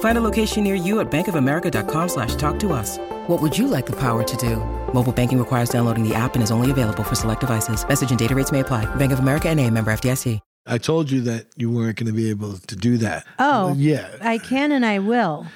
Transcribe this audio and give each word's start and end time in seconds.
Find 0.00 0.16
a 0.16 0.20
location 0.20 0.64
near 0.64 0.76
you 0.76 1.00
at 1.00 1.10
bankofamerica.com 1.10 2.08
slash 2.08 2.36
talk 2.36 2.58
to 2.60 2.72
us. 2.72 2.98
What 3.26 3.42
would 3.42 3.58
you 3.58 3.66
like 3.66 3.86
the 3.86 3.96
power 3.96 4.22
to 4.22 4.36
do? 4.36 4.56
Mobile 4.94 5.12
banking 5.12 5.38
requires 5.38 5.68
downloading 5.70 6.08
the 6.08 6.14
app 6.14 6.34
and 6.34 6.42
is 6.42 6.52
only 6.52 6.70
available 6.70 7.02
for 7.02 7.16
select 7.16 7.40
devices. 7.40 7.86
Message 7.88 8.10
and 8.10 8.18
data 8.18 8.34
rates 8.34 8.52
may 8.52 8.60
apply. 8.60 8.86
Bank 8.94 9.12
of 9.12 9.18
America 9.18 9.48
and 9.48 9.58
a 9.60 9.68
member 9.70 9.92
FDIC. 9.92 10.40
I 10.66 10.78
told 10.78 11.10
you 11.10 11.20
that 11.22 11.46
you 11.56 11.70
weren't 11.70 11.96
going 11.98 12.06
to 12.06 12.12
be 12.14 12.30
able 12.30 12.54
to 12.56 12.76
do 12.76 12.96
that. 12.98 13.26
Oh, 13.38 13.74
yeah. 13.76 14.08
I 14.22 14.38
can 14.38 14.72
and 14.72 14.86
I 14.86 14.98
will. 14.98 15.46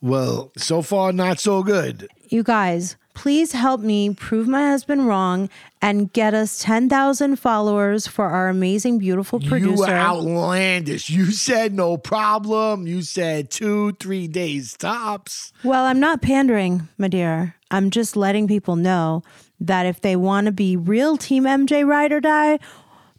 Well, 0.00 0.52
so 0.56 0.82
far, 0.82 1.12
not 1.12 1.40
so 1.40 1.64
good. 1.64 2.06
You 2.28 2.44
guys, 2.44 2.96
please 3.14 3.52
help 3.52 3.80
me 3.80 4.14
prove 4.14 4.46
my 4.46 4.68
husband 4.68 5.08
wrong 5.08 5.48
and 5.82 6.12
get 6.12 6.32
us 6.32 6.60
10,000 6.60 7.36
followers 7.36 8.06
for 8.06 8.26
our 8.26 8.48
amazing, 8.48 8.98
beautiful 8.98 9.40
producer. 9.40 9.84
You 9.84 9.92
outlandish. 9.92 11.10
You 11.10 11.32
said 11.32 11.74
no 11.74 11.96
problem. 11.98 12.86
You 12.86 13.02
said 13.02 13.50
two, 13.50 13.92
three 13.94 14.28
days 14.28 14.76
tops. 14.76 15.52
Well, 15.64 15.84
I'm 15.84 15.98
not 15.98 16.22
pandering, 16.22 16.88
my 16.96 17.08
dear. 17.08 17.56
I'm 17.72 17.90
just 17.90 18.16
letting 18.16 18.46
people 18.46 18.76
know 18.76 19.24
that 19.58 19.84
if 19.84 20.00
they 20.00 20.14
want 20.14 20.46
to 20.46 20.52
be 20.52 20.76
real 20.76 21.16
Team 21.16 21.44
MJ 21.44 21.84
Ride 21.84 22.12
or 22.12 22.20
Die, 22.20 22.58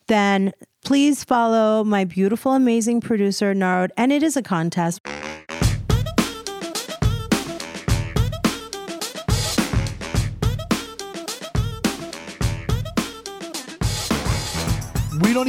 then 0.07 0.53
please 0.85 1.23
follow 1.23 1.83
my 1.83 2.05
beautiful, 2.05 2.53
amazing 2.53 3.01
producer, 3.01 3.53
Narod. 3.53 3.91
And 3.97 4.13
it 4.13 4.23
is 4.23 4.37
a 4.37 4.41
contest. 4.41 5.01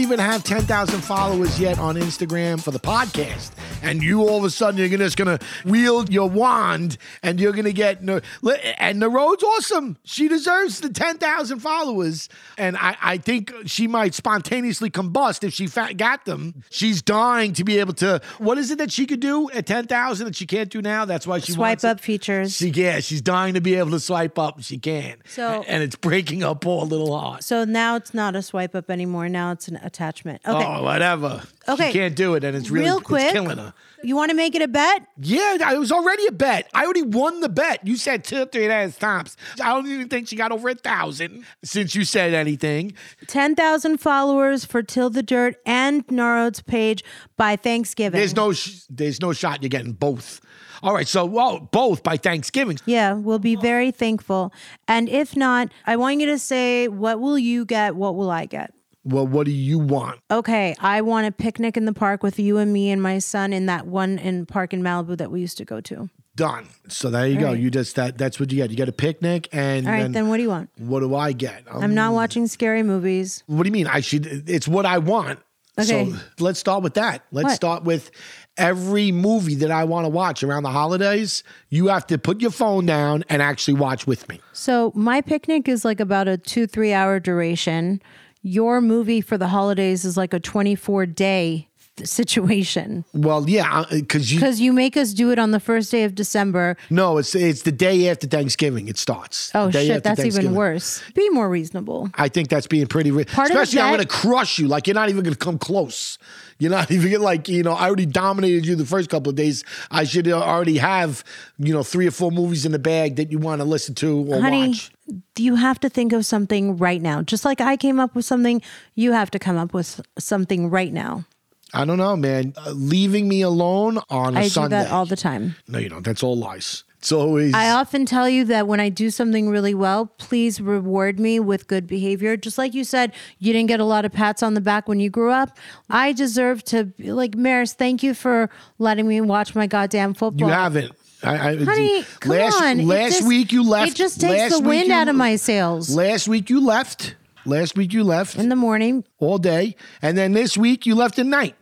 Even 0.04 0.19
have 0.19 0.44
10,000 0.44 1.00
followers 1.00 1.59
yet 1.59 1.78
on 1.78 1.97
Instagram 1.97 2.62
for 2.62 2.70
the 2.70 2.78
podcast. 2.78 3.53
And 3.84 4.03
you 4.03 4.21
all 4.22 4.39
of 4.39 4.45
a 4.45 4.50
sudden, 4.50 4.78
you're 4.78 4.99
just 4.99 5.17
to 5.17 5.39
wield 5.65 6.12
your 6.12 6.28
wand 6.28 6.97
and 7.22 7.39
you're 7.39 7.53
to 7.67 7.72
get. 7.72 8.00
And 8.00 9.03
the 9.03 9.09
road's 9.09 9.43
awesome. 9.43 9.97
She 10.05 10.28
deserves 10.28 10.81
the 10.81 10.89
10,000 10.89 11.59
followers. 11.61 12.28
And 12.59 12.77
I, 12.77 12.97
I 13.00 13.19
think 13.19 13.53
she 13.67 13.87
might 13.87 14.15
spontaneously 14.15 14.91
combust 14.91 15.45
if 15.45 15.53
she 15.55 15.67
got 15.95 16.25
them. 16.25 16.62
She's 16.71 17.03
dying 17.03 17.53
to 17.55 17.65
be 17.65 17.78
able 17.78 17.95
to. 17.95 18.21
What 18.39 18.59
is 18.59 18.71
it 18.71 18.78
that 18.78 18.91
she 18.93 19.06
could 19.06 19.21
do 19.21 19.50
at 19.50 19.67
10,000 19.67 20.27
that 20.27 20.37
she 20.37 20.47
can't 20.47 20.71
do 20.71 20.81
now? 20.83 21.05
That's 21.05 21.27
why 21.27 21.39
she 21.39 21.53
wants 21.53 21.83
to 21.83 21.87
Swipe 21.87 21.91
up 21.93 21.99
it. 21.99 22.03
features. 22.03 22.56
She, 22.56 22.69
yeah, 22.71 23.01
she's 23.01 23.22
dying 23.22 23.55
to 23.55 23.61
be 23.61 23.75
able 23.77 23.91
to 23.93 24.01
swipe 24.01 24.39
up. 24.39 24.62
She 24.62 24.78
can. 24.78 25.16
So- 25.27 25.65
and 25.66 25.83
it's 25.83 25.97
breaking 25.97 26.43
up 26.43 26.61
poor 26.61 26.84
little 26.84 27.16
heart. 27.19 27.45
So 27.45 27.65
now 27.65 27.97
it's 27.97 28.15
not 28.15 28.34
a 28.37 28.43
swipe 28.43 28.75
up 28.75 28.91
anymore. 28.91 29.28
Now 29.28 29.53
it's 29.53 29.69
an 29.69 29.77
attachment. 29.77 30.41
Okay. 30.47 30.65
Oh, 30.65 30.83
whatever. 30.83 31.43
Okay. 31.69 31.92
She 31.92 31.98
can't 31.98 32.14
do 32.16 32.34
it, 32.34 32.44
and 32.44 32.56
it's 32.56 32.70
really 32.70 32.86
Real 32.86 32.98
it's 32.98 33.06
quick. 33.06 33.32
killing 33.32 33.58
her. 33.58 33.72
You 34.02 34.16
want 34.16 34.30
to 34.30 34.36
make 34.36 34.54
it 34.54 34.60
a 34.60 34.69
bet? 34.69 35.06
Yeah, 35.16 35.72
it 35.72 35.78
was 35.78 35.91
already 35.91 36.26
a 36.26 36.32
bet. 36.32 36.69
I 36.75 36.84
already 36.84 37.02
won 37.02 37.41
the 37.41 37.48
bet. 37.48 37.86
You 37.86 37.97
said 37.97 38.22
two, 38.22 38.44
three 38.44 38.69
days 38.69 38.98
tops. 38.98 39.34
I 39.62 39.72
don't 39.72 39.86
even 39.86 40.08
think 40.10 40.28
she 40.28 40.36
got 40.36 40.53
over 40.53 40.69
a 40.69 40.74
thousand 40.74 41.47
since 41.62 41.94
you 41.94 42.04
said 42.04 42.34
anything. 42.34 42.92
10,000 43.28 43.97
followers 43.98 44.66
for 44.66 44.82
Till 44.82 45.08
the 45.08 45.22
Dirt 45.22 45.56
and 45.64 46.04
Narod's 46.10 46.60
page 46.60 47.03
by 47.38 47.56
Thanksgiving. 47.56 48.19
There's 48.19 48.36
no, 48.36 48.53
sh- 48.53 48.82
there's 48.91 49.22
no 49.22 49.32
shot 49.32 49.62
you're 49.62 49.70
getting 49.70 49.92
both. 49.92 50.42
All 50.82 50.92
right, 50.92 51.08
so 51.08 51.24
well, 51.24 51.60
both 51.60 52.03
by 52.03 52.19
Thanksgiving. 52.19 52.78
Yeah, 52.84 53.14
we'll 53.14 53.38
be 53.38 53.56
very 53.56 53.91
thankful. 53.91 54.53
And 54.86 55.08
if 55.08 55.34
not, 55.34 55.70
I 55.86 55.97
want 55.97 56.20
you 56.20 56.26
to 56.26 56.38
say, 56.38 56.88
what 56.88 57.20
will 57.20 57.38
you 57.38 57.64
get? 57.64 57.97
What 57.97 58.16
will 58.16 58.30
I 58.30 58.44
get? 58.44 58.73
Well, 59.04 59.26
what 59.26 59.44
do 59.44 59.53
you 59.53 59.78
want? 59.78 60.20
Okay, 60.31 60.75
I 60.81 61.03
want 61.03 61.26
a 61.26 61.32
picnic 61.32 61.76
in 61.76 61.84
the 61.84 61.92
park 61.92 62.22
with 62.22 62.38
you 62.38 62.56
and 62.59 62.72
me 62.72 62.91
and 62.91 63.03
my 63.03 63.19
son 63.19 63.53
in 63.53 63.66
that 63.66 63.87
one 63.87 64.19
in 64.19 64.47
park 64.47 64.72
in 64.72 64.82
Malibu 64.82 65.16
that 65.19 65.31
we 65.31 65.41
used 65.41 65.59
to 65.59 65.65
go 65.65 65.81
to. 65.82 66.09
Done. 66.37 66.66
So 66.88 67.10
there 67.10 67.26
you 67.28 67.38
go. 67.38 67.48
right. 67.48 67.59
You 67.60 67.70
just 67.70 67.94
that. 67.97 68.19
That's 68.19 68.41
what 68.41 68.50
you 68.50 68.56
get. 68.56 68.70
You 68.70 68.76
get 68.76 68.88
a 68.88 68.92
picnic, 68.92 69.48
and 69.53 69.87
All 69.87 69.92
right, 69.92 70.03
then, 70.03 70.12
then 70.12 70.28
what 70.28 70.38
do 70.38 70.42
you 70.42 70.48
want? 70.48 70.70
what 70.78 71.00
do 71.00 71.15
I 71.15 71.32
get? 71.32 71.62
Um, 71.70 71.82
I'm 71.82 71.94
not 71.94 72.12
watching 72.12 72.47
scary 72.48 72.82
movies. 72.82 73.44
What 73.47 73.62
do 73.62 73.69
you 73.69 73.72
mean? 73.72 73.87
I 73.87 74.00
should. 74.00 74.48
It's 74.50 74.66
what 74.66 74.84
I 74.87 74.98
want. 74.98 75.38
Okay. 75.78 76.10
So 76.10 76.19
let's 76.38 76.59
start 76.59 76.82
with 76.82 76.94
that. 76.94 77.25
Let's 77.31 77.44
What? 77.47 77.54
start 77.54 77.84
with 77.84 78.10
every 78.56 79.10
movie 79.12 79.56
that 79.56 79.71
I 79.71 79.84
want 79.84 80.04
to 80.04 80.09
watch 80.09 80.42
around 80.42 80.62
the 80.62 80.71
holidays. 80.71 81.42
You 81.69 81.88
have 81.88 82.06
to 82.09 82.19
put 82.19 82.41
your 82.41 82.53
phone 82.53 82.86
down 82.86 83.25
and 83.28 83.42
actually 83.42 83.75
watch 83.75 84.06
with 84.06 84.28
me. 84.28 84.41
So 84.53 84.92
my 84.94 85.21
picnic 85.21 85.69
is 85.69 85.84
like 85.84 86.00
about 86.00 86.28
a 86.28 86.36
two, 86.36 86.66
three 86.66 86.92
hour 86.92 87.19
duration. 87.21 88.00
Your 88.47 88.82
movie 88.82 89.22
for 89.22 89.38
the 89.38 89.49
holidays 89.49 90.05
is 90.05 90.19
like 90.19 90.34
a 90.34 90.38
24 90.38 91.06
day 91.06 91.69
situation 92.03 93.05
Well, 93.15 93.49
yeah, 93.49 93.81
uh, 93.81 93.87
because 93.91 94.32
you. 94.32 94.38
because 94.41 94.60
you 94.60 94.72
make 94.72 94.97
us 94.97 95.12
do 95.12 95.31
it 95.31 95.38
on 95.38 95.53
the 95.53 95.60
first 95.60 95.91
day 95.91 96.05
of 96.05 96.15
December. 96.15 96.77
No, 96.91 97.19
it's 97.19 97.34
it's 97.34 97.62
the 97.62 97.72
day 97.72 98.10
after 98.10 98.27
Thanksgiving. 98.27 98.88
It 98.88 98.99
starts. 98.99 99.50
Oh 99.54 99.71
shit, 99.71 100.03
that's 100.03 100.25
even 100.25 100.54
worse. 100.54 101.03
Be 101.15 101.28
more 101.31 101.49
reasonable. 101.49 102.10
I 102.16 102.28
think 102.28 102.49
that's 102.49 102.66
being 102.66 102.87
pretty. 102.87 103.10
Re- 103.10 103.25
Part 103.25 103.50
of 103.50 103.56
Especially, 103.56 103.81
I'm 103.81 103.94
going 103.94 104.06
to 104.06 104.09
crush 104.09 104.59
you. 104.59 104.69
Like 104.69 104.87
you're 104.87 104.94
not 104.94 105.09
even 105.09 105.22
going 105.22 105.34
to 105.34 105.38
come 105.38 105.59
close. 105.59 106.19
You're 106.59 106.71
not 106.71 106.91
even 106.97 107.21
like 107.22 107.49
you 107.49 107.62
know. 107.62 107.72
I 107.72 107.87
already 107.87 108.06
dominated 108.06 108.66
you 108.66 108.75
the 108.77 108.87
first 108.87 109.09
couple 109.09 109.31
of 109.31 109.37
days. 109.37 109.65
I 109.91 110.04
should 110.04 110.28
uh, 110.28 110.41
already 110.43 110.78
have 110.78 111.25
you 111.59 111.72
know 111.72 111.83
three 111.83 112.06
or 112.06 112.12
four 112.12 112.31
movies 112.31 112.66
in 112.66 112.72
the 112.72 112.78
bag 112.78 113.16
that 113.16 113.31
you 113.31 113.38
want 113.38 113.60
to 113.60 113.65
listen 113.65 113.94
to 113.97 114.33
or 114.33 114.41
Honey, 114.41 114.69
watch. 114.69 114.91
You 115.37 115.56
have 115.56 115.81
to 115.81 115.88
think 115.88 116.12
of 116.12 116.25
something 116.26 116.76
right 116.76 117.00
now. 117.00 117.22
Just 117.22 117.44
like 117.44 117.60
I 117.60 117.76
came 117.76 118.00
up 118.00 118.15
with 118.15 118.25
something, 118.25 118.62
you 118.94 119.12
have 119.12 119.31
to 119.32 119.38
come 119.38 119.56
up 119.56 119.75
with 119.75 120.00
something 120.19 120.70
right 120.70 120.92
now. 120.92 121.25
I 121.72 121.84
don't 121.84 121.98
know, 121.98 122.16
man. 122.16 122.54
Uh, 122.56 122.70
leaving 122.70 123.28
me 123.28 123.42
alone 123.42 123.98
on 124.09 124.37
a 124.37 124.41
I 124.41 124.48
Sunday. 124.48 124.76
I 124.76 124.82
do 124.82 124.88
that 124.88 124.94
all 124.94 125.06
the 125.06 125.16
time. 125.16 125.56
no, 125.66 125.78
you 125.78 125.89
don't. 125.89 126.04
That's 126.04 126.22
all 126.22 126.36
lies. 126.36 126.84
It's 126.98 127.12
always. 127.12 127.53
I 127.53 127.68
often 127.68 128.06
tell 128.06 128.30
you 128.30 128.47
that 128.47 128.66
when 128.66 128.80
I 128.80 128.89
do 128.89 129.10
something 129.10 129.51
really 129.51 129.74
well, 129.74 130.06
please 130.16 130.59
reward 130.59 131.21
me 131.21 131.39
with 131.39 131.66
good 131.66 131.86
behavior. 131.86 132.34
Just 132.36 132.56
like 132.56 132.72
you 132.72 132.83
said, 132.83 133.12
you 133.39 133.53
didn't 133.53 133.68
get 133.68 133.78
a 133.78 133.84
lot 133.84 134.06
of 134.06 134.12
pats 134.12 134.42
on 134.42 134.54
the 134.54 134.60
back 134.62 134.89
when 134.89 135.01
you 135.01 135.10
grew 135.10 135.30
up. 135.30 135.59
I 135.91 136.12
deserve 136.12 136.65
to, 136.65 136.95
like, 136.98 137.34
Maris, 137.34 137.74
thank 137.74 138.03
you 138.03 138.15
for 138.15 138.48
letting 138.78 139.06
me 139.06 139.21
watch 139.21 139.54
my 139.54 139.66
goddamn 139.66 140.15
football. 140.15 140.48
you 140.48 140.54
haven't. 140.54 140.92
I, 141.24 141.50
I, 141.50 141.56
Honey, 141.65 142.04
come 142.21 142.32
last, 142.32 142.62
on. 142.62 142.86
Last 142.86 143.18
just- 143.18 143.28
week 143.28 143.53
you 143.53 143.62
left. 143.68 143.92
It 143.92 143.94
just 143.97 144.21
takes 144.21 144.38
last 144.53 144.62
the 144.62 144.68
wind 144.68 144.88
you- 144.88 144.94
out 144.94 145.09
of 145.09 145.16
my 145.16 145.36
sails 145.36 145.94
Last 145.94 146.28
week 146.28 146.50
you 146.50 146.60
left. 146.65 147.16
Last 147.47 147.76
week 147.76 147.92
you 147.92 148.04
left 148.04 148.36
in 148.36 148.48
the 148.48 148.56
morning. 148.56 149.04
all 149.18 149.38
day, 149.38 149.76
and 150.00 150.16
then 150.16 150.32
this 150.32 150.56
week 150.56 150.86
you 150.86 150.94
left 150.94 151.18
at 151.18 151.26
night 151.26 151.54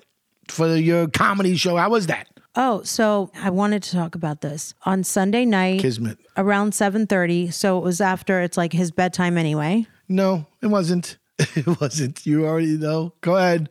for 0.48 0.76
your 0.76 1.08
comedy 1.08 1.56
show. 1.56 1.76
How 1.76 1.90
was 1.90 2.06
that? 2.06 2.28
Oh, 2.54 2.82
so 2.82 3.30
I 3.34 3.50
wanted 3.50 3.82
to 3.84 3.92
talk 3.92 4.14
about 4.14 4.42
this 4.42 4.74
on 4.84 5.02
Sunday 5.04 5.44
night 5.44 5.80
Kismet. 5.80 6.18
around 6.36 6.72
7:30. 6.72 7.50
So 7.52 7.78
it 7.78 7.82
was 7.84 8.00
after 8.00 8.42
it's 8.42 8.56
like 8.56 8.72
his 8.72 8.90
bedtime 8.90 9.36
anyway. 9.38 9.86
No, 10.08 10.46
it 10.60 10.66
wasn't. 10.68 11.16
It 11.56 11.80
wasn't. 11.80 12.24
You 12.26 12.46
already 12.46 12.76
know. 12.78 13.14
Go 13.20 13.36
ahead. 13.36 13.68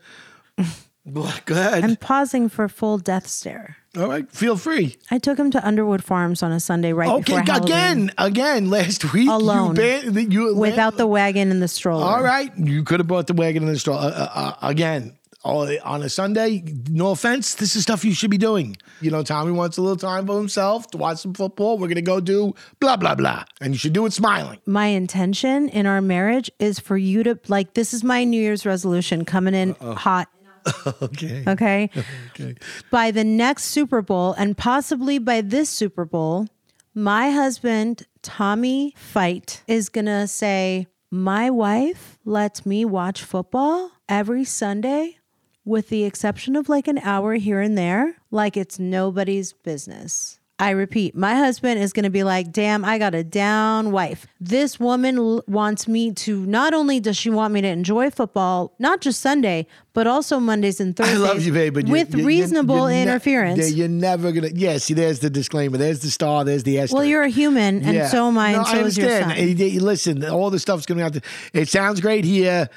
Well, 1.06 1.34
Go 1.46 1.56
ahead. 1.56 1.84
I'm 1.84 1.96
pausing 1.96 2.48
for 2.48 2.68
full 2.68 2.98
death 3.00 3.26
stare. 3.28 3.78
All 3.98 4.08
right, 4.08 4.30
feel 4.32 4.56
free. 4.56 4.96
I 5.10 5.18
took 5.18 5.38
him 5.38 5.50
to 5.52 5.68
Underwood 5.68 6.04
Farms 6.04 6.44
on 6.44 6.52
a 6.52 6.60
Sunday 6.60 6.94
right 6.94 7.10
Okay, 7.10 7.24
before 7.24 7.42
Halloween. 7.42 7.64
again, 7.64 8.12
again. 8.18 8.70
Last 8.70 9.12
week, 9.12 9.28
Alone. 9.28 9.76
you, 9.76 10.12
ban- 10.12 10.32
you 10.32 10.56
Without 10.56 10.98
the 10.98 11.08
wagon 11.08 11.50
and 11.52 11.62
the 11.62 11.68
stroller. 11.68 12.06
All 12.06 12.22
right, 12.24 12.56
you 12.58 12.84
could 12.84 13.00
have 13.00 13.08
brought 13.08 13.28
the 13.28 13.34
wagon 13.34 13.64
and 13.64 13.76
the 13.76 13.80
stroller 13.80 14.00
uh, 14.02 14.12
uh, 14.14 14.30
uh, 14.62 14.68
again. 14.68 15.18
all- 15.44 15.68
On 15.84 16.04
a 16.04 16.08
Sunday, 16.08 16.64
no 16.90 17.12
offense, 17.12 17.56
this 17.56 17.76
is 17.76 17.82
stuff 17.84 18.06
you 18.06 18.14
should 18.14 18.30
be 18.32 18.38
doing. 18.38 18.78
You 19.02 19.10
know, 19.12 19.24
Tommy 19.24 19.52
wants 19.52 19.78
a 19.78 19.82
little 19.82 19.98
time 19.98 20.28
for 20.28 20.38
himself 20.38 20.88
to 20.92 20.98
watch 20.98 21.18
some 21.18 21.34
football. 21.34 21.78
We're 21.80 21.88
gonna 21.90 22.02
go 22.04 22.20
do 22.22 22.54
blah 22.80 22.96
blah 22.96 23.16
blah, 23.16 23.44
and 23.60 23.74
you 23.74 23.78
should 23.80 23.94
do 23.94 24.06
it 24.06 24.14
smiling. 24.14 24.60
My 24.68 24.86
intention 24.86 25.68
in 25.68 25.86
our 25.88 26.00
marriage 26.00 26.50
is 26.60 26.80
for 26.80 26.96
you 26.96 27.24
to 27.24 27.40
like 27.50 27.74
this 27.74 27.94
is 27.94 28.04
my 28.04 28.24
New 28.24 28.40
Year's 28.42 28.66
resolution 28.68 29.26
coming 29.26 29.56
in 29.56 29.74
hot. 29.82 30.30
Okay. 31.02 31.44
Okay. 31.48 31.90
Okay. 32.32 32.56
by 32.90 33.12
the 33.12 33.24
next 33.24 33.66
Super 33.66 34.02
Bowl 34.02 34.34
and 34.34 34.58
possibly 34.58 35.20
by 35.20 35.42
this 35.42 35.70
Super 35.70 36.06
Bowl, 36.06 36.48
my 36.94 37.32
husband, 37.32 38.06
Tommy 38.22 38.96
Feight, 38.98 39.62
is 39.68 39.90
going 39.90 40.06
to 40.06 40.28
say, 40.28 40.88
My 41.10 41.50
wife 41.50 42.20
lets 42.26 42.66
me 42.66 42.86
watch 42.86 43.24
football 43.24 43.92
every 44.10 44.44
Sunday, 44.44 45.18
with 45.64 45.90
the 45.90 46.04
exception 46.04 46.56
of 46.56 46.68
like 46.70 46.88
an 46.88 46.98
hour 47.00 47.36
here 47.36 47.62
and 47.62 47.78
there, 47.78 48.18
like 48.30 48.58
it's 48.58 48.80
nobody's 48.80 49.54
business. 49.54 50.40
I 50.62 50.70
repeat, 50.70 51.16
my 51.16 51.34
husband 51.36 51.80
is 51.82 51.92
going 51.92 52.04
to 52.04 52.12
be 52.12 52.24
like, 52.24 52.52
damn, 52.52 52.86
I 52.86 53.00
got 53.00 53.16
a 53.16 53.24
down 53.24 53.92
wife. 53.92 54.28
This 54.40 54.80
woman 54.80 55.18
l- 55.18 55.44
wants 55.48 55.88
me 55.88 56.12
to, 56.14 56.46
not 56.46 56.76
only 56.76 57.00
does 57.00 57.18
she 57.18 57.32
want 57.32 57.52
me 57.54 57.62
to 57.62 57.68
enjoy 57.68 58.12
football, 58.12 58.72
not 58.78 59.02
just 59.02 59.22
Sunday, 59.22 59.66
but 59.94 60.06
also 60.06 60.40
Mondays 60.40 60.80
and 60.80 60.96
Thursdays. 60.96 61.18
I 61.20 61.20
love 61.20 61.42
you, 61.42 61.52
babe, 61.52 61.74
but 61.74 61.88
you- 61.88 61.92
with 61.92 62.14
you- 62.16 62.26
reasonable 62.28 62.76
you're 62.78 62.90
ne- 62.90 63.02
interference. 63.02 63.58
yeah, 63.60 63.66
you're 63.76 63.88
never 63.88 64.32
gonna. 64.32 64.50
Yeah, 64.54 64.78
see, 64.78 64.94
there's 64.94 65.20
the 65.20 65.32
disclaimer. 65.32 65.78
There's 65.78 66.02
the 66.02 66.12
star. 66.12 66.46
There's 66.46 66.62
the 66.64 66.78
S. 66.78 66.94
well, 66.94 67.04
you're 67.04 67.24
a 67.24 67.30
human, 67.30 67.84
and 67.84 67.94
Yeah. 67.96 68.08
so 68.08 68.28
am 68.28 68.38
I, 68.38 68.52
No, 68.52 68.60
and 68.60 68.68
so 68.68 68.86
is 68.86 68.98
your 69.00 69.10
son. 69.10 69.32
And 69.32 69.60
you- 69.60 69.66
you 69.66 69.80
Listen, 69.82 70.24
all 70.26 70.52
the 70.52 70.60
stuff's 70.60 70.86
coming 70.86 71.04
out. 71.04 71.14
There. 71.14 71.24
It 71.54 71.70
sounds 71.70 72.00
great 72.02 72.24
here. 72.24 72.70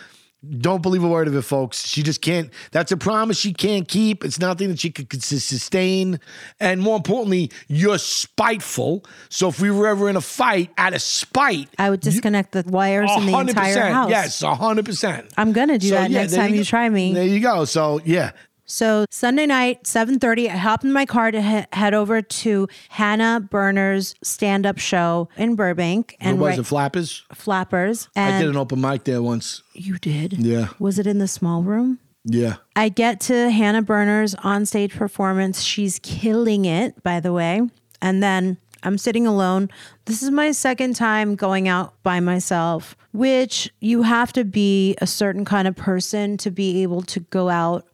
Don't 0.59 0.83
believe 0.83 1.05
a 1.05 1.09
word 1.09 1.29
of 1.29 1.37
it, 1.37 1.43
folks. 1.43 1.87
She 1.87 2.03
just 2.03 2.21
can't. 2.21 2.51
That's 2.73 2.93
a 2.93 2.97
promise 2.97 3.39
she 3.39 3.53
can't 3.53 3.87
keep. 3.89 4.25
It's 4.25 4.39
nothing 4.39 4.69
that 4.69 4.81
she 4.81 4.91
could, 4.91 5.09
could 5.09 5.23
sustain. 5.23 6.21
And 6.61 6.81
more 6.81 6.97
importantly, 6.97 7.51
you're 7.69 7.99
spiteful. 7.99 9.05
So 9.29 9.49
if 9.49 9.61
we 9.61 9.71
were 9.71 9.87
ever 9.87 10.09
in 10.09 10.17
a 10.17 10.21
fight, 10.21 10.71
out 10.79 10.95
of 10.95 11.03
spite, 11.03 11.69
I 11.79 11.91
would 11.91 12.01
disconnect 12.01 12.53
the 12.53 12.65
wires 12.67 13.11
in 13.17 13.27
the 13.27 13.39
entire 13.39 13.91
house. 13.91 14.11
Yes, 14.11 14.43
hundred 14.43 14.85
percent. 14.85 15.33
I'm 15.37 15.53
gonna 15.53 15.79
do 15.79 15.91
that 15.91 16.11
next 16.11 16.35
time 16.35 16.53
you 16.53 16.61
go. 16.61 16.65
try 16.65 16.89
me. 16.89 17.15
There 17.15 17.25
you 17.25 17.41
go. 17.41 17.65
So 17.65 18.01
yeah, 18.05 18.33
So 18.67 19.05
Sunday 19.11 19.47
night, 19.47 19.85
7:30, 19.85 20.49
I 20.49 20.57
hop 20.57 20.85
in 20.85 20.93
my 20.93 21.05
car 21.07 21.31
to 21.31 21.43
he- 21.43 21.65
head 21.73 21.93
over 21.95 22.23
to 22.23 22.67
Hannah 22.89 23.47
Berner's 23.51 24.15
stand-up 24.23 24.79
show 24.79 25.29
in 25.37 25.55
Burbank 25.55 26.17
and 26.21 26.31
and 26.35 26.41
was 26.41 26.59
it 26.59 26.65
Flappers? 26.67 27.25
Flappers. 27.33 28.09
I 28.17 28.41
did 28.41 28.49
an 28.49 28.57
open 28.57 28.81
mic 28.81 29.05
there 29.05 29.23
once. 29.23 29.63
you 29.75 29.99
did? 29.99 30.35
Yeah. 30.39 30.69
Was 30.79 30.99
it 30.99 31.07
in 31.07 31.19
the 31.19 31.29
small 31.29 31.63
room? 31.63 31.99
Yeah. 32.25 32.55
I 32.75 32.89
get 32.89 33.21
to 33.23 33.51
Hannah 33.51 33.83
Berner's 33.83 34.35
onstage 34.37 34.93
performance. 34.97 35.61
She's 35.61 35.99
killing 36.03 36.65
it, 36.65 37.03
by 37.03 37.21
the 37.21 37.33
way. 37.35 37.61
And 38.01 38.23
then 38.23 38.57
I'm 38.83 38.97
sitting 38.97 39.27
alone. 39.27 39.69
This 40.07 40.23
is 40.23 40.31
my 40.31 40.53
second 40.53 40.97
time 40.97 41.35
going 41.37 41.69
out 41.69 42.03
by 42.03 42.21
myself, 42.21 42.97
which 43.13 43.71
you 43.81 44.03
have 44.03 44.33
to 44.35 44.45
be 44.45 44.95
a 45.03 45.07
certain 45.07 45.45
kind 45.45 45.69
of 45.69 45.77
person 45.77 46.39
to 46.39 46.51
be 46.51 46.83
able 46.83 47.03
to 47.03 47.21
go 47.21 47.51
out. 47.51 47.87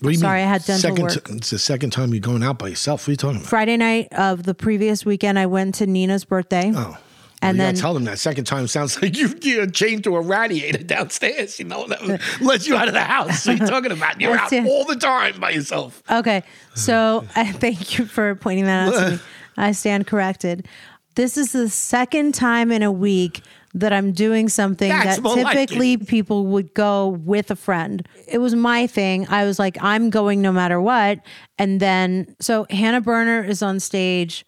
What 0.00 0.10
do 0.10 0.12
you 0.12 0.18
Sorry, 0.18 0.40
mean? 0.40 0.48
I 0.48 0.52
had 0.52 0.64
dental 0.64 0.90
second 0.90 1.04
work. 1.04 1.30
It's 1.30 1.50
the 1.50 1.58
second 1.58 1.90
time 1.90 2.12
you're 2.12 2.20
going 2.20 2.42
out 2.42 2.58
by 2.58 2.68
yourself. 2.68 3.02
What 3.02 3.08
are 3.08 3.10
you 3.12 3.16
talking 3.16 3.36
about? 3.38 3.48
Friday 3.48 3.76
night 3.78 4.08
of 4.12 4.42
the 4.42 4.54
previous 4.54 5.06
weekend, 5.06 5.38
I 5.38 5.46
went 5.46 5.74
to 5.76 5.86
Nina's 5.86 6.24
birthday. 6.24 6.72
Oh. 6.74 6.98
And 7.42 7.58
you 7.58 7.64
then 7.64 7.74
tell 7.74 7.94
them 7.94 8.04
that 8.04 8.18
second 8.18 8.44
time 8.44 8.66
sounds 8.66 9.00
like 9.02 9.16
you, 9.16 9.34
you're 9.42 9.66
chained 9.66 10.04
to 10.04 10.16
a 10.16 10.20
radiator 10.20 10.82
downstairs. 10.82 11.58
You 11.58 11.66
know, 11.66 11.86
that 11.86 12.20
lets 12.40 12.66
you 12.66 12.76
out 12.76 12.88
of 12.88 12.94
the 12.94 13.02
house. 13.02 13.46
What 13.46 13.60
are 13.60 13.64
you 13.64 13.66
talking 13.70 13.92
about? 13.92 14.20
You're 14.20 14.36
out 14.36 14.52
all 14.52 14.84
the 14.84 14.96
time 14.96 15.40
by 15.40 15.50
yourself. 15.50 16.02
Okay. 16.10 16.42
So 16.74 17.26
I 17.34 17.52
thank 17.52 17.98
you 17.98 18.04
for 18.06 18.34
pointing 18.34 18.66
that 18.66 18.88
out 18.88 19.00
to 19.00 19.10
me. 19.12 19.18
I 19.56 19.72
stand 19.72 20.06
corrected. 20.06 20.66
This 21.14 21.38
is 21.38 21.52
the 21.52 21.70
second 21.70 22.34
time 22.34 22.70
in 22.70 22.82
a 22.82 22.92
week 22.92 23.40
that 23.76 23.92
I'm 23.92 24.12
doing 24.12 24.48
something 24.48 24.88
That's 24.88 25.20
that 25.20 25.34
typically 25.34 25.98
people 25.98 26.46
would 26.46 26.72
go 26.72 27.08
with 27.08 27.50
a 27.50 27.56
friend. 27.56 28.08
It 28.26 28.38
was 28.38 28.54
my 28.54 28.86
thing. 28.86 29.28
I 29.28 29.44
was 29.44 29.58
like, 29.58 29.76
I'm 29.82 30.08
going 30.08 30.40
no 30.40 30.50
matter 30.50 30.80
what. 30.80 31.20
And 31.58 31.78
then, 31.78 32.34
so 32.40 32.66
Hannah 32.70 33.02
Berner 33.02 33.44
is 33.44 33.62
on 33.62 33.78
stage. 33.78 34.46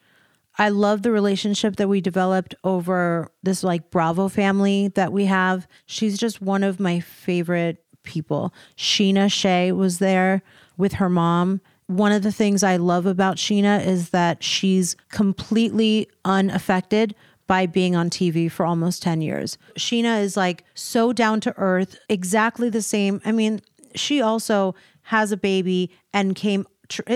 I 0.57 0.71
love 0.71 1.03
the 1.03 1.13
relationship 1.13 1.77
that 1.77 1.89
we 1.89 2.01
developed 2.01 2.55
over 2.65 3.31
this 3.43 3.63
like 3.63 3.91
Bravo 3.91 4.29
family 4.29 4.89
that 4.95 5.13
we 5.13 5.27
have. 5.27 5.69
She's 5.85 6.17
just 6.17 6.41
one 6.41 6.65
of 6.65 6.81
my 6.81 6.99
favorite 6.99 7.85
people. 8.05 8.55
Scheana 8.79 9.31
Shay 9.31 9.73
was 9.73 9.99
there 9.99 10.43
with 10.79 10.95
her 10.95 11.11
mom. 11.11 11.61
One 11.87 12.13
of 12.13 12.23
the 12.23 12.33
things 12.33 12.63
I 12.63 12.77
love 12.77 13.05
about 13.05 13.37
Scheana 13.37 13.87
is 13.87 14.09
that 14.11 14.43
she's 14.43 14.97
completely 15.11 16.09
unaffected 16.25 17.15
by 17.49 17.67
being 17.67 17.97
on 17.97 18.11
TV 18.11 18.49
for 18.49 18.65
almost 18.65 19.03
10 19.03 19.21
years. 19.21 19.59
Scheana 19.77 20.23
is 20.23 20.37
like 20.37 20.63
so 20.75 21.13
down 21.13 21.41
to 21.41 21.55
earth, 21.57 21.99
exactly 22.09 22.71
the 22.71 22.83
same. 22.83 23.21
I 23.25 23.33
mean, 23.33 23.61
she 23.97 24.21
also 24.21 24.77
has 25.03 25.33
a 25.33 25.37
baby 25.37 25.91
and 26.13 26.37
came 26.37 26.67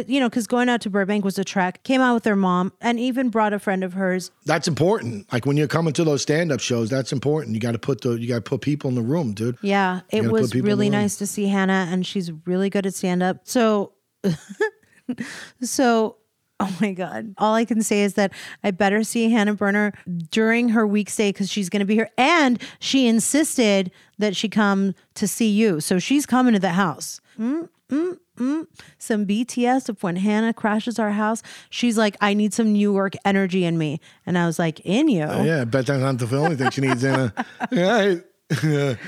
you 0.07 0.21
know, 0.21 0.29
because 0.29 0.47
going 0.47 0.69
out 0.69 0.83
to 0.83 0.91
Burbank 0.91 1.25
was 1.25 1.39
a 1.39 1.45
trek. 1.45 1.83
Came 1.83 2.01
out 2.01 2.15
with 2.15 2.25
her 2.27 2.37
mom 2.37 2.73
and 2.81 2.99
even 2.99 3.31
brought 3.31 3.53
a 3.53 3.59
friend 3.59 3.83
of 3.83 3.95
hers. 3.95 4.31
That's 4.45 4.69
important. 4.69 5.33
Like 5.33 5.47
when 5.47 5.57
you're 5.57 5.69
coming 5.69 5.93
to 5.95 6.05
those 6.05 6.23
stand 6.23 6.53
up 6.53 6.61
shows, 6.61 6.91
that's 6.91 7.13
important. 7.13 7.55
You 7.55 7.61
got 7.61 7.73
to 7.73 7.79
put 7.79 8.03
the 8.03 8.13
you 8.13 8.29
got 8.29 8.37
to 8.37 8.43
put 8.43 8.61
people 8.61 8.91
in 8.91 8.97
the 8.97 9.03
room, 9.03 9.33
dude. 9.33 9.57
Yeah, 9.63 10.01
it 10.11 10.31
was 10.31 10.55
really 10.55 10.89
in 10.89 10.93
the 10.93 10.97
room. 10.97 11.03
nice 11.03 11.17
to 11.17 11.27
see 11.27 11.47
Hannah, 11.47 11.89
and 11.91 12.07
she's 12.07 12.31
really 12.47 12.69
good 12.69 12.87
at 12.87 12.95
stand 12.95 13.23
up. 13.23 13.39
So, 13.45 13.93
so. 15.63 16.17
Oh 16.63 16.77
my 16.81 16.93
God. 16.93 17.35
All 17.39 17.55
I 17.55 17.65
can 17.65 17.83
say 17.83 18.03
is 18.03 18.15
that 18.15 18.33
I 18.63 18.71
better 18.71 19.03
see 19.03 19.31
Hannah 19.31 19.55
Berner 19.55 19.93
during 20.31 20.69
her 20.71 20.87
week 20.87 21.11
stay 21.11 21.31
because 21.31 21.51
she's 21.51 21.69
going 21.69 21.81
to 21.81 21.87
be 21.87 21.95
here. 21.95 22.11
And 22.17 22.63
she 22.79 23.09
insisted 23.09 23.91
that 24.19 24.37
she 24.37 24.49
come 24.49 24.95
to 25.15 25.27
see 25.27 25.49
you. 25.49 25.81
So 25.81 25.99
she's 25.99 26.25
coming 26.25 26.55
to 26.55 26.61
the 26.61 26.71
house. 26.71 27.21
Mm, 27.37 27.69
mm, 27.91 28.19
mm. 28.37 28.67
Some 28.99 29.27
BTS 29.27 29.89
of 29.89 30.03
when 30.05 30.15
Hannah 30.15 30.55
crashes 30.55 31.01
our 31.01 31.11
house. 31.11 31.43
She's 31.69 31.99
like, 31.99 32.17
I 32.21 32.33
need 32.33 32.55
some 32.55 32.73
New 32.73 32.93
York 32.93 33.15
energy 33.25 33.65
in 33.65 33.77
me. 33.77 34.01
And 34.25 34.39
I 34.39 34.47
was 34.47 34.61
like, 34.61 34.79
in 34.81 35.09
you? 35.09 35.21
Yeah, 35.21 35.63
I 35.63 35.65
bet 35.65 35.87
that's 35.87 36.01
not 36.01 36.19
the 36.19 36.37
only 36.39 36.55
thing 36.55 36.71
she 36.71 36.81
needs 36.81 37.03
in 37.05 37.33
a. 37.73 38.27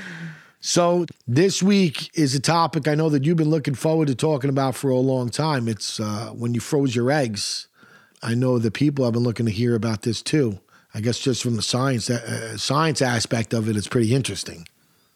So 0.65 1.05
this 1.27 1.61
week 1.61 2.09
is 2.17 2.33
a 2.33 2.39
topic 2.39 2.87
I 2.87 2.95
know 2.95 3.07
that 3.09 3.23
you've 3.23 3.37
been 3.37 3.51
looking 3.51 3.75
forward 3.75 4.07
to 4.07 4.15
talking 4.15 4.49
about 4.49 4.73
for 4.73 4.89
a 4.89 4.97
long 4.97 5.29
time. 5.29 5.67
It's 5.67 5.99
uh, 5.99 6.31
when 6.33 6.55
you 6.55 6.59
froze 6.59 6.95
your 6.95 7.11
eggs. 7.11 7.67
I 8.23 8.33
know 8.33 8.57
that 8.57 8.73
people 8.73 9.05
have 9.05 9.13
been 9.13 9.21
looking 9.21 9.45
to 9.45 9.51
hear 9.51 9.75
about 9.75 10.01
this 10.01 10.23
too. 10.23 10.59
I 10.91 11.01
guess 11.01 11.19
just 11.19 11.43
from 11.43 11.55
the 11.55 11.61
science 11.61 12.09
uh, 12.09 12.57
science 12.57 13.03
aspect 13.03 13.53
of 13.53 13.69
it, 13.69 13.77
it's 13.77 13.87
pretty 13.87 14.15
interesting. 14.15 14.67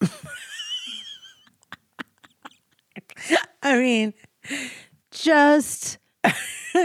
I 3.60 3.76
mean, 3.76 4.14
just 5.10 5.98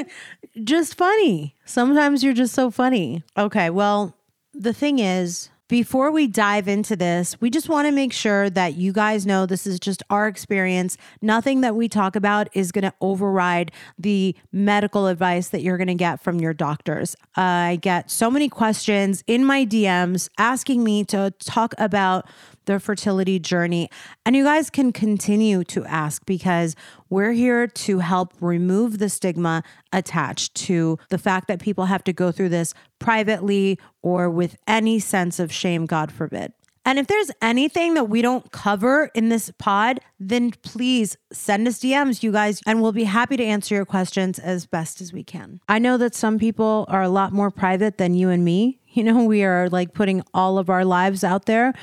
just 0.63 0.97
funny. 0.97 1.55
Sometimes 1.65 2.23
you're 2.23 2.33
just 2.33 2.55
so 2.55 2.71
funny. 2.71 3.21
Okay, 3.37 3.69
well, 3.69 4.17
the 4.55 4.73
thing 4.73 4.97
is, 4.97 5.51
before 5.67 6.11
we 6.11 6.27
dive 6.27 6.67
into 6.67 6.95
this, 6.95 7.39
we 7.41 7.49
just 7.49 7.69
want 7.69 7.87
to 7.87 7.91
make 7.91 8.13
sure 8.13 8.49
that 8.51 8.75
you 8.75 8.93
guys 8.93 9.25
know 9.25 9.45
this 9.45 9.65
is 9.65 9.79
just 9.79 10.03
our 10.09 10.27
experience. 10.27 10.95
Nothing 11.21 11.61
that 11.61 11.75
we 11.75 11.89
talk 11.89 12.15
about 12.15 12.49
is 12.53 12.71
going 12.71 12.83
to 12.83 12.93
override 13.01 13.71
the 13.97 14.35
medical 14.51 15.07
advice 15.07 15.49
that 15.49 15.61
you're 15.61 15.77
going 15.77 15.87
to 15.87 15.95
get 15.95 16.21
from 16.21 16.39
your 16.39 16.53
doctors. 16.53 17.15
I 17.35 17.79
get 17.81 18.11
so 18.11 18.29
many 18.29 18.47
questions 18.47 19.23
in 19.25 19.43
my 19.43 19.65
DMs 19.65 20.29
asking 20.37 20.83
me 20.83 21.03
to 21.05 21.33
talk 21.39 21.73
about 21.79 22.27
their 22.65 22.79
fertility 22.79 23.39
journey. 23.39 23.89
And 24.25 24.35
you 24.35 24.43
guys 24.43 24.69
can 24.69 24.91
continue 24.91 25.63
to 25.65 25.85
ask 25.85 26.25
because 26.25 26.75
we're 27.09 27.33
here 27.33 27.67
to 27.67 27.99
help 27.99 28.33
remove 28.39 28.99
the 28.99 29.09
stigma 29.09 29.63
attached 29.91 30.55
to 30.55 30.97
the 31.09 31.17
fact 31.17 31.47
that 31.47 31.59
people 31.59 31.85
have 31.85 32.03
to 32.05 32.13
go 32.13 32.31
through 32.31 32.49
this 32.49 32.73
privately 32.99 33.79
or 34.01 34.29
with 34.29 34.55
any 34.67 34.99
sense 34.99 35.39
of 35.39 35.51
shame, 35.51 35.85
God 35.85 36.11
forbid. 36.11 36.53
And 36.87 36.99
if 36.99 37.07
there's 37.07 37.31
anything 37.41 37.95
that 37.95 38.09
we 38.09 38.21
don't 38.21 38.51
cover 38.51 39.09
in 39.15 39.29
this 39.29 39.51
pod, 39.57 39.99
then 40.19 40.51
please 40.51 41.17
send 41.33 41.67
us 41.67 41.79
DMs, 41.79 42.21
you 42.21 42.31
guys, 42.31 42.61
and 42.67 42.79
we'll 42.79 42.91
be 42.91 43.05
happy 43.05 43.35
to 43.37 43.43
answer 43.43 43.73
your 43.73 43.85
questions 43.85 44.37
as 44.37 44.67
best 44.67 45.01
as 45.01 45.11
we 45.11 45.23
can. 45.23 45.59
I 45.67 45.79
know 45.79 45.97
that 45.97 46.13
some 46.13 46.37
people 46.37 46.85
are 46.87 47.01
a 47.01 47.09
lot 47.09 47.33
more 47.33 47.49
private 47.49 47.97
than 47.97 48.13
you 48.13 48.29
and 48.29 48.45
me. 48.45 48.79
You 48.95 49.03
know, 49.03 49.25
we 49.25 49.43
are 49.43 49.67
like 49.67 49.93
putting 49.93 50.21
all 50.33 50.57
of 50.59 50.69
our 50.69 50.85
lives 50.85 51.23
out 51.23 51.47
there. 51.47 51.73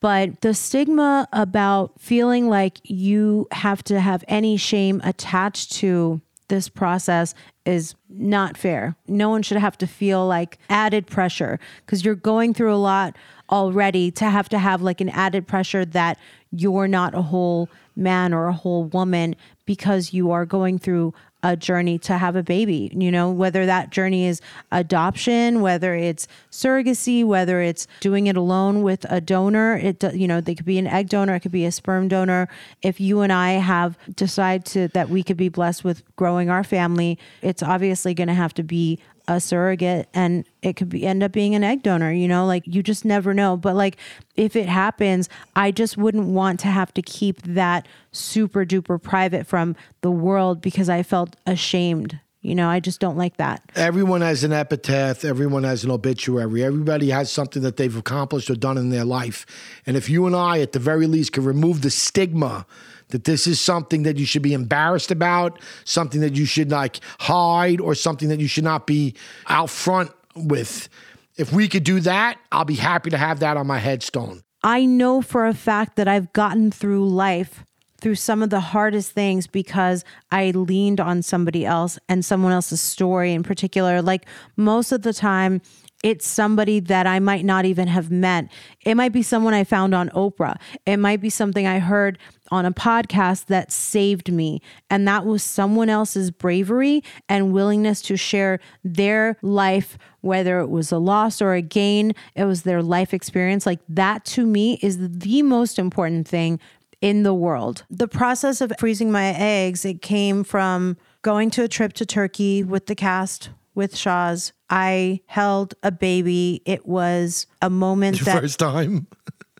But 0.00 0.40
the 0.42 0.54
stigma 0.54 1.26
about 1.32 1.98
feeling 1.98 2.48
like 2.48 2.78
you 2.84 3.48
have 3.50 3.82
to 3.84 4.00
have 4.00 4.24
any 4.28 4.56
shame 4.56 5.00
attached 5.04 5.72
to 5.76 6.20
this 6.48 6.68
process 6.68 7.34
is 7.64 7.94
not 8.08 8.56
fair. 8.56 8.94
No 9.08 9.28
one 9.28 9.42
should 9.42 9.56
have 9.56 9.76
to 9.78 9.86
feel 9.86 10.26
like 10.26 10.58
added 10.70 11.06
pressure 11.06 11.58
because 11.84 12.04
you're 12.04 12.14
going 12.14 12.54
through 12.54 12.72
a 12.72 12.76
lot 12.76 13.16
already 13.50 14.10
to 14.12 14.26
have 14.26 14.48
to 14.50 14.58
have 14.58 14.82
like 14.82 15.00
an 15.00 15.08
added 15.08 15.46
pressure 15.46 15.84
that 15.84 16.18
you're 16.52 16.88
not 16.88 17.14
a 17.14 17.22
whole 17.22 17.68
man 17.96 18.32
or 18.32 18.46
a 18.46 18.52
whole 18.52 18.84
woman 18.84 19.34
because 19.64 20.12
you 20.12 20.30
are 20.30 20.46
going 20.46 20.78
through 20.78 21.12
a 21.42 21.56
journey 21.56 21.98
to 21.98 22.18
have 22.18 22.34
a 22.34 22.42
baby. 22.42 22.90
You 22.94 23.10
know, 23.12 23.30
whether 23.30 23.66
that 23.66 23.90
journey 23.90 24.26
is 24.26 24.40
adoption, 24.72 25.60
whether 25.60 25.94
it's 25.94 26.26
surrogacy, 26.50 27.24
whether 27.24 27.60
it's 27.60 27.86
doing 28.00 28.26
it 28.26 28.36
alone 28.36 28.82
with 28.82 29.04
a 29.10 29.20
donor. 29.20 29.76
It 29.76 30.02
you 30.14 30.26
know, 30.26 30.40
they 30.40 30.54
could 30.54 30.66
be 30.66 30.78
an 30.78 30.86
egg 30.86 31.08
donor, 31.08 31.34
it 31.34 31.40
could 31.40 31.52
be 31.52 31.64
a 31.64 31.72
sperm 31.72 32.08
donor. 32.08 32.48
If 32.82 33.00
you 33.00 33.20
and 33.20 33.32
I 33.32 33.52
have 33.52 33.96
decided 34.14 34.64
to 34.66 34.88
that 34.88 35.08
we 35.08 35.22
could 35.22 35.36
be 35.36 35.48
blessed 35.48 35.84
with 35.84 36.02
growing 36.16 36.50
our 36.50 36.64
family, 36.64 37.18
it's 37.42 37.62
obviously 37.62 38.14
going 38.14 38.28
to 38.28 38.34
have 38.34 38.54
to 38.54 38.62
be 38.62 38.98
a 39.28 39.40
surrogate 39.40 40.08
and 40.14 40.44
it 40.62 40.76
could 40.76 40.88
be 40.88 41.06
end 41.06 41.22
up 41.22 41.32
being 41.32 41.54
an 41.54 41.64
egg 41.64 41.82
donor 41.82 42.12
you 42.12 42.28
know 42.28 42.46
like 42.46 42.62
you 42.66 42.82
just 42.82 43.04
never 43.04 43.34
know 43.34 43.56
but 43.56 43.74
like 43.74 43.96
if 44.36 44.54
it 44.54 44.68
happens 44.68 45.28
i 45.56 45.70
just 45.70 45.96
wouldn't 45.96 46.26
want 46.26 46.60
to 46.60 46.68
have 46.68 46.92
to 46.94 47.02
keep 47.02 47.42
that 47.42 47.86
super 48.12 48.64
duper 48.64 49.02
private 49.02 49.46
from 49.46 49.74
the 50.00 50.10
world 50.10 50.60
because 50.60 50.88
i 50.88 51.02
felt 51.02 51.34
ashamed 51.46 52.18
you 52.40 52.54
know 52.54 52.68
i 52.68 52.78
just 52.78 53.00
don't 53.00 53.16
like 53.16 53.36
that 53.36 53.60
Everyone 53.74 54.20
has 54.20 54.44
an 54.44 54.52
epitaph, 54.52 55.24
everyone 55.24 55.64
has 55.64 55.84
an 55.84 55.90
obituary. 55.90 56.64
Everybody 56.64 57.10
has 57.10 57.30
something 57.30 57.62
that 57.62 57.76
they've 57.76 57.96
accomplished 57.96 58.48
or 58.48 58.54
done 58.54 58.78
in 58.78 58.88
their 58.90 59.04
life. 59.04 59.44
And 59.86 59.96
if 59.96 60.08
you 60.08 60.26
and 60.26 60.34
I, 60.34 60.60
at 60.60 60.72
the 60.72 60.78
very 60.78 61.06
least, 61.06 61.32
can 61.32 61.44
remove 61.44 61.82
the 61.82 61.90
stigma 61.90 62.64
that 63.08 63.24
this 63.24 63.46
is 63.46 63.60
something 63.60 64.02
that 64.02 64.16
you 64.16 64.26
should 64.26 64.42
be 64.42 64.52
embarrassed 64.52 65.10
about, 65.10 65.60
something 65.84 66.20
that 66.20 66.34
you 66.34 66.44
should 66.44 66.70
like 66.70 67.00
hide, 67.20 67.80
or 67.80 67.94
something 67.94 68.28
that 68.28 68.40
you 68.40 68.48
should 68.48 68.64
not 68.64 68.86
be 68.86 69.14
out 69.48 69.70
front 69.70 70.10
with. 70.34 70.88
If 71.36 71.52
we 71.52 71.68
could 71.68 71.84
do 71.84 72.00
that, 72.00 72.38
I'll 72.50 72.64
be 72.64 72.74
happy 72.74 73.10
to 73.10 73.18
have 73.18 73.40
that 73.40 73.56
on 73.56 73.66
my 73.66 73.78
headstone. 73.78 74.42
I 74.62 74.84
know 74.84 75.22
for 75.22 75.46
a 75.46 75.54
fact 75.54 75.96
that 75.96 76.08
I've 76.08 76.32
gotten 76.32 76.70
through 76.70 77.08
life 77.08 77.64
through 78.00 78.14
some 78.14 78.42
of 78.42 78.50
the 78.50 78.60
hardest 78.60 79.12
things 79.12 79.46
because 79.46 80.04
I 80.30 80.50
leaned 80.50 81.00
on 81.00 81.22
somebody 81.22 81.64
else 81.64 81.98
and 82.08 82.24
someone 82.24 82.52
else's 82.52 82.80
story 82.80 83.32
in 83.32 83.42
particular. 83.42 84.02
Like 84.02 84.26
most 84.56 84.92
of 84.92 85.02
the 85.02 85.12
time, 85.12 85.60
it's 86.02 86.26
somebody 86.26 86.80
that 86.80 87.06
I 87.06 87.18
might 87.18 87.44
not 87.44 87.64
even 87.64 87.88
have 87.88 88.10
met. 88.10 88.48
It 88.84 88.94
might 88.94 89.12
be 89.12 89.22
someone 89.22 89.54
I 89.54 89.64
found 89.64 89.94
on 89.94 90.08
Oprah. 90.10 90.56
It 90.84 90.98
might 90.98 91.20
be 91.20 91.30
something 91.30 91.66
I 91.66 91.78
heard 91.78 92.18
on 92.50 92.64
a 92.64 92.72
podcast 92.72 93.46
that 93.46 93.72
saved 93.72 94.30
me. 94.30 94.60
And 94.90 95.08
that 95.08 95.24
was 95.24 95.42
someone 95.42 95.88
else's 95.88 96.30
bravery 96.30 97.02
and 97.28 97.52
willingness 97.52 98.02
to 98.02 98.16
share 98.16 98.60
their 98.84 99.36
life, 99.42 99.98
whether 100.20 100.60
it 100.60 100.68
was 100.68 100.92
a 100.92 100.98
loss 100.98 101.42
or 101.42 101.54
a 101.54 101.62
gain, 101.62 102.14
it 102.34 102.44
was 102.44 102.62
their 102.62 102.82
life 102.82 103.12
experience. 103.12 103.66
Like 103.66 103.80
that 103.88 104.24
to 104.26 104.46
me 104.46 104.78
is 104.82 105.18
the 105.18 105.42
most 105.42 105.78
important 105.78 106.28
thing 106.28 106.60
in 107.00 107.22
the 107.22 107.34
world. 107.34 107.84
The 107.90 108.08
process 108.08 108.60
of 108.60 108.72
freezing 108.78 109.10
my 109.10 109.34
eggs, 109.36 109.84
it 109.84 110.02
came 110.02 110.44
from 110.44 110.96
going 111.22 111.50
to 111.50 111.64
a 111.64 111.68
trip 111.68 111.92
to 111.94 112.06
Turkey 112.06 112.62
with 112.62 112.86
the 112.86 112.94
cast 112.94 113.50
with 113.76 113.96
Shahs. 113.96 114.52
I 114.68 115.20
held 115.26 115.74
a 115.82 115.92
baby. 115.92 116.62
It 116.64 116.86
was 116.86 117.46
a 117.62 117.70
moment 117.70 118.20
that 118.24 118.40
First 118.40 118.58
time. 118.58 119.06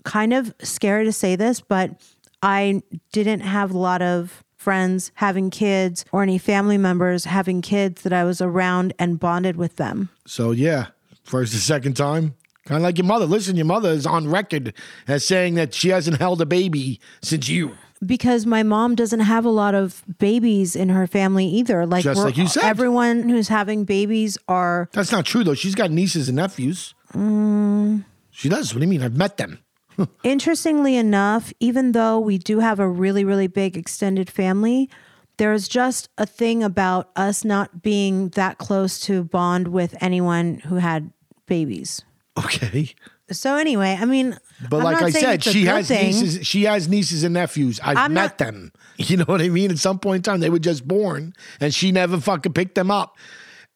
kind 0.04 0.32
of 0.32 0.52
scary 0.60 1.04
to 1.04 1.12
say 1.12 1.36
this, 1.36 1.60
but 1.60 2.00
I 2.42 2.82
didn't 3.12 3.40
have 3.40 3.70
a 3.70 3.78
lot 3.78 4.02
of 4.02 4.42
friends 4.56 5.12
having 5.14 5.50
kids 5.50 6.04
or 6.10 6.22
any 6.24 6.38
family 6.38 6.78
members 6.78 7.24
having 7.24 7.62
kids 7.62 8.02
that 8.02 8.12
I 8.12 8.24
was 8.24 8.40
around 8.40 8.94
and 8.98 9.20
bonded 9.20 9.56
with 9.56 9.76
them. 9.76 10.08
So 10.26 10.50
yeah, 10.50 10.86
first 11.22 11.52
and 11.52 11.62
second 11.62 11.94
time. 11.94 12.34
Kind 12.64 12.78
of 12.78 12.82
like 12.82 12.98
your 12.98 13.06
mother. 13.06 13.26
Listen, 13.26 13.54
your 13.54 13.64
mother 13.64 13.90
is 13.90 14.06
on 14.06 14.28
record 14.28 14.74
as 15.06 15.24
saying 15.24 15.54
that 15.54 15.72
she 15.72 15.90
hasn't 15.90 16.18
held 16.18 16.40
a 16.40 16.46
baby 16.46 16.98
since 17.22 17.48
you. 17.48 17.76
Because 18.04 18.44
my 18.44 18.62
mom 18.62 18.94
doesn't 18.94 19.20
have 19.20 19.44
a 19.44 19.50
lot 19.50 19.74
of 19.74 20.02
babies 20.18 20.76
in 20.76 20.90
her 20.90 21.06
family 21.06 21.46
either. 21.46 21.86
Like, 21.86 22.04
Just 22.04 22.20
like 22.20 22.36
you 22.36 22.46
said. 22.46 22.64
everyone 22.64 23.28
who's 23.28 23.48
having 23.48 23.84
babies 23.84 24.36
are 24.48 24.88
That's 24.92 25.12
not 25.12 25.24
true 25.24 25.44
though. 25.44 25.54
She's 25.54 25.74
got 25.74 25.90
nieces 25.90 26.28
and 26.28 26.36
nephews. 26.36 26.94
Mm. 27.14 28.04
She 28.30 28.48
does. 28.50 28.74
What 28.74 28.80
do 28.80 28.84
you 28.84 28.90
mean? 28.90 29.02
I've 29.02 29.16
met 29.16 29.38
them. 29.38 29.60
Interestingly 30.22 30.96
enough, 30.96 31.52
even 31.58 31.92
though 31.92 32.18
we 32.18 32.36
do 32.36 32.58
have 32.58 32.78
a 32.78 32.88
really, 32.88 33.24
really 33.24 33.46
big 33.46 33.78
extended 33.78 34.28
family, 34.28 34.90
there's 35.38 35.68
just 35.68 36.08
a 36.18 36.26
thing 36.26 36.62
about 36.62 37.10
us 37.16 37.44
not 37.44 37.82
being 37.82 38.28
that 38.30 38.58
close 38.58 39.00
to 39.00 39.24
bond 39.24 39.68
with 39.68 39.94
anyone 40.00 40.58
who 40.60 40.76
had 40.76 41.10
babies. 41.46 42.02
Okay. 42.38 42.94
So 43.30 43.56
anyway, 43.56 43.98
I 44.00 44.04
mean, 44.04 44.38
But 44.70 44.78
I'm 44.78 44.84
like 44.84 45.02
I 45.02 45.10
said, 45.10 45.42
she 45.42 45.64
has 45.64 45.88
thing. 45.88 46.06
nieces. 46.06 46.46
She 46.46 46.62
has 46.64 46.88
nieces 46.88 47.24
and 47.24 47.34
nephews. 47.34 47.80
I've 47.82 47.96
I'm 47.96 48.14
met 48.14 48.22
not- 48.22 48.38
them. 48.38 48.72
You 48.98 49.18
know 49.18 49.24
what 49.24 49.42
I 49.42 49.50
mean? 49.50 49.70
At 49.70 49.78
some 49.78 49.98
point 49.98 50.16
in 50.16 50.22
time, 50.22 50.40
they 50.40 50.48
were 50.48 50.58
just 50.58 50.88
born, 50.88 51.34
and 51.60 51.74
she 51.74 51.92
never 51.92 52.18
fucking 52.18 52.54
picked 52.54 52.76
them 52.76 52.90
up. 52.90 53.14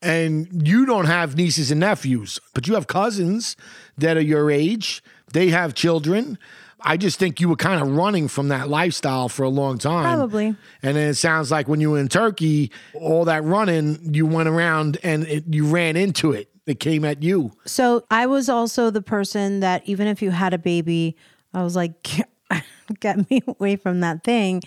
And 0.00 0.66
you 0.66 0.86
don't 0.86 1.04
have 1.04 1.36
nieces 1.36 1.70
and 1.70 1.80
nephews, 1.80 2.40
but 2.54 2.66
you 2.66 2.72
have 2.74 2.86
cousins 2.86 3.54
that 3.98 4.16
are 4.16 4.22
your 4.22 4.50
age. 4.50 5.02
They 5.34 5.48
have 5.50 5.74
children. 5.74 6.38
I 6.80 6.96
just 6.96 7.18
think 7.18 7.38
you 7.38 7.50
were 7.50 7.56
kind 7.56 7.82
of 7.82 7.88
running 7.94 8.28
from 8.28 8.48
that 8.48 8.70
lifestyle 8.70 9.28
for 9.28 9.42
a 9.42 9.50
long 9.50 9.76
time. 9.76 10.04
Probably. 10.16 10.46
And 10.82 10.96
then 10.96 11.10
it 11.10 11.14
sounds 11.16 11.50
like 11.50 11.68
when 11.68 11.82
you 11.82 11.90
were 11.90 11.98
in 11.98 12.08
Turkey, 12.08 12.72
all 12.94 13.26
that 13.26 13.44
running, 13.44 14.14
you 14.14 14.24
went 14.24 14.48
around 14.48 14.96
and 15.02 15.24
it, 15.26 15.44
you 15.50 15.66
ran 15.66 15.96
into 15.96 16.32
it. 16.32 16.48
It 16.66 16.78
came 16.80 17.04
at 17.04 17.22
you. 17.22 17.52
So 17.64 18.04
I 18.10 18.26
was 18.26 18.48
also 18.48 18.90
the 18.90 19.02
person 19.02 19.60
that 19.60 19.82
even 19.86 20.06
if 20.06 20.22
you 20.22 20.30
had 20.30 20.54
a 20.54 20.58
baby, 20.58 21.16
I 21.52 21.62
was 21.62 21.74
like, 21.74 22.02
get 23.00 23.30
me 23.30 23.42
away 23.46 23.76
from 23.76 24.00
that 24.00 24.24
thing. 24.24 24.62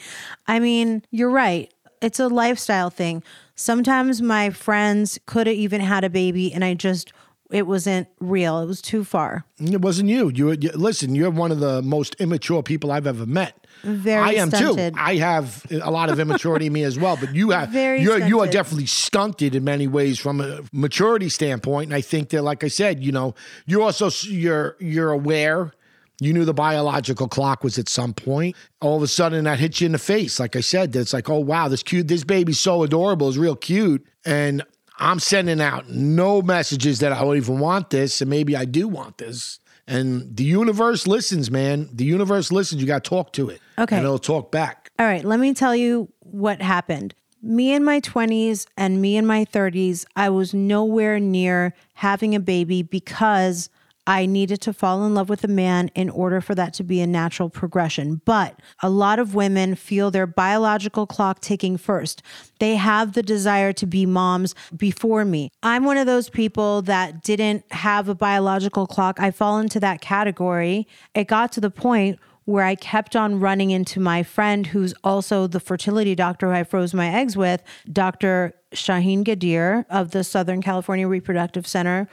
I 0.48 0.60
mean, 0.60 1.04
you're 1.12 1.30
right. 1.30 1.74
It's 2.02 2.20
a 2.20 2.28
lifestyle 2.28 2.90
thing. 2.90 3.24
Sometimes 3.56 4.22
my 4.22 4.50
friends 4.50 5.20
could 5.26 5.48
have 5.48 5.56
even 5.56 5.82
had 5.82 6.04
a 6.04 6.10
baby 6.10 6.54
and 6.54 6.64
I 6.64 6.74
just, 6.74 7.14
it 7.52 7.68
wasn't 7.68 8.08
real. 8.20 8.60
It 8.60 8.66
was 8.66 8.82
too 8.82 9.04
far. 9.04 9.46
It 9.60 9.82
wasn't 9.82 10.10
you. 10.10 10.30
You, 10.34 10.52
you 10.52 10.72
listen. 10.72 11.16
You're 11.16 11.30
one 11.30 11.52
of 11.52 11.60
the 11.60 11.82
most 11.82 12.16
immature 12.16 12.64
people 12.64 12.92
I've 12.92 13.08
ever 13.08 13.26
met. 13.26 13.63
Very 13.84 14.22
I 14.22 14.32
am 14.42 14.50
stunted. 14.50 14.94
too. 14.94 15.00
I 15.00 15.16
have 15.18 15.66
a 15.70 15.92
lot 15.92 16.10
of 16.10 16.20
immaturity 16.20 16.68
in 16.68 16.74
me 16.74 16.84
as 16.84 16.98
well. 16.98 17.18
But 17.18 17.36
you 17.36 17.50
have 17.52 17.70
Very 17.74 18.02
you're 18.02 18.26
you 18.26 18.40
are 18.40 18.48
definitely 18.48 18.86
stunted 18.86 19.56
in 19.56 19.64
many 19.64 19.88
ways 19.88 20.20
from 20.20 20.40
a 20.40 20.62
maturity 20.72 21.30
standpoint. 21.30 21.88
And 21.88 21.96
I 21.96 22.02
think 22.02 22.30
that, 22.30 22.44
like 22.44 22.64
I 22.64 22.70
said, 22.70 23.04
you 23.04 23.12
know, 23.12 23.36
you 23.66 23.84
also 23.84 24.10
you're 24.24 24.78
you're 24.80 25.12
aware. 25.12 25.74
You 26.22 26.32
knew 26.32 26.46
the 26.46 26.54
biological 26.54 27.28
clock 27.28 27.64
was 27.64 27.78
at 27.78 27.90
some 27.90 28.14
point. 28.14 28.56
All 28.80 28.96
of 28.96 29.04
a 29.04 29.08
sudden, 29.08 29.44
that 29.44 29.60
hits 29.60 29.82
you 29.82 29.88
in 29.88 29.92
the 29.92 29.98
face. 29.98 30.40
Like 30.40 30.56
I 30.56 30.62
said, 30.62 30.96
it's 30.96 31.12
like, 31.12 31.30
oh 31.30 31.40
wow, 31.40 31.68
this 31.68 31.84
cute, 31.84 32.08
this 32.08 32.24
baby's 32.24 32.60
so 32.60 32.84
adorable, 32.84 33.28
it's 33.28 33.38
real 33.38 33.56
cute, 33.56 34.06
and 34.26 34.64
I'm 35.00 35.20
sending 35.20 35.60
out 35.60 35.90
no 35.90 36.42
messages 36.42 37.00
that 37.00 37.12
I 37.12 37.20
don't 37.20 37.36
even 37.36 37.60
want 37.60 37.90
this, 37.90 38.22
and 38.22 38.30
maybe 38.30 38.56
I 38.56 38.66
do 38.66 38.88
want 38.88 39.18
this. 39.18 39.60
And 39.88 40.36
the 40.36 40.44
universe 40.44 41.08
listens, 41.08 41.52
man. 41.52 41.90
The 41.92 42.06
universe 42.06 42.52
listens. 42.52 42.82
You 42.82 42.88
got 42.88 43.04
to 43.04 43.10
talk 43.10 43.34
to 43.34 43.50
it. 43.50 43.62
Okay. 43.78 43.98
And 43.98 44.06
it'll 44.06 44.20
talk 44.20 44.52
back. 44.52 44.92
All 45.00 45.06
right, 45.06 45.26
let 45.26 45.40
me 45.40 45.54
tell 45.54 45.76
you 45.76 46.12
what 46.20 46.62
happened. 46.62 47.14
Me 47.42 47.74
in 47.74 47.84
my 47.84 48.00
20s 48.00 48.68
and 48.78 49.02
me 49.02 49.18
in 49.18 49.26
my 49.26 49.44
30s, 49.44 50.06
I 50.16 50.30
was 50.30 50.54
nowhere 50.54 51.20
near 51.20 51.74
having 51.96 52.34
a 52.36 52.40
baby 52.40 52.84
because 52.84 53.70
I 54.06 54.26
needed 54.26 54.60
to 54.62 54.74
fall 54.74 55.06
in 55.06 55.14
love 55.14 55.30
with 55.30 55.44
a 55.44 55.48
man 55.50 55.90
in 55.96 56.10
order 56.10 56.42
for 56.42 56.56
that 56.56 56.74
to 56.76 56.84
be 56.84 57.00
a 57.00 57.08
natural 57.08 57.50
progression. 57.50 58.22
But 58.26 58.60
a 58.82 58.90
lot 58.90 59.20
of 59.20 59.34
women 59.34 59.76
feel 59.76 60.12
their 60.12 60.28
biological 60.28 61.08
clock 61.08 61.40
ticking 61.40 61.78
first. 61.78 62.22
They 62.60 62.76
have 62.76 63.14
the 63.14 63.24
desire 63.24 63.72
to 63.74 63.86
be 63.86 64.06
moms 64.06 64.56
before 64.76 65.24
me. 65.24 65.52
I'm 65.62 65.86
one 65.86 65.98
of 65.98 66.06
those 66.06 66.30
people 66.30 66.82
that 66.84 67.24
didn't 67.24 67.72
have 67.72 68.10
a 68.10 68.16
biological 68.16 68.88
clock. 68.88 69.20
I 69.20 69.32
fall 69.32 69.60
into 69.60 69.80
that 69.80 70.02
category. 70.02 70.88
It 71.16 71.28
got 71.28 71.52
to 71.54 71.62
the 71.62 71.72
point 71.72 72.20
where 72.46 72.66
I 72.66 72.76
kept 72.76 73.16
on 73.16 73.40
running 73.40 73.72
into 73.72 74.02
my 74.02 74.22
friend 74.22 74.68
who's 74.68 74.94
also 75.04 75.48
the 75.48 75.62
fertility 75.62 76.14
doctor 76.14 76.48
who 76.48 76.54
I 76.54 76.66
froze 76.66 76.94
my 76.94 77.08
eggs 77.08 77.38
with, 77.38 77.64
Dr. 77.92 78.54
Shahin 78.74 79.24
Ghadir 79.24 79.86
of 79.90 80.12
the 80.12 80.26
Southern 80.26 80.62
California 80.62 81.08
Reproductive 81.08 81.66
Center. 81.66 82.10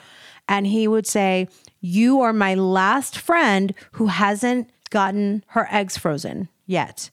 And 0.49 0.67
he 0.67 0.87
would 0.87 1.07
say, 1.07 1.49
You 1.81 2.21
are 2.21 2.33
my 2.33 2.55
last 2.55 3.17
friend 3.17 3.75
who 3.93 4.07
hasn't 4.07 4.71
gotten 4.91 5.45
her 5.49 5.69
eggs 5.71 5.97
frozen 5.97 6.49
yet. 6.67 7.11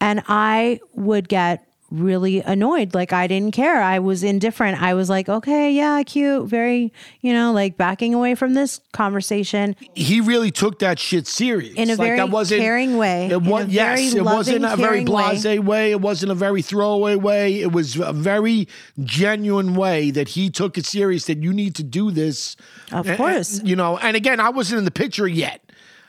And 0.00 0.22
I 0.28 0.80
would 0.94 1.28
get 1.28 1.67
really 1.90 2.40
annoyed. 2.42 2.92
Like 2.94 3.12
I 3.12 3.26
didn't 3.26 3.52
care. 3.54 3.80
I 3.80 3.98
was 3.98 4.22
indifferent. 4.22 4.80
I 4.82 4.92
was 4.94 5.08
like, 5.08 5.28
okay, 5.28 5.72
yeah, 5.72 6.02
cute, 6.02 6.46
very, 6.46 6.92
you 7.22 7.32
know, 7.32 7.52
like 7.52 7.76
backing 7.76 8.12
away 8.14 8.34
from 8.34 8.54
this 8.54 8.80
conversation. 8.92 9.74
he 9.94 10.20
really 10.20 10.50
took 10.50 10.80
that 10.80 10.98
shit 10.98 11.26
serious 11.26 11.74
In 11.76 11.88
a 11.88 11.92
Like, 11.92 11.98
very 11.98 12.16
that 12.18 12.30
wasn't, 12.30 12.60
caring 12.60 12.96
way. 12.98 13.28
It 13.30 13.40
was 13.42 13.68
yes, 13.68 13.98
very 14.12 14.18
it 14.18 14.22
wasn't 14.24 14.64
a 14.64 14.76
very 14.76 15.04
caring 15.04 15.06
way. 15.06 15.22
blasé 15.22 15.58
way. 15.64 15.90
It 15.92 16.00
wasn't 16.00 16.32
a 16.32 16.34
very 16.34 16.60
throwaway 16.62 17.14
way. 17.16 17.60
It 17.60 17.72
was 17.72 17.96
a 17.96 18.12
very 18.12 18.68
genuine 19.02 19.74
way 19.74 20.10
that 20.10 20.28
he 20.28 20.50
took 20.50 20.76
it 20.78 20.84
serious. 20.86 21.24
That 21.24 21.42
you 21.42 21.52
need 21.52 21.74
to 21.76 21.82
do 21.82 22.10
this, 22.10 22.56
Of 22.92 23.08
And- 23.08 23.16
course. 23.16 23.58
and, 23.60 23.68
you 23.68 23.76
know. 23.76 23.96
And 23.98 24.16
again, 24.16 24.40
I 24.40 24.50
wasn't 24.50 24.78
in 24.78 24.84
the 24.84 24.90
picture 24.90 25.26
yet. 25.26 25.62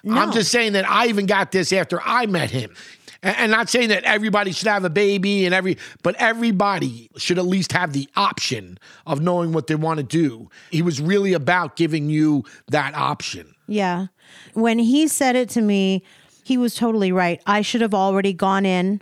I'm 0.10 0.32
just 0.32 0.50
saying 0.50 0.74
that 0.74 0.90
I 0.90 1.08
even 1.08 1.26
got 1.26 1.52
this 1.52 1.74
after 1.74 2.00
I 2.06 2.26
met 2.26 2.52
him. 2.52 2.74
And 3.22 3.50
and 3.50 3.58
not 3.58 3.70
saying 3.70 3.90
that 3.90 4.04
everybody 4.04 4.52
should 4.52 4.68
have 4.68 4.86
a 4.86 4.90
baby 4.90 5.46
and 5.46 5.54
every, 5.54 5.78
but 6.04 6.16
everybody 6.16 7.10
should 7.18 7.38
at 7.38 7.46
least 7.46 7.72
have 7.72 7.94
the 7.94 8.08
option 8.16 8.78
of 9.06 9.22
knowing 9.22 9.52
what 9.52 9.68
they 9.68 9.76
want 9.76 9.98
to 9.98 10.04
do. 10.04 10.50
He 10.72 10.82
was 10.82 11.02
really 11.02 11.34
about 11.34 11.76
giving 11.76 12.10
you 12.10 12.44
that 12.68 12.96
option. 12.96 13.56
Yeah. 13.68 14.08
When 14.54 14.80
he 14.80 15.08
said 15.08 15.36
it 15.36 15.50
to 15.50 15.62
me, 15.62 16.04
he 16.44 16.58
was 16.58 16.76
totally 16.76 17.12
right. 17.12 17.42
I 17.46 17.62
should 17.62 17.82
have 17.82 17.94
already 17.94 18.34
gone 18.34 18.66
in. 18.66 19.02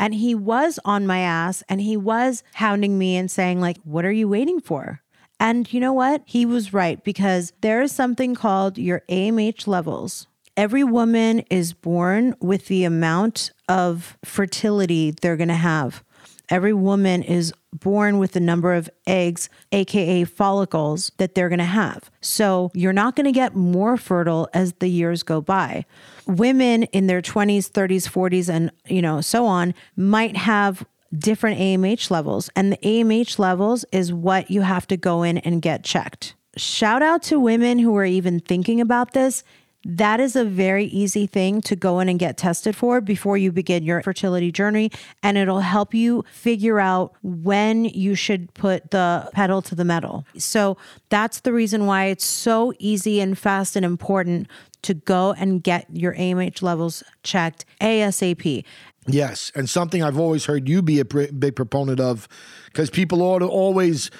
And 0.00 0.14
he 0.14 0.34
was 0.34 0.78
on 0.84 1.06
my 1.06 1.20
ass 1.20 1.62
and 1.68 1.80
he 1.80 1.96
was 1.96 2.42
hounding 2.54 2.98
me 2.98 3.16
and 3.16 3.30
saying, 3.30 3.60
like, 3.60 3.78
what 3.84 4.04
are 4.04 4.12
you 4.12 4.28
waiting 4.28 4.60
for? 4.60 5.02
And 5.40 5.72
you 5.72 5.78
know 5.78 5.92
what? 5.92 6.22
He 6.24 6.46
was 6.46 6.72
right 6.72 7.02
because 7.04 7.52
there 7.60 7.82
is 7.82 7.92
something 7.92 8.34
called 8.34 8.78
your 8.78 9.02
AMH 9.08 9.66
levels. 9.66 10.26
Every 10.56 10.82
woman 10.82 11.40
is 11.50 11.72
born 11.72 12.34
with 12.40 12.66
the 12.66 12.82
amount 12.82 13.52
of 13.68 14.18
fertility 14.24 15.10
they're 15.10 15.36
going 15.36 15.48
to 15.48 15.54
have. 15.54 16.02
Every 16.50 16.72
woman 16.72 17.22
is 17.22 17.52
born 17.72 18.18
with 18.18 18.32
the 18.32 18.40
number 18.40 18.72
of 18.72 18.88
eggs, 19.06 19.50
AKA 19.70 20.24
follicles, 20.24 21.12
that 21.18 21.34
they're 21.34 21.50
going 21.50 21.58
to 21.58 21.64
have. 21.64 22.10
So 22.22 22.70
you're 22.72 22.94
not 22.94 23.16
going 23.16 23.26
to 23.26 23.32
get 23.32 23.54
more 23.54 23.98
fertile 23.98 24.48
as 24.54 24.72
the 24.74 24.88
years 24.88 25.22
go 25.22 25.42
by. 25.42 25.84
Women 26.26 26.84
in 26.84 27.06
their 27.06 27.20
20s, 27.20 27.70
30s, 27.70 28.08
40s, 28.08 28.48
and 28.48 28.70
you 28.86 29.02
know, 29.02 29.20
so 29.20 29.44
on 29.44 29.74
might 29.96 30.36
have 30.36 30.86
different 31.16 31.60
AMH 31.60 32.10
levels. 32.10 32.50
And 32.56 32.72
the 32.72 32.78
AMH 32.78 33.38
levels 33.38 33.84
is 33.92 34.12
what 34.12 34.50
you 34.50 34.62
have 34.62 34.86
to 34.88 34.96
go 34.96 35.22
in 35.22 35.38
and 35.38 35.60
get 35.60 35.84
checked. 35.84 36.34
Shout 36.56 37.02
out 37.02 37.22
to 37.24 37.38
women 37.38 37.78
who 37.78 37.96
are 37.96 38.04
even 38.04 38.40
thinking 38.40 38.80
about 38.80 39.12
this. 39.12 39.44
That 39.84 40.18
is 40.18 40.34
a 40.34 40.44
very 40.44 40.86
easy 40.86 41.26
thing 41.26 41.60
to 41.62 41.76
go 41.76 42.00
in 42.00 42.08
and 42.08 42.18
get 42.18 42.36
tested 42.36 42.74
for 42.74 43.00
before 43.00 43.38
you 43.38 43.52
begin 43.52 43.84
your 43.84 44.02
fertility 44.02 44.50
journey. 44.50 44.90
And 45.22 45.38
it'll 45.38 45.60
help 45.60 45.94
you 45.94 46.24
figure 46.32 46.80
out 46.80 47.14
when 47.22 47.84
you 47.84 48.14
should 48.14 48.52
put 48.54 48.90
the 48.90 49.30
pedal 49.32 49.62
to 49.62 49.74
the 49.74 49.84
metal. 49.84 50.26
So 50.36 50.76
that's 51.10 51.40
the 51.40 51.52
reason 51.52 51.86
why 51.86 52.06
it's 52.06 52.24
so 52.24 52.72
easy 52.78 53.20
and 53.20 53.38
fast 53.38 53.76
and 53.76 53.84
important 53.86 54.48
to 54.82 54.94
go 54.94 55.32
and 55.32 55.62
get 55.62 55.86
your 55.92 56.14
AMH 56.14 56.60
levels 56.60 57.02
checked 57.22 57.64
ASAP. 57.80 58.64
Yes, 59.06 59.50
and 59.54 59.70
something 59.70 60.02
I've 60.02 60.18
always 60.18 60.44
heard 60.44 60.68
you 60.68 60.82
be 60.82 61.00
a 61.00 61.04
big 61.04 61.56
proponent 61.56 61.98
of, 61.98 62.28
because 62.66 62.90
people 62.90 63.22
ought 63.22 63.38
to 63.38 63.46
always 63.46 64.10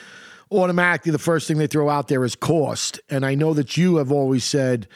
automatically 0.51 1.13
the 1.13 1.19
first 1.19 1.47
thing 1.47 1.59
they 1.59 1.67
throw 1.67 1.91
out 1.91 2.09
there 2.09 2.25
is 2.25 2.35
cost, 2.35 2.99
and 3.11 3.27
I 3.27 3.35
know 3.35 3.53
that 3.55 3.77
you 3.77 3.97
have 3.97 4.11
always 4.11 4.45
said, 4.45 4.89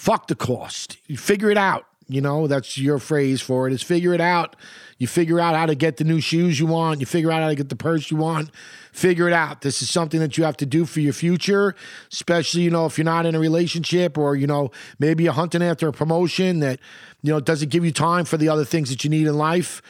"Fuck 0.00 0.28
the 0.28 0.34
cost, 0.34 0.96
you 1.06 1.18
figure 1.18 1.50
it 1.50 1.58
out." 1.58 1.84
You 2.08 2.20
know, 2.20 2.46
that's 2.46 2.76
your 2.76 2.98
phrase 2.98 3.40
for 3.40 3.68
it 3.68 3.72
is 3.72 3.82
figure 3.82 4.12
it 4.12 4.20
out. 4.20 4.56
You 4.98 5.06
figure 5.06 5.38
out 5.38 5.54
how 5.54 5.66
to 5.66 5.76
get 5.76 5.98
the 5.98 6.04
new 6.04 6.20
shoes 6.20 6.58
you 6.58 6.66
want. 6.66 7.00
You 7.00 7.06
figure 7.06 7.30
out 7.30 7.42
how 7.42 7.48
to 7.48 7.54
get 7.54 7.68
the 7.68 7.76
purse 7.76 8.10
you 8.10 8.16
want. 8.16 8.50
Figure 8.92 9.28
it 9.28 9.32
out. 9.32 9.60
This 9.60 9.80
is 9.80 9.90
something 9.90 10.18
that 10.18 10.36
you 10.36 10.42
have 10.42 10.56
to 10.56 10.66
do 10.66 10.86
for 10.86 11.00
your 11.00 11.12
future, 11.12 11.76
especially, 12.10 12.62
you 12.62 12.70
know, 12.70 12.86
if 12.86 12.98
you're 12.98 13.04
not 13.04 13.26
in 13.26 13.34
a 13.36 13.38
relationship 13.38 14.18
or, 14.18 14.34
you 14.34 14.48
know, 14.48 14.72
maybe 14.98 15.22
you're 15.22 15.32
hunting 15.34 15.62
after 15.62 15.86
a 15.86 15.92
promotion 15.92 16.58
that, 16.60 16.80
you 17.22 17.32
know, 17.32 17.38
doesn't 17.38 17.70
give 17.70 17.84
you 17.84 17.92
time 17.92 18.24
for 18.24 18.38
the 18.38 18.48
other 18.48 18.64
things 18.64 18.88
that 18.90 19.04
you 19.04 19.10
need 19.10 19.28
in 19.28 19.36
life. 19.38 19.80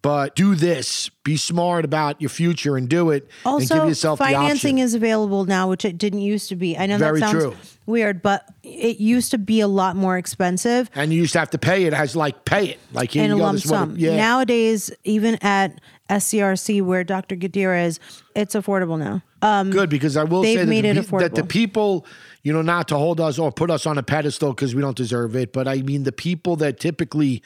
But 0.00 0.36
do 0.36 0.54
this. 0.54 1.08
Be 1.24 1.36
smart 1.36 1.84
about 1.84 2.20
your 2.20 2.28
future 2.30 2.76
and 2.76 2.88
do 2.88 3.10
it. 3.10 3.24
and 3.44 3.54
Also, 3.54 3.74
give 3.80 3.88
yourself 3.88 4.20
financing 4.20 4.78
is 4.78 4.94
available 4.94 5.44
now, 5.44 5.68
which 5.68 5.84
it 5.84 5.98
didn't 5.98 6.20
used 6.20 6.48
to 6.50 6.56
be. 6.56 6.78
I 6.78 6.86
know 6.86 6.98
Very 6.98 7.18
that 7.18 7.30
sounds 7.30 7.42
true. 7.44 7.56
weird, 7.84 8.22
but 8.22 8.44
it 8.62 9.00
used 9.00 9.32
to 9.32 9.38
be 9.38 9.58
a 9.60 9.66
lot 9.66 9.96
more 9.96 10.16
expensive 10.16 10.88
and 10.94 11.12
you 11.12 11.20
used 11.22 11.32
to 11.32 11.40
have 11.40 11.50
to 11.50 11.58
pay 11.58 11.82
it 11.84 11.92
as 11.94 12.14
like 12.14 12.44
pay 12.44 12.68
it. 12.68 12.78
Like 12.92 13.16
in 13.16 13.32
a 13.32 13.36
go, 13.36 13.42
lump 13.42 13.58
it- 13.58 13.62
sum. 13.66 13.96
yeah. 13.98 14.16
Nowadays, 14.16 14.92
even 15.02 15.34
at 15.42 15.80
SCRC, 16.08 16.80
where 16.80 17.02
Dr. 17.02 17.34
Gadira 17.36 17.84
is, 17.86 17.98
it's 18.36 18.54
affordable 18.54 18.98
now. 18.98 19.22
Um, 19.42 19.70
Good 19.70 19.90
because 19.90 20.16
I 20.16 20.22
will 20.24 20.42
say 20.44 20.56
that, 20.56 20.66
the, 20.66 21.02
pe- 21.02 21.18
that 21.18 21.34
the 21.34 21.44
people, 21.44 22.06
you 22.44 22.52
know, 22.52 22.62
not 22.62 22.86
to 22.88 22.96
hold 22.96 23.20
us 23.20 23.38
or 23.38 23.50
put 23.52 23.70
us 23.70 23.84
on 23.84 23.98
a 23.98 24.02
pedestal 24.04 24.52
because 24.52 24.74
we 24.76 24.80
don't 24.80 24.96
deserve 24.96 25.34
it, 25.36 25.52
but 25.52 25.66
I 25.68 25.82
mean 25.82 26.04
the 26.04 26.12
people 26.12 26.56
that 26.56 26.80
typically, 26.80 27.42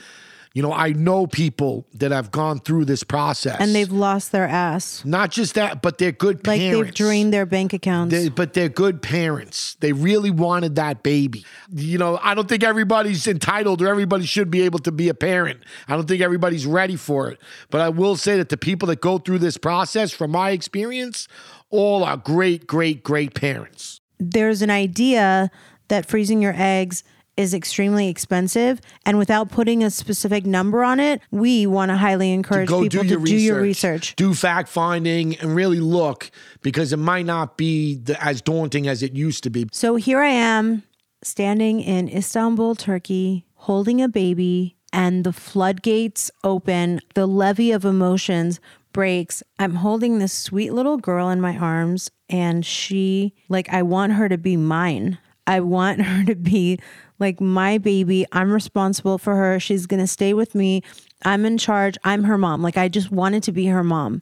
you 0.54 0.62
know, 0.62 0.72
I 0.72 0.92
know 0.92 1.26
people 1.26 1.86
that 1.94 2.12
have 2.12 2.30
gone 2.30 2.58
through 2.58 2.84
this 2.84 3.02
process 3.04 3.56
and 3.58 3.74
they've 3.74 3.90
lost 3.90 4.32
their 4.32 4.46
ass. 4.46 5.02
not 5.04 5.30
just 5.30 5.54
that, 5.54 5.80
but 5.80 5.98
they're 5.98 6.12
good 6.12 6.46
Like 6.46 6.60
parents. 6.60 6.76
Like 6.76 6.86
they've 6.86 6.94
drained 6.94 7.32
their 7.32 7.46
bank 7.46 7.72
accounts. 7.72 8.14
They, 8.14 8.28
but 8.28 8.52
they're 8.52 8.68
good 8.68 9.00
parents. 9.00 9.76
They 9.80 9.92
really 9.92 10.30
wanted 10.30 10.76
that 10.76 11.02
baby. 11.02 11.44
You 11.70 11.98
know, 11.98 12.18
I 12.22 12.34
don't 12.34 12.48
think 12.48 12.62
everybody's 12.62 13.26
entitled 13.26 13.80
or 13.80 13.88
everybody 13.88 14.26
should 14.26 14.50
be 14.50 14.62
able 14.62 14.78
to 14.80 14.92
be 14.92 15.08
a 15.08 15.14
parent. 15.14 15.60
I 15.88 15.96
don't 15.96 16.06
think 16.06 16.20
everybody's 16.20 16.66
ready 16.66 16.96
for 16.96 17.30
it. 17.30 17.38
But 17.70 17.80
I 17.80 17.88
will 17.88 18.16
say 18.16 18.36
that 18.36 18.50
the 18.50 18.56
people 18.58 18.88
that 18.88 19.00
go 19.00 19.18
through 19.18 19.38
this 19.38 19.56
process, 19.56 20.12
from 20.12 20.32
my 20.32 20.50
experience, 20.50 21.28
all 21.70 22.04
are 22.04 22.16
great, 22.18 22.66
great, 22.66 23.02
great 23.02 23.34
parents. 23.34 24.00
There's 24.18 24.62
an 24.62 24.70
idea 24.70 25.50
that 25.88 26.06
freezing 26.06 26.42
your 26.42 26.54
eggs 26.56 27.02
is 27.36 27.54
extremely 27.54 28.08
expensive. 28.08 28.80
And 29.06 29.18
without 29.18 29.50
putting 29.50 29.82
a 29.82 29.90
specific 29.90 30.44
number 30.44 30.84
on 30.84 31.00
it, 31.00 31.20
we 31.30 31.66
want 31.66 31.90
to 31.90 31.96
highly 31.96 32.32
encourage 32.32 32.68
Go 32.68 32.82
people 32.82 33.02
do 33.02 33.08
your 33.08 33.18
to 33.18 33.22
research. 33.22 33.38
do 33.38 33.44
your 33.44 33.60
research. 33.60 34.16
do 34.16 34.34
fact 34.34 34.68
finding, 34.68 35.36
and 35.36 35.54
really 35.54 35.80
look 35.80 36.30
because 36.62 36.92
it 36.92 36.98
might 36.98 37.26
not 37.26 37.56
be 37.56 37.96
the, 37.96 38.22
as 38.22 38.42
daunting 38.42 38.86
as 38.86 39.02
it 39.02 39.12
used 39.14 39.42
to 39.44 39.50
be. 39.50 39.66
So 39.72 39.96
here 39.96 40.20
I 40.20 40.28
am 40.28 40.82
standing 41.22 41.80
in 41.80 42.08
Istanbul, 42.08 42.74
Turkey, 42.74 43.46
holding 43.54 44.02
a 44.02 44.08
baby, 44.08 44.76
and 44.92 45.24
the 45.24 45.32
floodgates 45.32 46.30
open. 46.44 47.00
The 47.14 47.26
levee 47.26 47.72
of 47.72 47.84
emotions 47.84 48.60
breaks. 48.92 49.42
I'm 49.58 49.76
holding 49.76 50.18
this 50.18 50.32
sweet 50.34 50.74
little 50.74 50.98
girl 50.98 51.30
in 51.30 51.40
my 51.40 51.56
arms, 51.56 52.10
and 52.28 52.66
she, 52.66 53.32
like, 53.48 53.68
I 53.70 53.82
want 53.82 54.12
her 54.14 54.28
to 54.28 54.36
be 54.36 54.56
mine. 54.58 55.16
I 55.46 55.60
want 55.60 56.02
her 56.06 56.24
to 56.26 56.34
be 56.34 56.78
like 57.22 57.40
my 57.40 57.78
baby. 57.78 58.26
I'm 58.32 58.52
responsible 58.52 59.16
for 59.16 59.34
her. 59.36 59.58
She's 59.58 59.86
going 59.86 60.00
to 60.00 60.06
stay 60.06 60.34
with 60.34 60.54
me. 60.54 60.82
I'm 61.24 61.46
in 61.46 61.56
charge. 61.56 61.96
I'm 62.04 62.24
her 62.24 62.36
mom. 62.36 62.60
Like, 62.62 62.76
I 62.76 62.88
just 62.88 63.10
wanted 63.10 63.42
to 63.44 63.52
be 63.52 63.66
her 63.66 63.82
mom. 63.84 64.20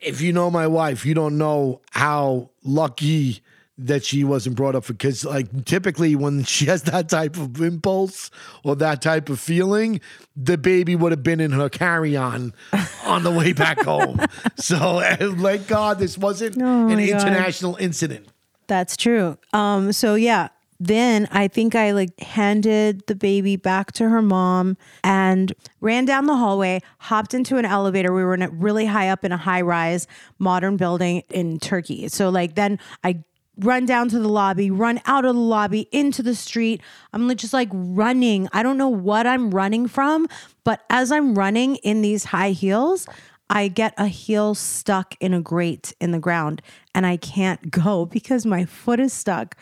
if 0.00 0.20
you 0.20 0.32
know 0.32 0.50
my 0.50 0.66
wife, 0.66 1.06
you 1.06 1.14
don't 1.14 1.38
know 1.38 1.80
how 1.92 2.50
lucky 2.64 3.40
that 3.80 4.04
she 4.04 4.24
wasn't 4.24 4.56
brought 4.56 4.74
up 4.74 4.84
because 4.88 5.24
like 5.24 5.64
typically 5.64 6.16
when 6.16 6.42
she 6.42 6.64
has 6.66 6.82
that 6.82 7.08
type 7.08 7.36
of 7.36 7.60
impulse 7.60 8.28
or 8.64 8.74
that 8.74 9.00
type 9.00 9.28
of 9.28 9.38
feeling, 9.38 10.00
the 10.34 10.58
baby 10.58 10.96
would 10.96 11.12
have 11.12 11.22
been 11.22 11.38
in 11.38 11.52
her 11.52 11.68
carry-on 11.68 12.52
on 13.04 13.22
the 13.22 13.30
way 13.30 13.52
back 13.52 13.80
home. 13.84 14.18
So 14.56 15.00
thank 15.20 15.68
God 15.68 16.00
this 16.00 16.18
wasn't 16.18 16.56
Oh 16.60 16.88
an 16.88 16.96
God. 16.96 17.08
international 17.08 17.76
incident. 17.76 18.26
That's 18.66 18.96
true. 18.96 19.38
Um, 19.52 19.92
so 19.92 20.16
yeah, 20.16 20.48
then 20.80 21.28
I 21.30 21.48
think 21.48 21.74
I 21.74 21.90
like 21.90 22.18
handed 22.20 23.06
the 23.06 23.16
baby 23.16 23.56
back 23.56 23.92
to 23.92 24.08
her 24.08 24.22
mom 24.22 24.76
and 25.02 25.52
ran 25.80 26.04
down 26.04 26.26
the 26.26 26.36
hallway, 26.36 26.80
hopped 26.98 27.34
into 27.34 27.56
an 27.56 27.64
elevator. 27.64 28.12
We 28.12 28.22
were 28.22 28.34
in 28.34 28.42
a 28.42 28.50
really 28.50 28.86
high 28.86 29.08
up 29.08 29.24
in 29.24 29.32
a 29.32 29.36
high 29.36 29.62
rise 29.62 30.06
modern 30.38 30.76
building 30.76 31.22
in 31.30 31.58
Turkey. 31.58 32.08
So 32.08 32.28
like 32.28 32.54
then 32.54 32.78
I 33.02 33.22
run 33.58 33.86
down 33.86 34.08
to 34.08 34.18
the 34.18 34.28
lobby, 34.28 34.70
run 34.70 35.00
out 35.06 35.24
of 35.24 35.34
the 35.34 35.40
lobby 35.40 35.88
into 35.90 36.22
the 36.22 36.34
street. 36.34 36.80
I'm 37.12 37.34
just 37.36 37.52
like 37.52 37.68
running. 37.72 38.48
I 38.52 38.62
don't 38.62 38.78
know 38.78 38.88
what 38.88 39.26
I'm 39.26 39.50
running 39.50 39.88
from, 39.88 40.28
but 40.64 40.84
as 40.90 41.10
I'm 41.10 41.34
running 41.34 41.76
in 41.76 42.02
these 42.02 42.24
high 42.24 42.50
heels, 42.50 43.06
I 43.50 43.68
get 43.68 43.94
a 43.96 44.06
heel 44.06 44.54
stuck 44.54 45.14
in 45.20 45.32
a 45.32 45.40
grate 45.40 45.94
in 46.00 46.10
the 46.12 46.18
ground 46.18 46.62
and 46.94 47.06
I 47.06 47.16
can't 47.16 47.70
go 47.84 48.06
because 48.06 48.46
my 48.46 48.64
foot 48.64 49.00
is 49.00 49.12
stuck. 49.12 49.56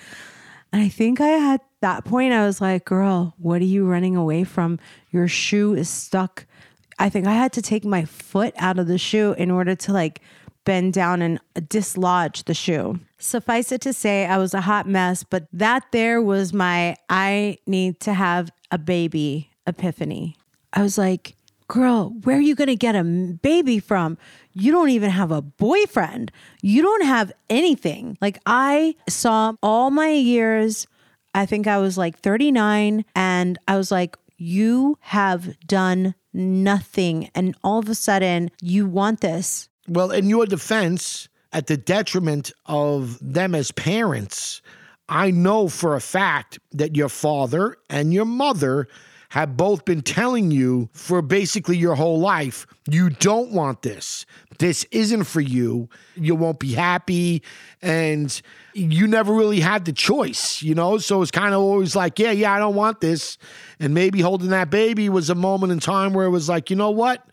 And 0.77 0.85
I 0.85 0.91
think 0.91 1.23
I 1.23 1.29
had 1.29 1.63
that 1.81 2.05
point, 2.05 2.35
I 2.35 2.45
was 2.45 2.61
like, 2.61 2.85
girl, 2.85 3.35
what 3.39 3.63
are 3.63 3.65
you 3.65 3.87
running 3.87 4.15
away 4.15 4.45
from? 4.45 4.79
Your 5.11 5.27
shoe 5.27 5.73
is 5.73 5.89
stuck. 5.89 6.45
I 6.99 7.09
think 7.09 7.27
I 7.27 7.33
had 7.33 7.55
to 7.55 7.63
take 7.63 7.87
my 7.87 8.05
foot 8.05 8.53
out 8.59 8.79
of 8.79 8.87
the 8.87 8.99
shoe 8.99 9.35
in 9.39 9.51
order 9.51 9.75
to 9.75 9.93
like 9.95 10.21
bend 10.65 10.93
down 10.93 11.23
and 11.23 11.41
dislodge 11.67 12.45
the 12.45 12.53
shoe. 12.53 13.01
Suffice 13.17 13.73
it 13.73 13.81
to 13.81 13.95
say, 13.95 14.27
I 14.27 14.37
was 14.37 14.53
a 14.53 14.61
hot 14.61 14.87
mess, 14.87 15.25
but 15.25 15.47
that 15.51 15.85
there 15.93 16.21
was 16.21 16.53
my 16.53 16.97
I 17.09 17.57
need 17.67 17.99
to 18.01 18.13
have 18.13 18.51
a 18.71 18.77
baby 18.77 19.49
epiphany. 19.67 20.37
I 20.75 20.83
was 20.83 20.99
like, 20.99 21.37
girl, 21.69 22.11
where 22.25 22.37
are 22.37 22.41
you 22.41 22.55
going 22.55 22.69
to 22.69 22.77
get 22.77 22.95
a 22.95 23.05
baby 23.05 23.79
from? 23.79 24.19
You 24.53 24.73
don't 24.73 24.91
even 24.91 25.11
have 25.11 25.31
a 25.31 25.43
boyfriend. 25.43 26.33
You 26.63 26.83
don't 26.83 27.05
have 27.05 27.33
anything. 27.51 28.17
Like, 28.21 28.39
I 28.47 28.95
saw 29.09 29.55
all 29.63 29.91
my 29.91 30.11
years, 30.11 30.87
I 31.35 31.47
think 31.47 31.67
I 31.67 31.79
was 31.79 31.99
like 31.99 32.19
39, 32.19 33.05
and 33.15 33.59
I 33.69 33.77
was 33.77 33.91
like, 33.91 34.17
you 34.39 34.99
have 35.01 35.59
done 35.67 36.15
nothing. 36.33 37.31
And 37.35 37.57
all 37.65 37.79
of 37.79 37.89
a 37.89 37.95
sudden, 37.95 38.51
you 38.61 38.87
want 38.87 39.21
this. 39.21 39.69
Well, 39.89 40.11
in 40.11 40.29
your 40.29 40.47
defense, 40.47 41.29
at 41.53 41.67
the 41.69 41.77
detriment 41.77 42.53
of 42.67 43.19
them 43.21 43.55
as 43.55 43.71
parents, 43.73 44.61
I 45.09 45.31
know 45.31 45.69
for 45.69 45.95
a 45.95 46.01
fact 46.01 46.59
that 46.73 46.97
your 46.97 47.09
father 47.09 47.77
and 47.89 48.13
your 48.13 48.25
mother 48.25 48.89
have 49.31 49.57
both 49.57 49.85
been 49.85 50.03
telling 50.03 50.51
you 50.51 50.89
for 50.93 51.23
basically 51.23 51.77
your 51.77 51.95
whole 51.95 52.21
life 52.21 52.67
you 52.89 53.11
don't 53.11 53.51
want 53.51 53.83
this. 53.83 54.25
This 54.59 54.85
isn't 54.91 55.25
for 55.25 55.41
you. 55.41 55.89
You 56.15 56.35
won't 56.35 56.61
be 56.61 56.73
happy. 56.73 57.43
And 57.83 58.41
you 58.75 59.07
never 59.07 59.33
really 59.33 59.61
had 59.61 59.85
the 59.85 59.93
choice, 59.93 60.63
you 60.63 60.75
know? 60.75 60.99
So 60.99 61.21
it's 61.23 61.31
kind 61.31 61.53
of 61.53 61.61
always 61.61 61.97
like, 61.97 62.19
yeah, 62.19 62.31
yeah, 62.31 62.55
I 62.55 62.59
don't 62.59 62.77
want 62.77 63.01
this. 63.01 63.39
And 63.81 63.93
maybe 63.93 64.21
holding 64.21 64.51
that 64.51 64.71
baby 64.71 65.09
was 65.09 65.31
a 65.31 65.35
moment 65.35 65.73
in 65.73 65.81
time 65.81 66.13
where 66.13 66.27
it 66.27 66.31
was 66.31 66.49
like, 66.49 66.71
you 66.71 66.77
know 66.77 66.91
what? 66.91 67.27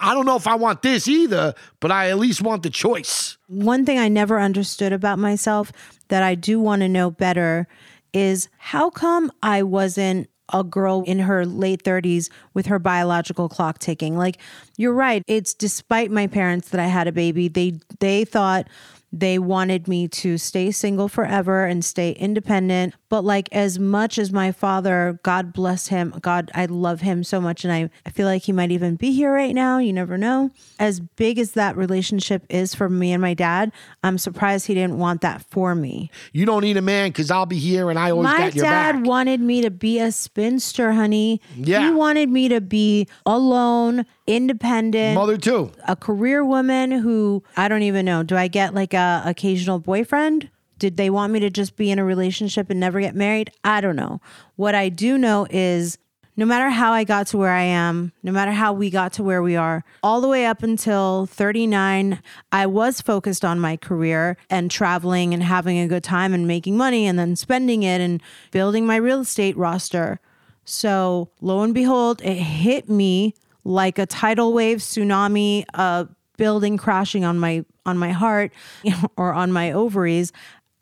I 0.00 0.14
don't 0.14 0.26
know 0.26 0.36
if 0.36 0.46
I 0.46 0.54
want 0.54 0.82
this 0.82 1.08
either, 1.08 1.54
but 1.80 1.90
I 1.90 2.10
at 2.10 2.18
least 2.18 2.42
want 2.42 2.62
the 2.62 2.70
choice. 2.70 3.36
One 3.48 3.84
thing 3.84 3.98
I 3.98 4.08
never 4.08 4.38
understood 4.38 4.92
about 4.92 5.18
myself 5.18 5.72
that 6.08 6.22
I 6.22 6.34
do 6.34 6.60
want 6.60 6.82
to 6.82 6.88
know 6.88 7.10
better 7.10 7.66
is 8.12 8.48
how 8.58 8.90
come 8.90 9.32
I 9.42 9.62
wasn't 9.62 10.28
a 10.52 10.64
girl 10.64 11.02
in 11.06 11.20
her 11.20 11.44
late 11.44 11.82
30s 11.82 12.30
with 12.54 12.66
her 12.66 12.78
biological 12.78 13.48
clock 13.48 13.78
ticking. 13.78 14.16
Like 14.16 14.38
you're 14.76 14.94
right, 14.94 15.22
it's 15.26 15.54
despite 15.54 16.10
my 16.10 16.26
parents 16.26 16.70
that 16.70 16.80
I 16.80 16.86
had 16.86 17.06
a 17.06 17.12
baby. 17.12 17.48
They 17.48 17.78
they 18.00 18.24
thought 18.24 18.66
they 19.12 19.38
wanted 19.38 19.88
me 19.88 20.06
to 20.06 20.36
stay 20.36 20.70
single 20.70 21.08
forever 21.08 21.64
and 21.64 21.84
stay 21.84 22.12
independent. 22.12 22.94
But 23.08 23.24
like 23.24 23.48
as 23.52 23.78
much 23.78 24.18
as 24.18 24.32
my 24.32 24.52
father, 24.52 25.18
God 25.22 25.52
bless 25.52 25.88
him, 25.88 26.14
God, 26.20 26.50
I 26.54 26.66
love 26.66 27.00
him 27.00 27.24
so 27.24 27.40
much. 27.40 27.64
And 27.64 27.72
I, 27.72 27.90
I 28.04 28.10
feel 28.10 28.26
like 28.26 28.42
he 28.42 28.52
might 28.52 28.70
even 28.70 28.96
be 28.96 29.12
here 29.12 29.32
right 29.32 29.54
now. 29.54 29.78
You 29.78 29.92
never 29.92 30.18
know. 30.18 30.50
As 30.78 31.00
big 31.00 31.38
as 31.38 31.52
that 31.52 31.76
relationship 31.76 32.44
is 32.48 32.74
for 32.74 32.88
me 32.88 33.12
and 33.12 33.22
my 33.22 33.34
dad, 33.34 33.72
I'm 34.02 34.18
surprised 34.18 34.66
he 34.66 34.74
didn't 34.74 34.98
want 34.98 35.22
that 35.22 35.42
for 35.42 35.74
me. 35.74 36.10
You 36.32 36.44
don't 36.44 36.62
need 36.62 36.76
a 36.76 36.82
man 36.82 37.10
because 37.10 37.30
I'll 37.30 37.46
be 37.46 37.58
here 37.58 37.88
and 37.88 37.98
I 37.98 38.10
always 38.10 38.24
My 38.24 38.38
got 38.38 38.54
your 38.54 38.64
back. 38.64 38.94
My 38.94 39.00
dad 39.00 39.06
wanted 39.06 39.40
me 39.40 39.62
to 39.62 39.70
be 39.70 39.98
a 39.98 40.12
spinster, 40.12 40.92
honey. 40.92 41.40
Yeah. 41.56 41.86
He 41.88 41.94
wanted 41.94 42.28
me 42.28 42.48
to 42.48 42.60
be 42.60 43.08
alone, 43.24 44.04
independent 44.26 45.14
Mother 45.14 45.38
too. 45.38 45.72
a 45.86 45.96
career 45.96 46.44
woman 46.44 46.90
who 46.90 47.42
I 47.56 47.68
don't 47.68 47.82
even 47.82 48.04
know. 48.04 48.22
Do 48.22 48.36
I 48.36 48.48
get 48.48 48.74
like 48.74 48.94
a 48.94 49.22
occasional 49.24 49.78
boyfriend? 49.78 50.50
Did 50.78 50.96
they 50.96 51.10
want 51.10 51.32
me 51.32 51.40
to 51.40 51.50
just 51.50 51.76
be 51.76 51.90
in 51.90 51.98
a 51.98 52.04
relationship 52.04 52.70
and 52.70 52.78
never 52.78 53.00
get 53.00 53.14
married? 53.14 53.50
I 53.64 53.80
don't 53.80 53.96
know. 53.96 54.20
What 54.56 54.74
I 54.74 54.88
do 54.88 55.18
know 55.18 55.46
is 55.50 55.98
no 56.38 56.46
matter 56.46 56.70
how 56.70 56.92
I 56.92 57.02
got 57.02 57.26
to 57.28 57.36
where 57.36 57.52
I 57.52 57.64
am, 57.64 58.12
no 58.22 58.30
matter 58.30 58.52
how 58.52 58.72
we 58.72 58.90
got 58.90 59.12
to 59.14 59.24
where 59.24 59.42
we 59.42 59.56
are, 59.56 59.84
all 60.04 60.20
the 60.20 60.28
way 60.28 60.46
up 60.46 60.62
until 60.62 61.26
39, 61.26 62.22
I 62.52 62.66
was 62.66 63.00
focused 63.00 63.44
on 63.44 63.58
my 63.58 63.76
career 63.76 64.36
and 64.48 64.70
traveling 64.70 65.34
and 65.34 65.42
having 65.42 65.80
a 65.80 65.88
good 65.88 66.04
time 66.04 66.32
and 66.32 66.46
making 66.46 66.76
money 66.76 67.06
and 67.06 67.18
then 67.18 67.34
spending 67.34 67.82
it 67.82 68.00
and 68.00 68.22
building 68.52 68.86
my 68.86 68.94
real 68.94 69.22
estate 69.22 69.56
roster. 69.56 70.20
So 70.64 71.28
lo 71.40 71.62
and 71.62 71.74
behold, 71.74 72.22
it 72.22 72.36
hit 72.36 72.88
me 72.88 73.34
like 73.64 73.98
a 73.98 74.06
tidal 74.06 74.52
wave 74.52 74.78
tsunami, 74.78 75.64
a 75.74 76.06
building 76.36 76.76
crashing 76.76 77.24
on 77.24 77.38
my 77.38 77.64
on 77.84 77.98
my 77.98 78.12
heart 78.12 78.52
or 79.16 79.32
on 79.32 79.50
my 79.50 79.72
ovaries. 79.72 80.32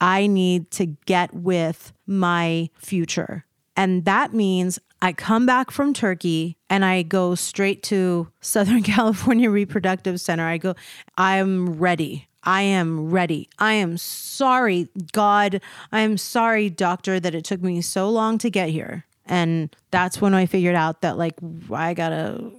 I 0.01 0.27
need 0.27 0.71
to 0.73 0.87
get 0.87 1.35
with 1.35 1.93
my 2.07 2.71
future. 2.77 3.45
And 3.77 4.05
that 4.05 4.33
means 4.33 4.79
I 5.03 5.13
come 5.13 5.45
back 5.45 5.71
from 5.71 5.93
Turkey 5.93 6.57
and 6.71 6.85
I 6.85 7.03
go 7.03 7.35
straight 7.35 7.83
to 7.85 8.29
Southern 8.41 8.83
California 8.83 9.51
Reproductive 9.51 10.21
Center. 10.21 10.47
I 10.47 10.59
go, 10.59 10.75
I'm 11.17 11.79
ready. 11.79 12.29
I 12.43 12.63
am 12.63 13.11
ready. 13.11 13.49
I 13.59 13.73
am 13.75 13.99
sorry, 13.99 14.89
God. 15.13 15.61
I 15.91 16.01
am 16.01 16.17
sorry, 16.17 16.71
doctor, 16.71 17.19
that 17.19 17.35
it 17.35 17.45
took 17.45 17.61
me 17.61 17.81
so 17.81 18.09
long 18.09 18.39
to 18.39 18.51
get 18.51 18.69
here. 18.69 19.05
And 19.27 19.75
that's 19.91 20.21
when 20.21 20.33
I 20.33 20.47
figured 20.47 20.77
out 20.77 21.01
that, 21.01 21.19
like, 21.19 21.35
I 21.73 21.93
gotta 21.93 22.53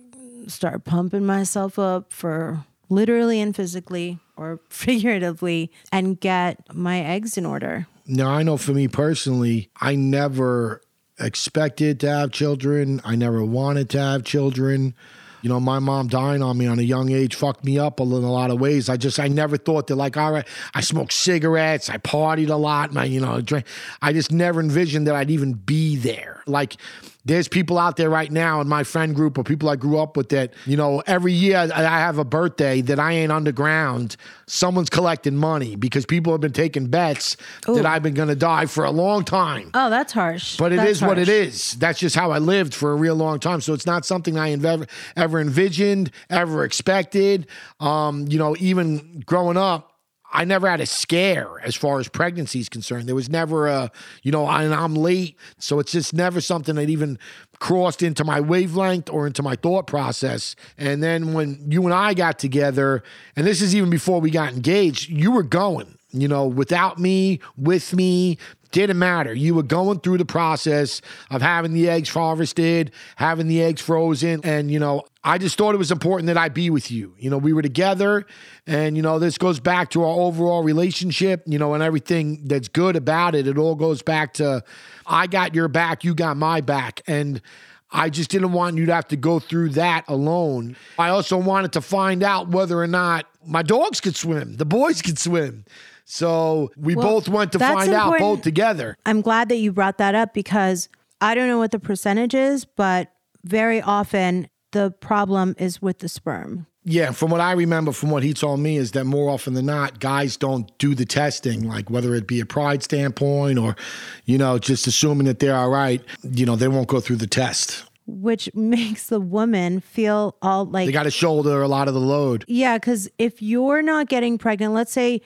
start 0.47 0.83
pumping 0.83 1.25
myself 1.25 1.79
up 1.79 2.11
for 2.11 2.65
literally 2.89 3.39
and 3.39 3.55
physically 3.55 4.19
or 4.37 4.59
figuratively 4.69 5.71
and 5.91 6.19
get 6.19 6.73
my 6.73 7.01
eggs 7.01 7.37
in 7.37 7.45
order. 7.45 7.87
Now, 8.05 8.29
I 8.29 8.43
know 8.43 8.57
for 8.57 8.71
me 8.71 8.87
personally, 8.87 9.69
I 9.81 9.95
never 9.95 10.81
expected 11.19 11.99
to 12.01 12.09
have 12.09 12.31
children. 12.31 13.01
I 13.03 13.15
never 13.15 13.43
wanted 13.43 13.89
to 13.91 13.99
have 13.99 14.23
children. 14.23 14.95
You 15.41 15.49
know, 15.49 15.59
my 15.59 15.79
mom 15.79 16.07
dying 16.07 16.41
on 16.41 16.57
me 16.57 16.67
on 16.67 16.79
a 16.79 16.83
young 16.83 17.11
age 17.11 17.35
fucked 17.35 17.63
me 17.63 17.77
up 17.77 17.99
in 17.99 18.07
a 18.07 18.31
lot 18.31 18.49
of 18.49 18.59
ways. 18.59 18.89
I 18.89 18.97
just, 18.97 19.19
I 19.19 19.27
never 19.27 19.57
thought 19.57 19.87
that, 19.87 19.95
like, 19.95 20.17
all 20.17 20.31
right, 20.31 20.47
I 20.73 20.81
smoked 20.81 21.13
cigarettes, 21.13 21.89
I 21.89 21.97
partied 21.97 22.49
a 22.49 22.55
lot, 22.55 22.95
I, 22.97 23.05
you 23.05 23.21
know, 23.21 23.39
drank. 23.41 23.65
I 24.01 24.13
just 24.13 24.31
never 24.31 24.59
envisioned 24.59 25.07
that 25.07 25.15
I'd 25.15 25.29
even 25.29 25.53
be 25.53 25.95
there. 25.95 26.41
Like, 26.47 26.77
there's 27.27 27.49
people 27.49 27.77
out 27.77 27.97
there 27.97 28.09
right 28.09 28.31
now 28.31 28.61
in 28.61 28.69
my 28.69 28.83
friend 28.83 29.13
group 29.13 29.37
or 29.37 29.43
people 29.43 29.67
I 29.67 29.75
grew 29.75 29.99
up 29.99 30.15
with 30.15 30.29
that, 30.29 30.53
you 30.65 30.77
know, 30.77 31.03
every 31.05 31.33
year 31.33 31.57
I 31.57 31.99
have 31.99 32.17
a 32.17 32.23
birthday 32.23 32.79
that 32.81 32.99
I 32.99 33.11
ain't 33.11 33.31
underground. 33.33 34.15
Someone's 34.47 34.89
collecting 34.89 35.35
money 35.35 35.75
because 35.75 36.05
people 36.05 36.31
have 36.31 36.39
been 36.39 36.53
taking 36.53 36.87
bets 36.87 37.35
that 37.65 37.85
I've 37.85 38.01
been 38.01 38.13
going 38.13 38.29
to 38.29 38.35
die 38.35 38.65
for 38.65 38.85
a 38.85 38.91
long 38.91 39.25
time. 39.25 39.71
Oh, 39.73 39.89
that's 39.89 40.13
harsh. 40.13 40.55
But 40.55 40.71
it 40.71 40.79
is 40.79 41.01
That's 41.01 41.09
what 41.09 41.19
it 41.19 41.27
harsh. 41.27 41.47
is. 41.47 41.73
That's 41.73 41.99
just 41.99 42.15
how 42.15 42.31
I 42.31 42.37
lived 42.37 42.73
for 42.73 42.93
a 42.93 42.95
real 42.95 43.15
long 43.15 43.39
time. 43.39 43.59
So 43.59 43.73
it's 43.73 43.85
not 43.85 44.05
something 44.05 44.37
I 44.37 44.51
ever, 44.51 44.85
ever 45.17 45.41
envisioned, 45.41 46.11
ever 46.29 46.63
expected. 46.63 47.47
Um, 47.81 48.25
you 48.29 48.39
know, 48.39 48.55
even 48.57 49.21
growing 49.25 49.57
up, 49.57 49.96
I 50.31 50.43
never 50.45 50.69
had 50.69 50.81
a 50.81 50.85
scare 50.85 51.59
as 51.63 51.75
far 51.75 51.99
as 51.99 52.07
pregnancy 52.07 52.59
is 52.59 52.69
concerned. 52.69 53.07
There 53.07 53.15
was 53.15 53.29
never 53.29 53.67
a, 53.67 53.91
you 54.23 54.31
know, 54.31 54.47
and 54.47 54.73
I'm 54.73 54.93
late. 54.93 55.37
So 55.57 55.79
it's 55.79 55.91
just 55.91 56.13
never 56.13 56.41
something 56.41 56.75
that 56.75 56.89
even 56.89 57.17
crossed 57.59 58.03
into 58.03 58.23
my 58.23 58.39
wavelength 58.41 59.09
or 59.09 59.25
into 59.25 59.41
my 59.41 59.55
thought 59.55 59.87
process. 59.87 60.55
And 60.77 61.01
then 61.01 61.33
when 61.33 61.71
you 61.71 61.85
and 61.85 61.93
I 61.93 62.13
got 62.13 62.39
together, 62.39 63.03
and 63.35 63.47
this 63.47 63.61
is 63.61 63.73
even 63.73 63.89
before 63.89 64.19
we 64.19 64.29
got 64.29 64.53
engaged, 64.53 65.09
you 65.09 65.31
were 65.31 65.43
going, 65.43 65.96
you 66.21 66.27
know, 66.27 66.47
without 66.47 66.99
me, 66.99 67.39
with 67.57 67.93
me, 67.93 68.37
didn't 68.71 68.99
matter. 68.99 69.33
You 69.33 69.55
were 69.55 69.63
going 69.63 69.99
through 70.01 70.17
the 70.17 70.25
process 70.25 71.01
of 71.31 71.41
having 71.41 71.73
the 71.73 71.89
eggs 71.89 72.09
harvested, 72.09 72.91
having 73.15 73.47
the 73.47 73.61
eggs 73.61 73.81
frozen. 73.81 74.41
And, 74.43 74.69
you 74.69 74.79
know, 74.79 75.03
I 75.23 75.37
just 75.37 75.57
thought 75.57 75.73
it 75.73 75.77
was 75.77 75.91
important 75.91 76.27
that 76.27 76.37
I 76.37 76.49
be 76.49 76.69
with 76.69 76.91
you. 76.91 77.15
You 77.17 77.29
know, 77.29 77.37
we 77.37 77.53
were 77.53 77.61
together. 77.61 78.25
And, 78.65 78.97
you 78.97 79.01
know, 79.03 79.19
this 79.19 79.37
goes 79.37 79.59
back 79.59 79.89
to 79.91 80.03
our 80.03 80.19
overall 80.19 80.63
relationship, 80.63 81.43
you 81.45 81.57
know, 81.57 81.73
and 81.73 81.81
everything 81.81 82.47
that's 82.47 82.67
good 82.67 82.95
about 82.95 83.35
it. 83.35 83.47
It 83.47 83.57
all 83.57 83.75
goes 83.75 84.01
back 84.01 84.33
to 84.35 84.63
I 85.05 85.27
got 85.27 85.55
your 85.55 85.69
back, 85.69 86.03
you 86.03 86.13
got 86.13 86.35
my 86.37 86.61
back. 86.61 87.01
And, 87.07 87.41
I 87.89 88.09
just 88.09 88.29
didn't 88.29 88.51
want 88.51 88.77
you 88.77 88.85
to 88.87 88.93
have 88.93 89.07
to 89.07 89.15
go 89.15 89.39
through 89.39 89.69
that 89.69 90.03
alone. 90.09 90.75
I 90.99 91.07
also 91.09 91.37
wanted 91.37 91.71
to 91.73 91.81
find 91.81 92.21
out 92.21 92.49
whether 92.49 92.77
or 92.81 92.87
not 92.87 93.27
my 93.45 93.63
dogs 93.63 94.01
could 94.01 94.15
swim, 94.15 94.57
the 94.57 94.65
boys 94.65 95.01
could 95.01 95.17
swim. 95.17 95.63
So 96.09 96.71
we 96.77 96.95
Well, 96.95 97.05
both 97.05 97.27
went 97.27 97.51
to 97.51 97.59
find 97.59 97.93
out 97.93 98.17
both 98.17 98.41
together. 98.41 98.95
I'm 99.05 99.19
glad 99.19 99.49
that 99.49 99.57
you 99.57 99.73
brought 99.73 99.97
that 99.97 100.15
up 100.15 100.33
because 100.33 100.87
I 101.19 101.35
don't 101.35 101.49
know 101.49 101.57
what 101.57 101.71
the 101.71 101.79
percentage 101.79 102.33
is, 102.33 102.63
but 102.63 103.11
very 103.43 103.81
often 103.81 104.47
the 104.71 104.91
problem 104.91 105.53
is 105.59 105.81
with 105.81 105.99
the 105.99 106.07
sperm. 106.07 106.65
Yeah, 106.85 107.11
from 107.11 107.29
what 107.29 107.41
I 107.41 107.51
remember, 107.51 107.91
from 107.91 108.09
what 108.09 108.23
he 108.23 108.33
told 108.33 108.61
me, 108.61 108.77
is 108.77 108.91
that 108.93 109.03
more 109.03 109.29
often 109.29 109.53
than 109.53 109.65
not, 109.65 109.99
guys 109.99 110.37
don't 110.37 110.75
do 110.77 110.95
the 110.95 111.03
testing, 111.03 111.67
like 111.67 111.89
whether 111.89 112.15
it 112.15 112.25
be 112.25 112.39
a 112.39 112.45
pride 112.45 112.81
standpoint 112.83 113.59
or, 113.59 113.75
you 114.23 114.37
know, 114.37 114.57
just 114.57 114.87
assuming 114.87 115.27
that 115.27 115.39
they're 115.39 115.55
all 115.55 115.69
right, 115.69 116.01
you 116.23 116.45
know, 116.45 116.55
they 116.55 116.69
won't 116.69 116.87
go 116.87 117.01
through 117.01 117.17
the 117.17 117.27
test. 117.27 117.83
Which 118.05 118.49
makes 118.55 119.07
the 119.07 119.19
woman 119.19 119.81
feel 119.81 120.37
all 120.41 120.63
like 120.63 120.85
They 120.85 120.93
got 120.93 121.03
to 121.03 121.11
shoulder 121.11 121.61
a 121.61 121.67
lot 121.67 121.89
of 121.89 121.93
the 121.93 121.99
load. 121.99 122.45
Yeah, 122.47 122.77
because 122.77 123.09
if 123.17 123.41
you're 123.41 123.81
not 123.81 124.07
getting 124.07 124.37
pregnant, 124.37 124.73
let's 124.73 124.93
say 124.93 125.21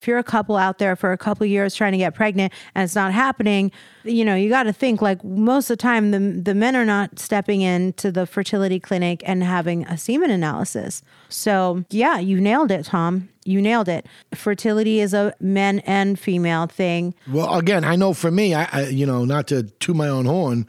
if 0.00 0.06
you're 0.06 0.18
a 0.18 0.24
couple 0.24 0.56
out 0.56 0.78
there 0.78 0.94
for 0.94 1.12
a 1.12 1.18
couple 1.18 1.46
years 1.46 1.74
trying 1.74 1.92
to 1.92 1.98
get 1.98 2.14
pregnant 2.14 2.52
and 2.74 2.84
it's 2.84 2.94
not 2.94 3.12
happening, 3.12 3.72
you 4.04 4.24
know, 4.24 4.34
you 4.34 4.48
got 4.50 4.64
to 4.64 4.72
think 4.72 5.00
like 5.00 5.24
most 5.24 5.70
of 5.70 5.78
the 5.78 5.82
time 5.82 6.10
the 6.10 6.18
the 6.18 6.54
men 6.54 6.76
are 6.76 6.84
not 6.84 7.18
stepping 7.18 7.62
in 7.62 7.92
to 7.94 8.12
the 8.12 8.26
fertility 8.26 8.78
clinic 8.78 9.22
and 9.24 9.42
having 9.42 9.84
a 9.86 9.96
semen 9.96 10.30
analysis. 10.30 11.02
So 11.28 11.84
yeah, 11.90 12.18
you 12.18 12.40
nailed 12.40 12.70
it, 12.70 12.84
Tom. 12.84 13.28
You 13.44 13.62
nailed 13.62 13.88
it. 13.88 14.06
Fertility 14.34 15.00
is 15.00 15.14
a 15.14 15.32
men 15.40 15.78
and 15.80 16.18
female 16.18 16.66
thing. 16.66 17.14
Well, 17.30 17.58
again, 17.58 17.84
I 17.84 17.96
know 17.96 18.12
for 18.12 18.30
me, 18.30 18.54
I, 18.54 18.68
I 18.72 18.82
you 18.88 19.06
know, 19.06 19.24
not 19.24 19.46
to 19.48 19.62
toot 19.62 19.96
my 19.96 20.08
own 20.08 20.26
horn, 20.26 20.66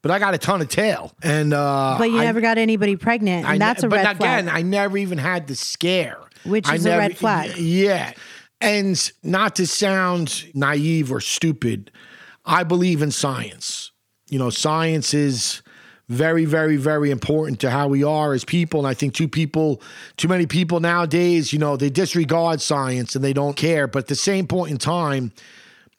but 0.00 0.10
I 0.10 0.18
got 0.18 0.32
a 0.32 0.38
ton 0.38 0.62
of 0.62 0.68
tail. 0.68 1.12
And 1.22 1.52
uh, 1.52 1.96
But 1.98 2.10
you 2.10 2.18
I- 2.20 2.24
never 2.24 2.40
got 2.40 2.56
anybody 2.56 2.96
pregnant, 2.96 3.44
and 3.44 3.54
I 3.54 3.58
that's 3.58 3.82
a 3.82 3.88
but 3.88 3.96
red 3.96 4.16
again, 4.16 4.44
flag. 4.46 4.56
I 4.58 4.62
never 4.62 4.96
even 4.96 5.18
had 5.18 5.48
the 5.48 5.54
scare, 5.54 6.18
Which 6.44 6.66
I 6.68 6.76
is 6.76 6.86
a 6.86 6.96
red 6.96 7.16
flag. 7.18 7.56
Yeah, 7.58 8.12
and 8.60 9.12
not 9.22 9.56
to 9.56 9.66
sound 9.66 10.44
naive 10.54 11.10
or 11.12 11.20
stupid, 11.20 11.90
I 12.44 12.64
believe 12.64 13.02
in 13.02 13.10
science. 13.10 13.92
You 14.28 14.38
know, 14.38 14.50
science 14.50 15.14
is 15.14 15.62
very, 16.08 16.44
very, 16.44 16.76
very 16.76 17.10
important 17.10 17.60
to 17.60 17.70
how 17.70 17.86
we 17.86 18.02
are 18.02 18.32
as 18.32 18.44
people. 18.44 18.80
And 18.80 18.86
I 18.86 18.94
think 18.94 19.14
too 19.14 19.28
people, 19.28 19.80
too 20.16 20.28
many 20.28 20.44
people 20.44 20.80
nowadays, 20.80 21.52
you 21.52 21.58
know, 21.58 21.76
they 21.76 21.88
disregard 21.88 22.60
science 22.60 23.14
and 23.14 23.24
they 23.24 23.32
don't 23.32 23.56
care. 23.56 23.86
But 23.86 24.00
at 24.00 24.06
the 24.08 24.16
same 24.16 24.46
point 24.46 24.72
in 24.72 24.78
time, 24.78 25.32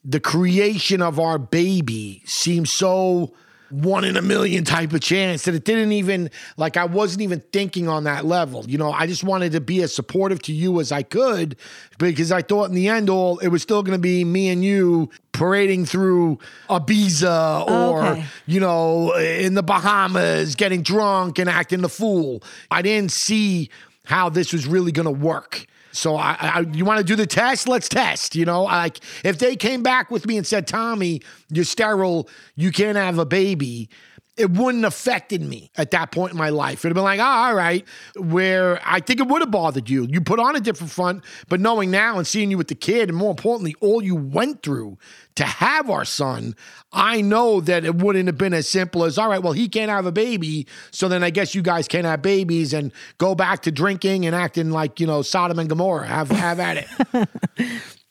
the 0.03 0.19
creation 0.19 1.01
of 1.01 1.19
our 1.19 1.39
baby 1.39 2.23
seems 2.25 2.71
so 2.71 3.33
one 3.71 4.03
in 4.03 4.17
a 4.17 4.21
million 4.21 4.63
type 4.63 4.93
of 4.93 5.01
chance 5.01 5.43
that 5.43 5.55
it 5.55 5.63
didn't 5.63 5.91
even 5.93 6.29
like 6.57 6.77
I 6.77 6.85
wasn't 6.85 7.21
even 7.21 7.41
thinking 7.51 7.87
on 7.87 8.03
that 8.03 8.25
level. 8.25 8.65
You 8.67 8.77
know, 8.77 8.91
I 8.91 9.07
just 9.07 9.23
wanted 9.23 9.51
to 9.53 9.61
be 9.61 9.81
as 9.81 9.93
supportive 9.93 10.41
to 10.43 10.53
you 10.53 10.79
as 10.79 10.91
I 10.91 11.03
could 11.03 11.55
because 11.97 12.31
I 12.31 12.41
thought 12.41 12.69
in 12.69 12.75
the 12.75 12.87
end 12.87 13.09
all 13.09 13.37
it 13.39 13.47
was 13.47 13.61
still 13.61 13.83
going 13.83 13.97
to 13.97 14.01
be 14.01 14.23
me 14.23 14.49
and 14.49 14.63
you 14.63 15.09
parading 15.31 15.85
through 15.85 16.39
Ibiza 16.69 17.65
oh, 17.67 17.91
or 17.91 18.05
Okay. 18.05 18.25
you 18.45 18.59
know 18.59 19.15
in 19.15 19.53
the 19.53 19.63
Bahamas 19.63 20.55
getting 20.55 20.81
drunk 20.81 21.39
and 21.39 21.49
acting 21.49 21.81
the 21.81 21.89
fool. 21.89 22.43
I 22.69 22.81
didn't 22.81 23.11
see 23.11 23.69
how 24.05 24.29
this 24.29 24.51
was 24.51 24.67
really 24.67 24.91
going 24.91 25.05
to 25.05 25.11
work. 25.11 25.65
So 25.91 26.15
I, 26.15 26.35
I 26.39 26.59
you 26.73 26.85
want 26.85 26.99
to 26.99 27.03
do 27.03 27.15
the 27.15 27.27
test? 27.27 27.67
Let's 27.67 27.89
test. 27.89 28.35
You 28.35 28.45
know, 28.45 28.63
like 28.63 28.99
if 29.23 29.37
they 29.39 29.55
came 29.55 29.83
back 29.83 30.11
with 30.11 30.25
me 30.25 30.37
and 30.37 30.45
said, 30.45 30.67
"Tommy, 30.67 31.21
you're 31.49 31.65
sterile. 31.65 32.29
You 32.55 32.71
can't 32.71 32.97
have 32.97 33.19
a 33.19 33.25
baby." 33.25 33.89
It 34.37 34.51
wouldn't 34.51 34.85
affected 34.85 35.41
me 35.41 35.71
at 35.75 35.91
that 35.91 36.11
point 36.11 36.31
in 36.31 36.37
my 36.37 36.49
life. 36.49 36.79
It'd 36.79 36.91
have 36.91 36.95
been 36.95 37.03
like, 37.03 37.19
oh, 37.19 37.23
all 37.23 37.53
right. 37.53 37.85
Where 38.15 38.79
I 38.83 38.99
think 39.01 39.19
it 39.19 39.27
would 39.27 39.41
have 39.41 39.51
bothered 39.51 39.89
you. 39.89 40.07
You 40.09 40.21
put 40.21 40.39
on 40.39 40.55
a 40.55 40.59
different 40.59 40.91
front, 40.91 41.23
but 41.49 41.59
knowing 41.59 41.91
now 41.91 42.17
and 42.17 42.25
seeing 42.25 42.49
you 42.49 42.57
with 42.57 42.69
the 42.69 42.75
kid, 42.75 43.09
and 43.09 43.17
more 43.17 43.31
importantly, 43.31 43.75
all 43.81 44.01
you 44.01 44.15
went 44.15 44.63
through 44.63 44.97
to 45.35 45.43
have 45.43 45.89
our 45.89 46.05
son, 46.05 46.55
I 46.93 47.21
know 47.21 47.61
that 47.61 47.85
it 47.85 47.95
wouldn't 47.95 48.27
have 48.27 48.37
been 48.37 48.53
as 48.53 48.67
simple 48.67 49.03
as, 49.03 49.17
all 49.17 49.29
right, 49.29 49.41
well, 49.41 49.53
he 49.53 49.67
can't 49.67 49.91
have 49.91 50.05
a 50.05 50.11
baby. 50.11 50.67
So 50.91 51.07
then 51.07 51.23
I 51.23 51.29
guess 51.29 51.53
you 51.53 51.61
guys 51.61 51.87
can't 51.87 52.05
have 52.05 52.21
babies 52.21 52.73
and 52.73 52.91
go 53.17 53.35
back 53.35 53.61
to 53.63 53.71
drinking 53.71 54.25
and 54.25 54.35
acting 54.35 54.71
like, 54.71 54.99
you 54.99 55.07
know, 55.07 55.21
Sodom 55.21 55.59
and 55.59 55.69
Gomorrah. 55.69 56.07
Have, 56.07 56.29
have 56.29 56.59
at 56.59 56.87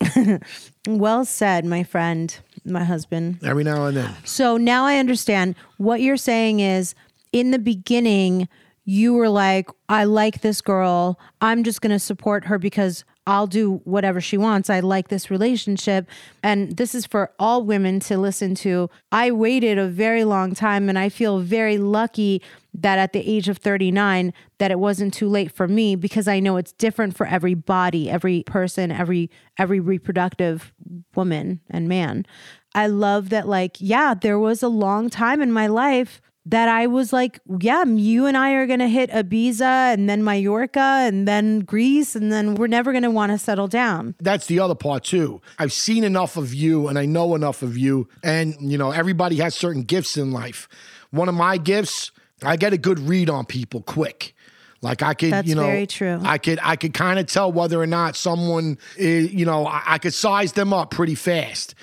it. 0.01 0.43
well 0.89 1.25
said, 1.25 1.65
my 1.65 1.83
friend, 1.83 2.37
my 2.65 2.85
husband. 2.85 3.39
Every 3.45 3.65
now 3.65 3.87
and 3.87 3.97
then. 3.97 4.15
So 4.25 4.57
now 4.57 4.85
I 4.85 4.99
understand 4.99 5.55
what 5.79 6.01
you're 6.01 6.17
saying 6.17 6.61
is 6.61 6.95
in 7.33 7.51
the 7.51 7.59
beginning, 7.59 8.49
you 8.85 9.15
were 9.15 9.29
like, 9.29 9.69
I 9.89 10.05
like 10.05 10.41
this 10.41 10.61
girl. 10.61 11.19
I'm 11.41 11.63
just 11.65 11.81
going 11.81 11.93
to 11.93 11.99
support 11.99 12.47
her 12.47 12.59
because 12.59 13.05
I'll 13.27 13.47
do 13.47 13.81
whatever 13.85 14.21
she 14.21 14.37
wants. 14.37 14.71
I 14.71 14.81
like 14.81 15.09
this 15.09 15.31
relationship. 15.31 16.09
And 16.43 16.77
this 16.77 16.95
is 16.95 17.07
for 17.07 17.33
all 17.39 17.65
women 17.65 18.01
to 18.01 18.19
listen 18.19 18.55
to. 18.57 18.91
I 19.13 19.31
waited 19.31 19.79
a 19.79 19.89
very 19.89 20.25
long 20.25 20.55
time 20.55 20.89
and 20.89 20.99
I 20.99 21.11
feel 21.11 21.39
very 21.39 21.79
lucky 21.79 22.43
that 22.75 22.99
at 22.99 23.13
the 23.13 23.21
age 23.29 23.49
of 23.49 23.59
39 23.59 24.33
that 24.59 24.71
it 24.71 24.79
wasn't 24.79 25.13
too 25.13 25.29
late 25.29 25.53
for 25.53 25.69
me 25.69 25.97
because 25.97 26.29
I 26.29 26.41
know 26.41 26.57
it's 26.57 26.73
different 26.73 27.17
for 27.17 27.27
every 27.27 27.55
body, 27.55 28.09
every 28.09 28.43
person, 28.45 28.91
every 28.91 29.31
every 29.59 29.81
reproductive 29.81 30.73
woman 31.15 31.61
and 31.69 31.89
man. 31.89 32.27
I 32.75 32.87
love 32.87 33.31
that 33.31 33.49
like 33.49 33.77
yeah, 33.81 34.15
there 34.15 34.39
was 34.39 34.63
a 34.63 34.69
long 34.69 35.11
time 35.11 35.43
in 35.43 35.53
my 35.53 35.67
life 35.67 36.23
that 36.47 36.69
I 36.69 36.87
was 36.87 37.13
like, 37.13 37.39
yeah, 37.61 37.85
you 37.85 38.27
and 38.27 38.37
I 38.37 38.53
are 38.53 38.67
going 38.67 38.79
to 38.79 38.89
hit 38.89 39.11
Ibiza 39.11 39.93
and 39.93 40.09
then 40.09 40.25
Mallorca 40.25 40.81
and 40.81 41.29
then 41.29 41.61
Greece 41.61 42.17
and 42.17 42.33
then 42.33 42.55
we're 42.55 42.67
never 42.67 42.93
going 42.93 43.03
to 43.03 43.11
want 43.11 43.33
to 43.33 43.39
settle 43.39 43.69
down. 43.69 44.15
that's 44.21 44.47
the 44.47 44.59
other 44.59 44.75
part 44.75 45.05
too. 45.05 45.41
I've 45.59 45.73
seen 45.73 46.03
enough 46.03 46.37
of 46.37 46.55
you 46.55 46.89
and 46.89 46.99
I 46.99 47.05
know 47.07 47.35
enough 47.35 47.63
of 47.63 47.77
you. 47.77 48.09
And, 48.23 48.57
you 48.61 48.79
know, 48.79 48.91
everybody 48.91 49.37
has 49.37 49.55
certain 49.55 49.83
gifts 49.83 50.17
in 50.17 50.33
life. 50.33 50.69
One 51.11 51.29
of 51.29 51.35
my 51.35 51.59
gifts, 51.59 52.11
I 52.43 52.57
get 52.57 52.73
a 52.73 52.79
good 52.79 52.99
read 52.99 53.29
on 53.29 53.45
people 53.45 53.83
quick. 53.83 54.35
Like 54.83 55.03
I 55.03 55.13
could, 55.13 55.33
That's 55.33 55.47
you 55.47 55.55
know, 55.55 55.67
very 55.67 55.87
true. 55.87 56.21
I 56.23 56.39
could, 56.39 56.59
I 56.63 56.77
could 56.77 56.95
kind 56.95 57.19
of 57.19 57.27
tell 57.27 57.53
whether 57.53 57.79
or 57.79 57.87
not 57.87 58.17
someone, 58.17 58.79
is, 58.97 59.31
you 59.31 59.45
know, 59.45 59.67
I, 59.67 59.83
I 59.87 59.99
could 59.99 60.15
size 60.15 60.55
them 60.55 60.73
up 60.73 60.91
pretty 60.91 61.15
fast, 61.15 61.75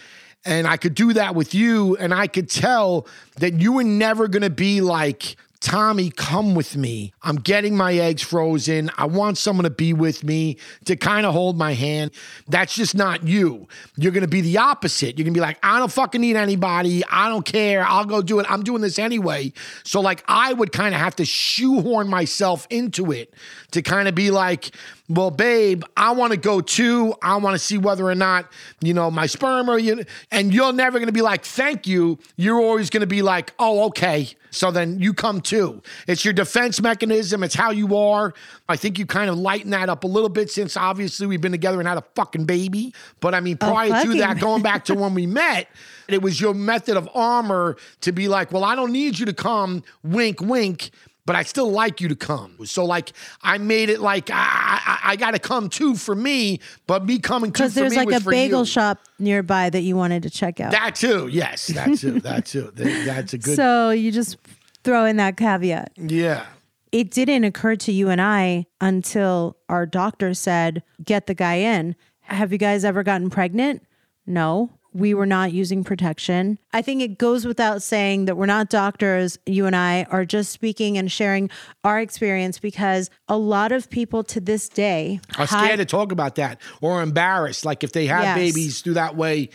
and 0.48 0.66
I 0.66 0.78
could 0.78 0.96
do 0.96 1.14
that 1.14 1.36
with 1.36 1.54
you, 1.54 1.96
and 1.98 2.14
I 2.14 2.28
could 2.28 2.50
tell 2.50 3.08
that 3.38 3.56
you 3.56 3.74
were 3.74 3.84
never 3.84 4.28
gonna 4.28 4.50
be 4.50 4.82
like. 4.82 5.36
Tommy, 5.60 6.12
come 6.12 6.54
with 6.54 6.78
me. 6.78 7.14
I'm 7.24 7.38
getting 7.38 7.76
my 7.76 7.96
eggs 7.96 8.22
frozen. 8.22 8.92
I 8.96 9.06
want 9.06 9.40
someone 9.40 9.64
to 9.64 9.72
be 9.72 9.92
with 9.92 10.24
me 10.24 10.58
to 10.86 10.96
kind 10.96 11.26
of 11.26 11.34
hold 11.34 11.58
my 11.58 11.74
hand. 11.74 12.12
That's 12.48 12.76
just 12.76 12.94
not 12.94 13.24
you. 13.24 13.68
You're 13.96 14.12
going 14.12 14.22
to 14.22 14.30
be 14.30 14.42
the 14.42 14.60
opposite. 14.60 15.18
You're 15.18 15.26
going 15.26 15.34
to 15.34 15.38
be 15.38 15.42
like, 15.42 15.58
I 15.64 15.80
don't 15.80 15.92
fucking 15.92 16.22
need 16.22 16.36
anybody. 16.36 17.04
I 17.10 17.28
don't 17.28 17.44
care. 17.44 17.84
I'll 17.84 18.06
go 18.06 18.22
do 18.22 18.40
it. 18.40 18.46
I'm 18.48 18.62
doing 18.62 18.84
this 18.84 19.00
anyway. 19.00 19.52
So, 19.84 20.00
like, 20.00 20.24
I 20.28 20.54
would 20.54 20.72
kind 20.72 20.94
of 20.94 21.02
have 21.02 21.16
to 21.16 21.26
shoehorn 21.26 22.08
myself 22.08 22.68
into 22.70 23.12
it 23.12 23.34
to 23.72 23.82
kind 23.82 24.08
of 24.08 24.14
be 24.14 24.30
like, 24.30 24.70
well, 25.10 25.32
babe, 25.32 25.84
I 25.96 26.12
want 26.12 26.32
to 26.32 26.38
go 26.38 26.60
too. 26.60 27.14
I 27.22 27.38
want 27.38 27.54
to 27.54 27.60
see 27.60 27.78
whether 27.78 28.06
or 28.06 28.16
not, 28.16 28.52
you 28.82 28.94
know, 28.94 29.10
my 29.10 29.26
sperm 29.26 29.70
or 29.70 29.80
you, 29.80 30.04
and 30.32 30.54
you're 30.54 30.74
never 30.74 31.00
going 31.00 31.08
to 31.08 31.14
be 31.14 31.22
like, 31.22 31.46
thank 31.46 31.88
you. 31.88 32.20
You're 32.36 32.60
always 32.60 32.90
going 32.90 33.02
to 33.02 33.08
be 33.08 33.22
like, 33.22 33.54
oh, 33.58 33.86
okay. 33.86 34.28
So 34.50 34.70
then 34.70 35.00
you 35.00 35.14
come 35.14 35.40
too. 35.40 35.82
It's 36.08 36.26
your 36.26 36.34
defense 36.34 36.82
mechanism. 36.82 37.42
It's 37.44 37.56
how 37.56 37.72
you 37.72 37.96
are. 37.96 38.34
I 38.68 38.76
think 38.76 39.00
you 39.00 39.06
kind 39.06 39.30
of 39.30 39.38
lighten 39.38 39.72
that 39.72 39.88
up 39.88 40.04
a 40.04 40.08
little 40.08 40.30
bit 40.30 40.50
since 40.50 40.76
obviously 40.76 41.26
we've 41.26 41.42
been 41.42 41.52
together 41.54 41.80
and 41.80 41.88
had 41.88 41.98
a 41.98 42.06
fucking 42.16 42.46
baby. 42.46 42.94
But 43.22 43.34
I 43.34 43.40
mean, 43.40 43.58
prior 43.58 44.04
to 44.04 44.14
that, 44.18 44.40
going 44.40 44.62
back 44.62 44.86
to 44.86 44.96
when 44.96 45.14
we 45.14 45.26
met, 45.26 45.70
it 46.10 46.22
was 46.22 46.42
your 46.42 46.54
method 46.54 46.98
of 46.98 47.08
armor 47.14 47.78
to 48.02 48.12
be 48.12 48.28
like, 48.28 48.52
well, 48.52 48.66
I 48.66 48.76
don't 48.76 48.92
need 48.92 49.20
you 49.20 49.26
to 49.26 49.34
come, 49.34 49.84
wink, 50.04 50.42
wink 50.42 50.92
but 51.28 51.36
I 51.36 51.44
still 51.44 51.70
like 51.70 52.02
you 52.02 52.08
to 52.08 52.16
come. 52.16 52.58
So 52.66 52.84
like 52.84 53.12
I 53.44 53.60
made 53.60 53.90
it 53.90 54.00
like 54.00 54.32
I 54.32 54.36
I, 54.36 55.00
I 55.12 55.16
got 55.16 55.32
to 55.32 55.40
come 55.40 55.70
too 55.70 55.94
for 55.96 56.16
me, 56.16 56.60
but 56.88 57.06
me 57.06 57.20
coming 57.20 57.52
too 57.52 57.62
Because 57.64 57.74
for 57.76 57.82
there's 57.82 57.92
me 57.92 57.98
like 57.98 58.08
was 58.08 58.26
a 58.26 58.30
bagel 58.32 58.62
you. 58.62 58.66
shop 58.66 58.98
nearby 59.20 59.70
that 59.70 59.82
you 59.82 59.96
wanted 59.96 60.24
to 60.24 60.32
check 60.32 60.60
out. 60.60 60.72
That 60.72 60.96
too, 60.96 61.28
yes, 61.28 61.68
that 61.68 61.96
too, 62.00 62.20
that 62.22 62.46
too. 62.48 62.72
That- 62.74 63.06
That's 63.06 63.34
a 63.34 63.38
good. 63.38 63.56
so 63.56 63.92
you 63.92 64.12
just 64.12 64.38
throw 64.84 65.06
in 65.06 65.18
that 65.18 65.38
caveat. 65.38 65.92
yeah, 65.98 66.46
it 66.92 67.12
didn't 67.12 67.44
occur 67.44 67.76
to 67.76 67.92
you 67.92 68.10
and 68.10 68.22
I 68.22 68.66
until 68.80 69.58
our 69.70 69.86
doctor 69.86 70.34
said, 70.34 70.82
get 71.04 71.28
the 71.28 71.34
guy 71.36 71.56
in. 71.56 71.96
Have 72.22 72.52
you 72.52 72.58
guys 72.58 72.84
ever 72.86 73.04
gotten 73.04 73.30
pregnant? 73.30 73.84
No. 74.26 74.70
We 74.98 75.14
were 75.14 75.28
not 75.28 75.54
using 75.54 75.84
protection. 75.84 76.58
I 76.74 76.82
think 76.82 77.04
it 77.04 77.20
goes 77.20 77.46
without 77.46 77.84
saying 77.84 78.26
that 78.26 78.36
we're 78.36 78.48
not 78.48 78.70
doctors. 78.70 79.38
You 79.46 79.68
and 79.68 79.76
I 79.76 80.08
are 80.10 80.26
just 80.26 80.52
speaking 80.52 80.98
and 80.98 81.12
sharing 81.12 81.52
our 81.84 82.00
experience 82.00 82.58
because 82.58 83.12
a 83.28 83.38
lot 83.38 83.72
of 83.72 83.92
people 83.92 84.24
to 84.24 84.40
this 84.42 84.68
day 84.68 85.20
are 85.38 85.46
scared 85.46 85.78
to 85.78 85.86
talk 85.86 86.12
about 86.12 86.36
that 86.36 86.60
or 86.82 87.04
embarrassed. 87.04 87.64
Like 87.64 87.84
if 87.84 87.92
they 87.92 88.08
have 88.08 88.24
Yes. 88.24 88.38
babies 88.38 88.82
through 88.82 88.96
that 88.96 89.16
way, 89.16 89.50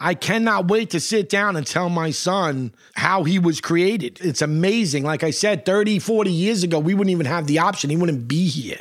I 0.00 0.14
cannot 0.14 0.66
wait 0.68 0.90
to 0.90 1.00
sit 1.00 1.28
down 1.28 1.54
and 1.54 1.64
tell 1.64 1.88
my 1.88 2.10
son 2.10 2.72
how 2.94 3.22
he 3.22 3.38
was 3.38 3.60
created. 3.60 4.18
It's 4.20 4.42
amazing. 4.42 5.04
Like 5.04 5.22
I 5.22 5.30
said, 5.30 5.64
30, 5.64 6.00
40 6.00 6.30
years 6.32 6.64
ago, 6.64 6.80
we 6.80 6.94
wouldn't 6.94 7.12
even 7.12 7.26
have 7.26 7.46
the 7.46 7.60
option. 7.60 7.90
He 7.90 7.96
wouldn't 7.96 8.26
be 8.26 8.48
here. 8.48 8.80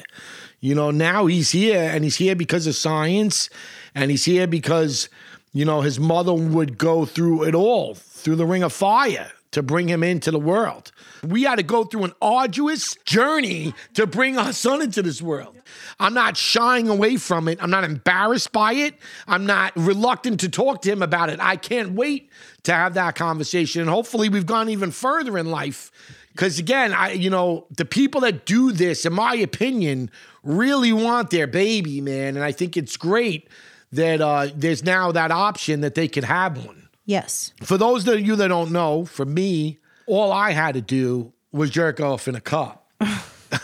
You 0.61 0.73
know, 0.73 0.89
now 0.89 1.27
he's 1.27 1.51
here 1.51 1.79
and 1.93 2.03
he's 2.03 2.15
here 2.15 2.35
because 2.35 2.65
of 2.65 2.73
science 2.75 3.51
and 3.93 4.09
he's 4.09 4.25
here 4.25 4.47
because, 4.47 5.09
you 5.57 5.65
know, 5.65 5.81
his 5.81 5.99
mother 5.99 6.35
would 6.35 6.77
go 6.77 7.03
through 7.03 7.43
it 7.43 7.55
all, 7.55 7.95
through 7.95 8.35
the 8.35 8.45
ring 8.45 8.61
of 8.61 8.71
fire 8.71 9.31
to 9.49 9.63
bring 9.63 9.87
him 9.87 10.03
into 10.03 10.29
the 10.29 10.37
world. 10.37 10.91
We 11.23 11.43
had 11.43 11.55
to 11.55 11.63
go 11.63 11.83
through 11.83 12.03
an 12.03 12.13
arduous 12.21 12.95
journey 13.05 13.73
to 13.95 14.05
bring 14.05 14.37
our 14.37 14.53
son 14.53 14.83
into 14.83 15.01
this 15.01 15.19
world. 15.19 15.55
I'm 15.99 16.13
not 16.13 16.37
shying 16.37 16.89
away 16.89 17.17
from 17.17 17.47
it. 17.47 17.57
I'm 17.59 17.71
not 17.71 17.83
embarrassed 17.83 18.51
by 18.51 18.73
it. 18.73 18.93
I'm 19.27 19.47
not 19.47 19.73
reluctant 19.75 20.41
to 20.41 20.49
talk 20.49 20.83
to 20.83 20.91
him 20.91 21.01
about 21.01 21.31
it. 21.31 21.39
I 21.39 21.55
can't 21.55 21.93
wait 21.93 22.29
to 22.63 22.73
have 22.73 22.93
that 22.93 23.15
conversation. 23.15 23.81
And 23.81 23.89
hopefully, 23.89 24.29
we've 24.29 24.45
gone 24.45 24.69
even 24.69 24.91
further 24.91 25.39
in 25.39 25.49
life. 25.49 25.91
Because 26.33 26.59
again, 26.59 26.93
I 26.93 27.13
you 27.13 27.31
know 27.31 27.65
the 27.75 27.85
people 27.85 28.21
that 28.21 28.45
do 28.45 28.71
this, 28.71 29.07
in 29.07 29.13
my 29.13 29.33
opinion, 29.33 30.11
really 30.43 30.93
want 30.93 31.31
their 31.31 31.47
baby, 31.47 31.99
man, 31.99 32.35
and 32.35 32.45
I 32.45 32.51
think 32.51 32.77
it's 32.77 32.95
great 32.95 33.49
that 33.91 34.21
uh, 34.21 34.49
there's 34.55 34.83
now 34.83 35.11
that 35.11 35.31
option 35.31 35.81
that 35.81 35.95
they 35.95 36.07
could 36.07 36.23
have 36.23 36.65
one. 36.65 36.89
Yes. 37.05 37.53
For 37.63 37.77
those 37.77 38.07
of 38.07 38.19
you 38.19 38.35
that 38.35 38.49
don't 38.49 38.71
know, 38.71 39.05
for 39.05 39.25
me, 39.25 39.79
all 40.07 40.31
I 40.31 40.51
had 40.51 40.73
to 40.73 40.81
do 40.81 41.33
was 41.51 41.69
jerk 41.69 41.99
off 41.99 42.27
in 42.27 42.35
a 42.35 42.41
cup. 42.41 42.83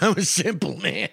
Was 0.02 0.18
a 0.18 0.26
simple, 0.26 0.78
man. 0.78 1.10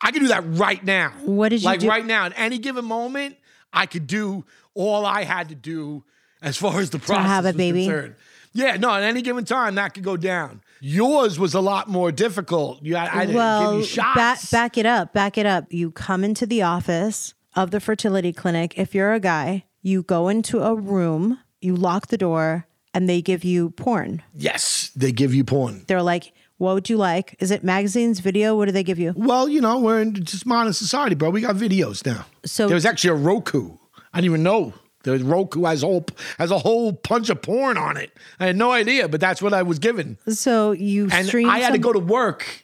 I 0.00 0.10
could 0.10 0.20
do 0.20 0.28
that 0.28 0.44
right 0.46 0.82
now. 0.82 1.12
What 1.24 1.50
did 1.50 1.60
you 1.60 1.66
like 1.66 1.80
do- 1.80 1.88
right 1.88 2.04
now? 2.04 2.24
At 2.24 2.32
any 2.36 2.56
given 2.58 2.84
moment, 2.86 3.36
I 3.70 3.84
could 3.84 4.06
do 4.06 4.44
all 4.72 5.04
I 5.04 5.24
had 5.24 5.50
to 5.50 5.54
do 5.54 6.04
as 6.40 6.56
far 6.56 6.80
as 6.80 6.90
the 6.90 6.98
process 6.98 7.26
have 7.26 7.44
a 7.44 7.52
baby? 7.52 7.84
concerned. 7.84 8.14
Yeah, 8.54 8.76
no, 8.76 8.90
at 8.92 9.02
any 9.02 9.20
given 9.20 9.44
time 9.44 9.74
that 9.74 9.94
could 9.94 10.04
go 10.04 10.16
down. 10.16 10.62
Yours 10.80 11.38
was 11.38 11.54
a 11.54 11.60
lot 11.60 11.88
more 11.88 12.12
difficult. 12.12 12.82
You 12.82 12.96
had, 12.96 13.08
I 13.08 13.12
had 13.12 13.20
to 13.20 13.26
give 13.26 13.34
well, 13.34 13.78
you 13.78 13.84
shots. 13.84 14.50
back 14.50 14.78
it 14.78 14.86
up. 14.86 15.12
Back 15.12 15.36
it 15.36 15.44
up. 15.44 15.72
You 15.72 15.90
come 15.90 16.22
into 16.22 16.46
the 16.46 16.62
office 16.62 17.34
of 17.56 17.70
the 17.70 17.80
fertility 17.80 18.32
clinic. 18.32 18.74
If 18.76 18.94
you're 18.94 19.12
a 19.12 19.20
guy, 19.20 19.64
you 19.82 20.02
go 20.02 20.28
into 20.28 20.62
a 20.62 20.74
room, 20.74 21.38
you 21.60 21.76
lock 21.76 22.08
the 22.08 22.18
door, 22.18 22.66
and 22.92 23.08
they 23.08 23.20
give 23.22 23.44
you 23.44 23.70
porn. 23.70 24.22
yes, 24.34 24.90
they 24.96 25.12
give 25.12 25.34
you 25.34 25.44
porn. 25.44 25.84
They're 25.88 26.02
like, 26.02 26.32
"What 26.58 26.74
would 26.74 26.88
you 26.88 26.96
like? 26.96 27.34
Is 27.40 27.50
it 27.50 27.64
magazines, 27.64 28.20
video? 28.20 28.56
What 28.56 28.66
do 28.66 28.72
they 28.72 28.84
give 28.84 28.98
you?" 28.98 29.12
Well, 29.16 29.48
you 29.48 29.60
know, 29.60 29.78
we're 29.80 30.00
in 30.00 30.14
just 30.24 30.46
modern 30.46 30.72
society, 30.72 31.14
bro. 31.16 31.30
We 31.30 31.40
got 31.40 31.56
videos 31.56 32.06
now. 32.06 32.26
So- 32.44 32.66
there 32.68 32.76
was 32.76 32.86
actually 32.86 33.10
a 33.10 33.14
Roku. 33.14 33.76
I 34.12 34.18
didn't 34.18 34.26
even 34.26 34.42
know. 34.44 34.74
The 35.02 35.18
Roku 35.18 35.64
has 35.64 35.82
a 35.82 35.86
whole 35.86 36.06
has 36.38 36.50
a 36.50 36.58
whole 36.58 36.92
bunch 36.92 37.28
of 37.28 37.42
porn 37.42 37.76
on 37.76 37.96
it. 37.98 38.10
I 38.40 38.46
had 38.46 38.56
no 38.56 38.70
idea, 38.72 39.06
but 39.08 39.20
that's 39.20 39.42
what 39.42 39.52
I 39.52 39.62
was 39.62 39.78
given. 39.78 40.16
So 40.28 40.70
you 40.72 41.08
And 41.12 41.26
stream. 41.26 41.50
I 41.50 41.58
had 41.58 41.72
to 41.72 41.78
go 41.78 41.92
to 41.92 41.98
work. 41.98 42.63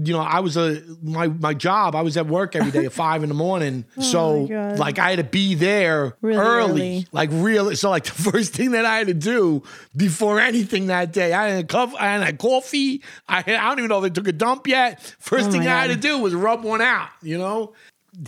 You 0.00 0.12
know, 0.12 0.20
I 0.20 0.38
was 0.40 0.56
a 0.56 0.80
my 1.02 1.26
my 1.26 1.54
job. 1.54 1.96
I 1.96 2.02
was 2.02 2.16
at 2.16 2.26
work 2.28 2.54
every 2.54 2.70
day 2.70 2.84
at 2.86 2.92
five 3.04 3.24
in 3.24 3.28
the 3.28 3.34
morning. 3.34 3.84
so 4.00 4.42
like 4.78 4.98
I 5.00 5.10
had 5.10 5.16
to 5.16 5.24
be 5.24 5.54
there 5.56 6.16
Really 6.20 6.38
early, 6.38 6.70
early. 6.70 7.06
like 7.10 7.30
really. 7.32 7.74
So 7.74 7.90
like 7.90 8.04
the 8.12 8.12
first 8.30 8.54
thing 8.54 8.70
that 8.72 8.84
I 8.84 8.98
had 8.98 9.08
to 9.08 9.14
do 9.14 9.62
before 9.96 10.38
anything 10.38 10.86
that 10.86 11.12
day, 11.12 11.32
I 11.32 11.48
had 11.48 11.64
a 11.64 11.66
cup, 11.66 11.90
I 11.98 12.06
had 12.12 12.22
a 12.32 12.36
coffee. 12.36 13.02
I 13.28 13.40
had, 13.40 13.56
I 13.56 13.68
don't 13.70 13.78
even 13.80 13.88
know 13.88 13.98
if 13.98 14.04
they 14.04 14.20
took 14.20 14.28
a 14.28 14.32
dump 14.32 14.66
yet. 14.68 15.00
First 15.18 15.48
Oh 15.48 15.52
thing 15.52 15.62
I 15.62 15.80
had 15.82 15.90
to 15.90 15.96
do 15.96 16.18
was 16.18 16.34
rub 16.34 16.62
one 16.64 16.80
out. 16.80 17.08
You 17.22 17.38
know, 17.38 17.72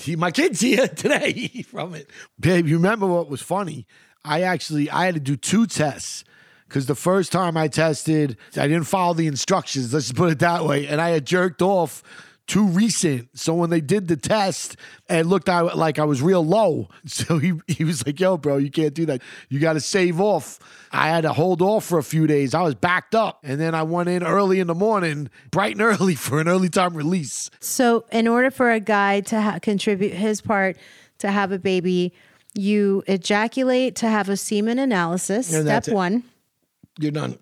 He- 0.01 0.17
my 0.17 0.33
kid's 0.33 0.61
here 0.69 0.89
today 0.89 1.65
from 1.71 1.95
it. 1.95 2.11
Babe, 2.41 2.67
you 2.67 2.77
remember 2.79 3.07
what 3.07 3.29
was 3.31 3.43
funny? 3.43 3.87
I 4.25 4.43
actually 4.43 4.91
I 4.91 5.05
had 5.07 5.15
to 5.15 5.21
do 5.21 5.37
two 5.37 5.67
tests 5.67 6.25
because 6.71 6.87
the 6.87 6.95
first 6.95 7.33
time 7.33 7.57
I 7.57 7.67
tested, 7.67 8.37
I 8.57 8.69
didn't 8.69 8.85
follow 8.85 9.13
the 9.13 9.27
instructions. 9.27 9.93
Let's 9.93 10.07
just 10.07 10.17
put 10.17 10.31
it 10.31 10.39
that 10.39 10.65
way, 10.65 10.87
and 10.87 11.01
I 11.01 11.11
had 11.11 11.27
jerked 11.27 11.63
off 11.63 12.05
too 12.47 12.65
recent. 12.67 13.29
So 13.35 13.55
when 13.55 13.71
they 13.71 13.81
did 13.81 14.07
the 14.07 14.17
test, 14.17 14.77
it 15.09 15.27
looked 15.27 15.49
like 15.49 15.99
I 15.99 16.05
was 16.05 16.23
real 16.23 16.45
low. 16.45 16.89
So 17.07 17.39
he 17.39 17.55
he 17.67 17.83
was 17.83 18.07
like, 18.07 18.21
"Yo, 18.21 18.37
bro, 18.37 18.59
you 18.59 18.71
can't 18.71 18.95
do 18.95 19.05
that. 19.07 19.21
You 19.49 19.59
got 19.59 19.73
to 19.73 19.81
save 19.81 20.21
off." 20.21 20.61
I 20.93 21.09
had 21.09 21.23
to 21.23 21.33
hold 21.33 21.61
off 21.61 21.85
for 21.85 21.99
a 21.99 22.05
few 22.05 22.29
days. 22.29 22.55
I 22.55 22.63
was 22.63 22.77
backed 22.77 23.17
up, 23.17 23.41
and 23.43 23.61
then 23.61 23.75
I 23.75 23.83
went 23.83 24.09
in 24.09 24.23
early 24.23 24.61
in 24.61 24.69
the 24.69 24.75
morning, 24.75 25.29
bright 25.51 25.73
and 25.73 25.83
early 25.83 26.15
for 26.27 26.41
an 26.41 26.47
early 26.49 26.69
time 26.69 26.97
release. 26.97 27.51
So, 27.59 28.05
in 28.13 28.29
order 28.29 28.53
for 28.53 28.71
a 28.71 28.81
guy 28.81 29.23
to 29.23 29.41
ha- 29.41 29.59
contribute 29.61 30.13
his 30.13 30.41
part 30.41 30.77
to 31.19 31.33
have 31.33 31.51
a 31.51 31.59
baby, 31.59 32.13
you 32.55 33.03
ejaculate 33.09 33.97
to 33.97 34.09
have 34.09 34.29
a 34.29 34.37
semen 34.37 34.79
analysis. 34.79 35.49
Step 35.49 35.89
it. 35.89 35.95
one. 35.95 36.23
You're 36.99 37.13
done. 37.13 37.39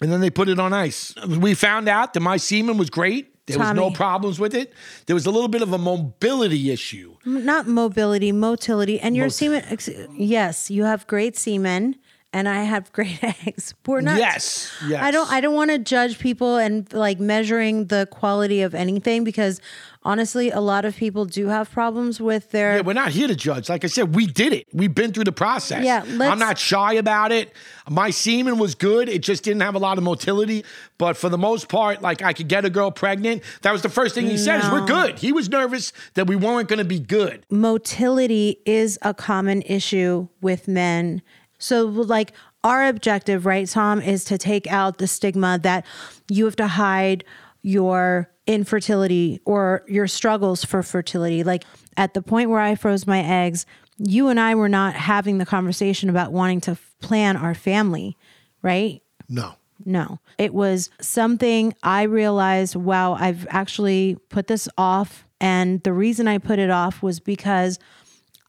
And 0.00 0.12
then 0.12 0.20
they 0.20 0.30
put 0.30 0.48
it 0.48 0.60
on 0.60 0.72
ice. 0.72 1.14
We 1.26 1.54
found 1.54 1.88
out 1.88 2.14
that 2.14 2.20
my 2.20 2.36
semen 2.36 2.76
was 2.78 2.88
great. 2.90 3.34
There 3.46 3.58
was 3.58 3.74
no 3.74 3.90
problems 3.90 4.38
with 4.38 4.54
it. 4.54 4.72
There 5.06 5.14
was 5.14 5.24
a 5.26 5.30
little 5.30 5.48
bit 5.48 5.62
of 5.62 5.72
a 5.72 5.78
mobility 5.78 6.70
issue. 6.70 7.16
Not 7.24 7.66
mobility, 7.66 8.30
motility. 8.30 9.00
And 9.00 9.16
your 9.16 9.26
Mot- 9.26 9.32
semen, 9.32 9.64
ex- 9.68 9.88
yes, 10.14 10.70
you 10.70 10.84
have 10.84 11.06
great 11.06 11.36
semen. 11.36 11.96
And 12.30 12.46
I 12.46 12.62
have 12.64 12.92
great 12.98 13.18
eggs. 13.24 13.72
We're 13.86 14.02
not. 14.02 14.18
Yes, 14.18 14.70
yes. 14.86 15.02
I 15.02 15.10
don't. 15.10 15.32
I 15.32 15.40
don't 15.40 15.54
want 15.54 15.70
to 15.70 15.78
judge 15.78 16.18
people 16.18 16.58
and 16.58 16.92
like 16.92 17.18
measuring 17.18 17.86
the 17.86 18.06
quality 18.10 18.60
of 18.60 18.74
anything 18.74 19.24
because 19.24 19.62
honestly, 20.02 20.50
a 20.50 20.60
lot 20.60 20.84
of 20.84 20.96
people 20.96 21.24
do 21.24 21.48
have 21.48 21.70
problems 21.70 22.20
with 22.20 22.50
their. 22.50 22.76
Yeah, 22.76 22.82
we're 22.82 22.92
not 22.92 23.10
here 23.10 23.28
to 23.28 23.36
judge. 23.36 23.68
Like 23.68 23.84
I 23.84 23.88
said, 23.88 24.14
we 24.14 24.26
did 24.26 24.52
it. 24.52 24.66
We've 24.72 24.94
been 24.94 25.12
through 25.12 25.24
the 25.24 25.32
process. 25.32 25.84
Yeah, 25.84 26.04
I'm 26.06 26.38
not 26.38 26.58
shy 26.58 26.94
about 26.94 27.32
it. 27.32 27.52
My 27.88 28.10
semen 28.10 28.58
was 28.58 28.74
good. 28.74 29.08
It 29.08 29.22
just 29.22 29.44
didn't 29.44 29.62
have 29.62 29.74
a 29.74 29.78
lot 29.78 29.98
of 29.98 30.04
motility. 30.04 30.64
But 30.98 31.16
for 31.16 31.28
the 31.28 31.38
most 31.38 31.68
part, 31.68 32.02
like 32.02 32.22
I 32.22 32.32
could 32.32 32.48
get 32.48 32.64
a 32.64 32.70
girl 32.70 32.90
pregnant. 32.90 33.42
That 33.62 33.72
was 33.72 33.82
the 33.82 33.88
first 33.88 34.14
thing 34.14 34.26
he 34.26 34.38
said 34.38 34.62
is 34.62 34.70
we're 34.70 34.86
good. 34.86 35.18
He 35.18 35.32
was 35.32 35.48
nervous 35.48 35.92
that 36.14 36.26
we 36.26 36.36
weren't 36.36 36.68
going 36.68 36.78
to 36.78 36.84
be 36.84 37.00
good. 37.00 37.44
motility 37.50 38.58
is 38.66 38.98
a 39.02 39.14
common 39.14 39.62
issue 39.62 40.28
with 40.40 40.68
men. 40.68 41.22
So, 41.58 41.84
like, 41.84 42.32
our 42.64 42.86
objective, 42.86 43.46
right, 43.46 43.68
Tom, 43.68 44.00
is 44.00 44.24
to 44.24 44.38
take 44.38 44.66
out 44.66 44.98
the 44.98 45.06
stigma 45.06 45.58
that 45.62 45.84
you 46.28 46.44
have 46.44 46.56
to 46.56 46.66
hide 46.66 47.24
your 47.62 48.30
infertility 48.48 49.40
or 49.44 49.84
your 49.86 50.08
struggles 50.08 50.64
for 50.64 50.82
fertility. 50.82 51.44
Like, 51.44 51.64
at 51.96 52.14
the 52.14 52.22
point 52.22 52.50
where 52.50 52.60
I 52.60 52.74
froze 52.74 53.06
my 53.06 53.22
eggs, 53.22 53.66
you 53.98 54.28
and 54.28 54.40
I 54.40 54.56
were 54.56 54.68
not 54.68 54.94
having 54.94 55.38
the 55.38 55.46
conversation 55.46 56.08
about 56.08 56.32
wanting 56.32 56.60
to 56.62 56.78
plan 57.00 57.36
our 57.36 57.54
family, 57.54 58.16
right? 58.62 59.02
No. 59.28 59.54
No, 59.84 60.18
it 60.38 60.52
was 60.52 60.90
something 61.00 61.72
I 61.84 62.02
realized, 62.02 62.74
wow, 62.74 63.12
I've 63.12 63.46
actually 63.48 64.16
put 64.28 64.48
this 64.48 64.68
off. 64.76 65.24
And 65.40 65.80
the 65.84 65.92
reason 65.92 66.26
I 66.26 66.38
put 66.38 66.58
it 66.58 66.68
off 66.68 67.00
was 67.00 67.20
because 67.20 67.78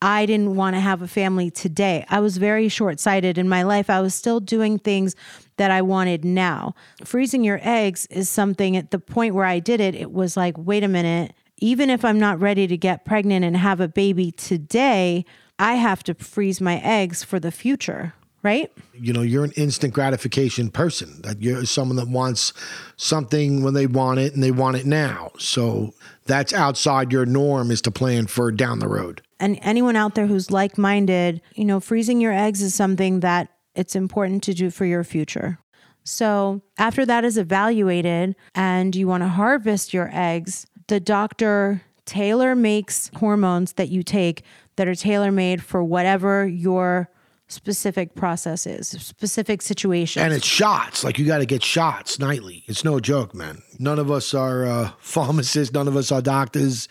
I 0.01 0.25
didn't 0.25 0.55
want 0.55 0.75
to 0.75 0.79
have 0.79 1.01
a 1.01 1.07
family 1.07 1.51
today. 1.51 2.05
I 2.09 2.19
was 2.21 2.37
very 2.37 2.69
short 2.69 2.99
sighted 2.99 3.37
in 3.37 3.49
my 3.49 3.63
life. 3.63 3.89
I 3.89 3.99
was 3.99 4.15
still 4.15 4.39
doing 4.39 4.79
things 4.79 5.15
that 5.57 5.71
I 5.71 5.81
wanted 5.81 6.23
now. 6.23 6.73
Freezing 7.03 7.43
your 7.43 7.59
eggs 7.61 8.05
is 8.09 8.29
something 8.29 8.77
at 8.77 8.91
the 8.91 8.99
point 8.99 9.35
where 9.35 9.45
I 9.45 9.59
did 9.59 9.81
it, 9.81 9.95
it 9.95 10.11
was 10.11 10.37
like, 10.37 10.57
wait 10.57 10.83
a 10.83 10.87
minute, 10.87 11.33
even 11.57 11.89
if 11.89 12.05
I'm 12.05 12.19
not 12.19 12.39
ready 12.39 12.65
to 12.67 12.77
get 12.77 13.03
pregnant 13.03 13.43
and 13.43 13.57
have 13.57 13.81
a 13.81 13.89
baby 13.89 14.31
today, 14.31 15.25
I 15.57 15.73
have 15.73 16.03
to 16.03 16.13
freeze 16.13 16.61
my 16.61 16.79
eggs 16.79 17.21
for 17.21 17.37
the 17.37 17.51
future, 17.51 18.13
right? 18.41 18.71
you 19.01 19.13
know 19.13 19.21
you're 19.21 19.43
an 19.43 19.51
instant 19.53 19.93
gratification 19.93 20.69
person 20.69 21.21
that 21.21 21.41
you're 21.41 21.65
someone 21.65 21.95
that 21.95 22.07
wants 22.07 22.53
something 22.97 23.63
when 23.63 23.73
they 23.73 23.87
want 23.87 24.19
it 24.19 24.33
and 24.33 24.43
they 24.43 24.51
want 24.51 24.75
it 24.75 24.85
now 24.85 25.31
so 25.37 25.93
that's 26.25 26.53
outside 26.53 27.11
your 27.11 27.25
norm 27.25 27.71
is 27.71 27.81
to 27.81 27.91
plan 27.91 28.27
for 28.27 28.51
down 28.51 28.79
the 28.79 28.87
road 28.87 29.21
and 29.39 29.59
anyone 29.61 29.95
out 29.95 30.15
there 30.15 30.27
who's 30.27 30.51
like-minded, 30.51 31.41
you 31.55 31.65
know, 31.65 31.79
freezing 31.79 32.21
your 32.21 32.33
eggs 32.33 32.61
is 32.61 32.75
something 32.75 33.21
that 33.21 33.49
it's 33.75 33.95
important 33.95 34.43
to 34.43 34.53
do 34.53 34.69
for 34.69 34.85
your 34.85 35.03
future. 35.03 35.59
So, 36.03 36.61
after 36.77 37.05
that 37.05 37.23
is 37.23 37.37
evaluated 37.37 38.35
and 38.55 38.95
you 38.95 39.07
want 39.07 39.23
to 39.23 39.27
harvest 39.27 39.93
your 39.93 40.09
eggs, 40.11 40.65
the 40.87 40.99
doctor 40.99 41.83
tailor 42.05 42.55
makes 42.55 43.11
hormones 43.15 43.73
that 43.73 43.89
you 43.89 44.01
take 44.01 44.43
that 44.77 44.87
are 44.87 44.95
tailor 44.95 45.31
made 45.31 45.61
for 45.61 45.83
whatever 45.83 46.47
your 46.47 47.09
specific 47.47 48.15
process 48.15 48.65
is, 48.67 48.87
specific 48.87 49.61
situation. 49.61 50.23
and 50.23 50.33
it's 50.33 50.45
shots 50.45 51.03
like 51.03 51.17
you 51.17 51.25
got 51.25 51.39
to 51.39 51.45
get 51.45 51.63
shots 51.63 52.19
nightly 52.19 52.63
it's 52.67 52.83
no 52.83 52.99
joke 52.99 53.33
man 53.33 53.61
none 53.79 53.97
of 53.97 54.11
us 54.11 54.35
are 54.35 54.65
uh, 54.65 54.91
pharmacists 54.99 55.73
none 55.73 55.87
of 55.87 55.95
us 55.95 56.11
are 56.11 56.21
doctors 56.21 56.87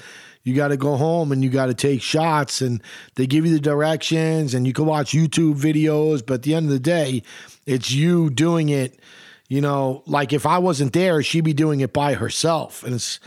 you 0.49 0.55
got 0.55 0.69
to 0.69 0.77
go 0.77 0.97
home 0.97 1.31
and 1.31 1.45
you 1.45 1.51
got 1.51 1.67
to 1.67 1.75
take 1.75 2.03
shots 2.03 2.61
and 2.61 2.83
they 3.15 3.27
give 3.27 3.47
you 3.47 3.53
the 3.53 3.61
directions 3.61 4.55
and 4.55 4.67
you 4.67 4.73
can 4.73 4.87
watch 4.87 5.13
youtube 5.13 5.55
videos 5.55 6.25
but 6.25 6.35
at 6.35 6.43
the 6.43 6.55
end 6.55 6.67
of 6.67 6.73
the 6.73 6.81
day 6.81 7.23
it's 7.67 7.93
you 7.93 8.31
doing 8.31 8.71
it 8.71 8.99
you 9.49 9.61
know 9.61 10.03
like 10.07 10.33
if 10.33 10.47
i 10.47 10.59
wasn't 10.59 10.93
there 10.93 11.23
she'd 11.23 11.45
be 11.45 11.53
doing 11.53 11.81
it 11.81 11.93
by 11.93 12.15
herself 12.15 12.83
and 12.83 12.95
it's 12.95 13.21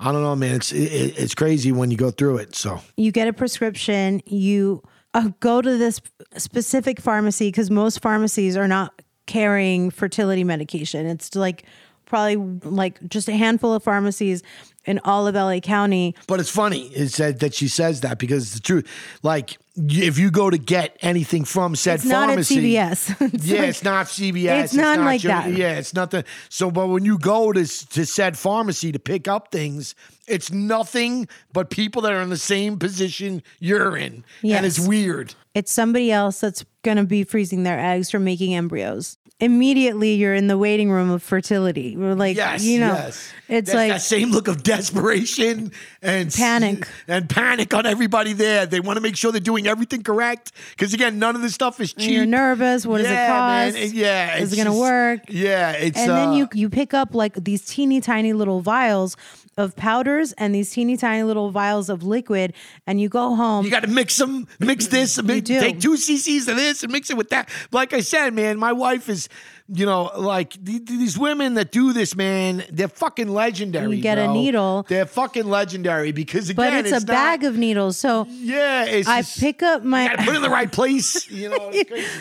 i 0.00 0.12
don't 0.12 0.22
know 0.22 0.36
man 0.36 0.56
it's 0.56 0.72
it, 0.72 1.18
it's 1.18 1.34
crazy 1.34 1.72
when 1.72 1.90
you 1.90 1.96
go 1.96 2.10
through 2.10 2.36
it 2.36 2.54
so 2.54 2.80
you 2.96 3.12
get 3.12 3.28
a 3.28 3.32
prescription, 3.32 4.22
you 4.26 4.82
uh, 5.14 5.30
go 5.40 5.60
to 5.62 5.76
this 5.76 6.00
specific 6.36 7.00
pharmacy 7.00 7.48
because 7.48 7.70
most 7.70 8.00
pharmacies 8.00 8.56
are 8.56 8.68
not 8.68 9.02
carrying 9.26 9.90
fertility 9.90 10.44
medication. 10.44 11.06
It's 11.06 11.34
like 11.34 11.64
probably 12.06 12.36
like 12.36 13.06
just 13.08 13.28
a 13.28 13.36
handful 13.36 13.74
of 13.74 13.82
pharmacies 13.82 14.42
in 14.88 14.98
all 15.04 15.26
of 15.26 15.34
LA 15.34 15.60
County. 15.60 16.14
But 16.26 16.40
it's 16.40 16.50
funny 16.50 16.86
is 16.88 17.16
that, 17.16 17.40
that 17.40 17.54
she 17.54 17.68
says 17.68 18.00
that 18.00 18.18
because 18.18 18.44
it's 18.44 18.54
the 18.54 18.60
truth. 18.60 18.86
Like 19.22 19.58
if 19.76 20.18
you 20.18 20.30
go 20.30 20.50
to 20.50 20.58
get 20.58 20.96
anything 21.02 21.44
from 21.44 21.76
said 21.76 21.96
It's 21.96 22.04
not 22.04 22.24
at 22.24 22.28
pharmacy, 22.30 22.56
CVS. 22.74 23.16
It's 23.34 23.46
yeah, 23.46 23.60
like- 23.60 23.68
it's 23.68 23.84
not 23.84 24.06
CVS. 24.06 24.64
It's 24.64 24.74
not 24.74 24.98
like 25.00 25.22
your- 25.22 25.32
that. 25.32 25.52
Yeah, 25.52 25.78
it's 25.78 25.94
nothing. 25.94 26.24
So, 26.48 26.70
but 26.70 26.88
when 26.88 27.04
you 27.04 27.18
go 27.18 27.52
to 27.52 27.64
to 27.64 28.06
said 28.06 28.36
pharmacy 28.38 28.90
to 28.92 28.98
pick 28.98 29.28
up 29.28 29.52
things, 29.52 29.94
it's 30.28 30.52
nothing 30.52 31.28
but 31.52 31.70
people 31.70 32.02
that 32.02 32.12
are 32.12 32.20
in 32.20 32.28
the 32.30 32.36
same 32.36 32.78
position 32.78 33.42
you're 33.58 33.96
in, 33.96 34.24
and 34.42 34.66
it's 34.66 34.78
weird. 34.78 35.34
It's 35.54 35.72
somebody 35.72 36.12
else 36.12 36.40
that's 36.40 36.64
going 36.82 36.98
to 36.98 37.04
be 37.04 37.24
freezing 37.24 37.62
their 37.64 37.78
eggs 37.80 38.14
or 38.14 38.20
making 38.20 38.54
embryos. 38.54 39.16
Immediately, 39.40 40.14
you're 40.14 40.34
in 40.34 40.48
the 40.48 40.58
waiting 40.58 40.90
room 40.90 41.10
of 41.10 41.22
fertility. 41.22 41.96
We're 41.96 42.14
like, 42.14 42.36
Yes, 42.36 42.64
you 42.64 42.80
know, 42.80 42.88
yes. 42.92 43.32
it's 43.48 43.72
like 43.72 43.92
that 43.92 44.02
same 44.02 44.32
look 44.32 44.48
of 44.48 44.64
desperation 44.64 45.70
and 46.02 46.32
Panic. 46.32 46.88
and 47.06 47.28
panic 47.30 47.72
on 47.72 47.86
everybody 47.86 48.32
there. 48.32 48.66
They 48.66 48.80
want 48.80 48.96
to 48.96 49.00
make 49.00 49.16
sure 49.16 49.30
they're 49.30 49.40
doing 49.40 49.68
everything 49.68 50.02
correct. 50.02 50.50
Because 50.70 50.92
again, 50.92 51.20
none 51.20 51.36
of 51.36 51.42
this 51.42 51.54
stuff 51.54 51.78
is 51.80 51.92
And 51.92 52.02
cheap. 52.02 52.12
You're 52.14 52.26
nervous. 52.26 52.84
What 52.84 52.98
does 52.98 53.06
it 53.06 53.14
cost? 53.14 53.74
man. 53.76 53.90
Yeah, 53.94 54.38
Is 54.38 54.52
it 54.52 54.56
going 54.56 54.66
to 54.66 54.72
work? 54.78 55.20
Yeah, 55.28 55.70
it's 55.70 55.96
and 55.98 56.10
then 56.10 56.28
uh, 56.30 56.32
you 56.34 56.48
you 56.52 56.68
pick 56.68 56.92
up 56.92 57.14
like 57.14 57.34
these 57.34 57.64
teeny 57.64 58.00
tiny 58.00 58.32
little 58.32 58.60
vials 58.60 59.16
of 59.58 59.76
powders 59.76 60.32
and 60.38 60.54
these 60.54 60.70
teeny 60.70 60.96
tiny 60.96 61.24
little 61.24 61.50
vials 61.50 61.90
of 61.90 62.02
liquid, 62.02 62.54
and 62.86 63.00
you 63.00 63.08
go 63.08 63.34
home. 63.34 63.64
You 63.64 63.70
got 63.70 63.82
to 63.82 63.88
mix 63.88 64.16
them, 64.16 64.46
mix 64.60 64.86
this, 64.86 65.22
mix, 65.22 65.48
do. 65.48 65.60
take 65.60 65.80
two 65.80 65.94
cc's 65.94 66.48
of 66.48 66.56
this 66.56 66.82
and 66.82 66.92
mix 66.92 67.10
it 67.10 67.16
with 67.16 67.28
that. 67.30 67.50
Like 67.72 67.92
I 67.92 68.00
said, 68.00 68.32
man, 68.32 68.58
my 68.58 68.72
wife 68.72 69.08
is, 69.08 69.28
you 69.70 69.84
know, 69.84 70.10
like 70.16 70.50
th- 70.64 70.86
th- 70.86 70.98
these 70.98 71.18
women 71.18 71.54
that 71.54 71.70
do 71.72 71.92
this, 71.92 72.16
man, 72.16 72.64
they're 72.70 72.88
fucking 72.88 73.28
legendary. 73.28 73.96
You 73.96 74.02
get 74.02 74.16
a 74.18 74.28
needle. 74.32 74.86
They're 74.88 75.04
fucking 75.06 75.44
legendary 75.46 76.12
because 76.12 76.48
again, 76.48 76.56
but 76.56 76.72
it's, 76.86 76.90
a 76.90 77.00
not- 77.00 77.06
bag 77.06 77.44
of 77.44 77.56
needles. 77.56 77.98
So 77.98 78.26
Yeah, 78.30 78.84
it's 78.84 79.06
I 79.08 79.20
just- 79.20 79.38
pick 79.38 79.62
up 79.62 79.84
my. 79.84 80.08
Put 80.16 80.28
it 80.28 80.36
in 80.36 80.42
the 80.42 80.50
right 80.50 80.70
place. 80.72 81.28
You 81.38 81.50
know, 81.50 81.72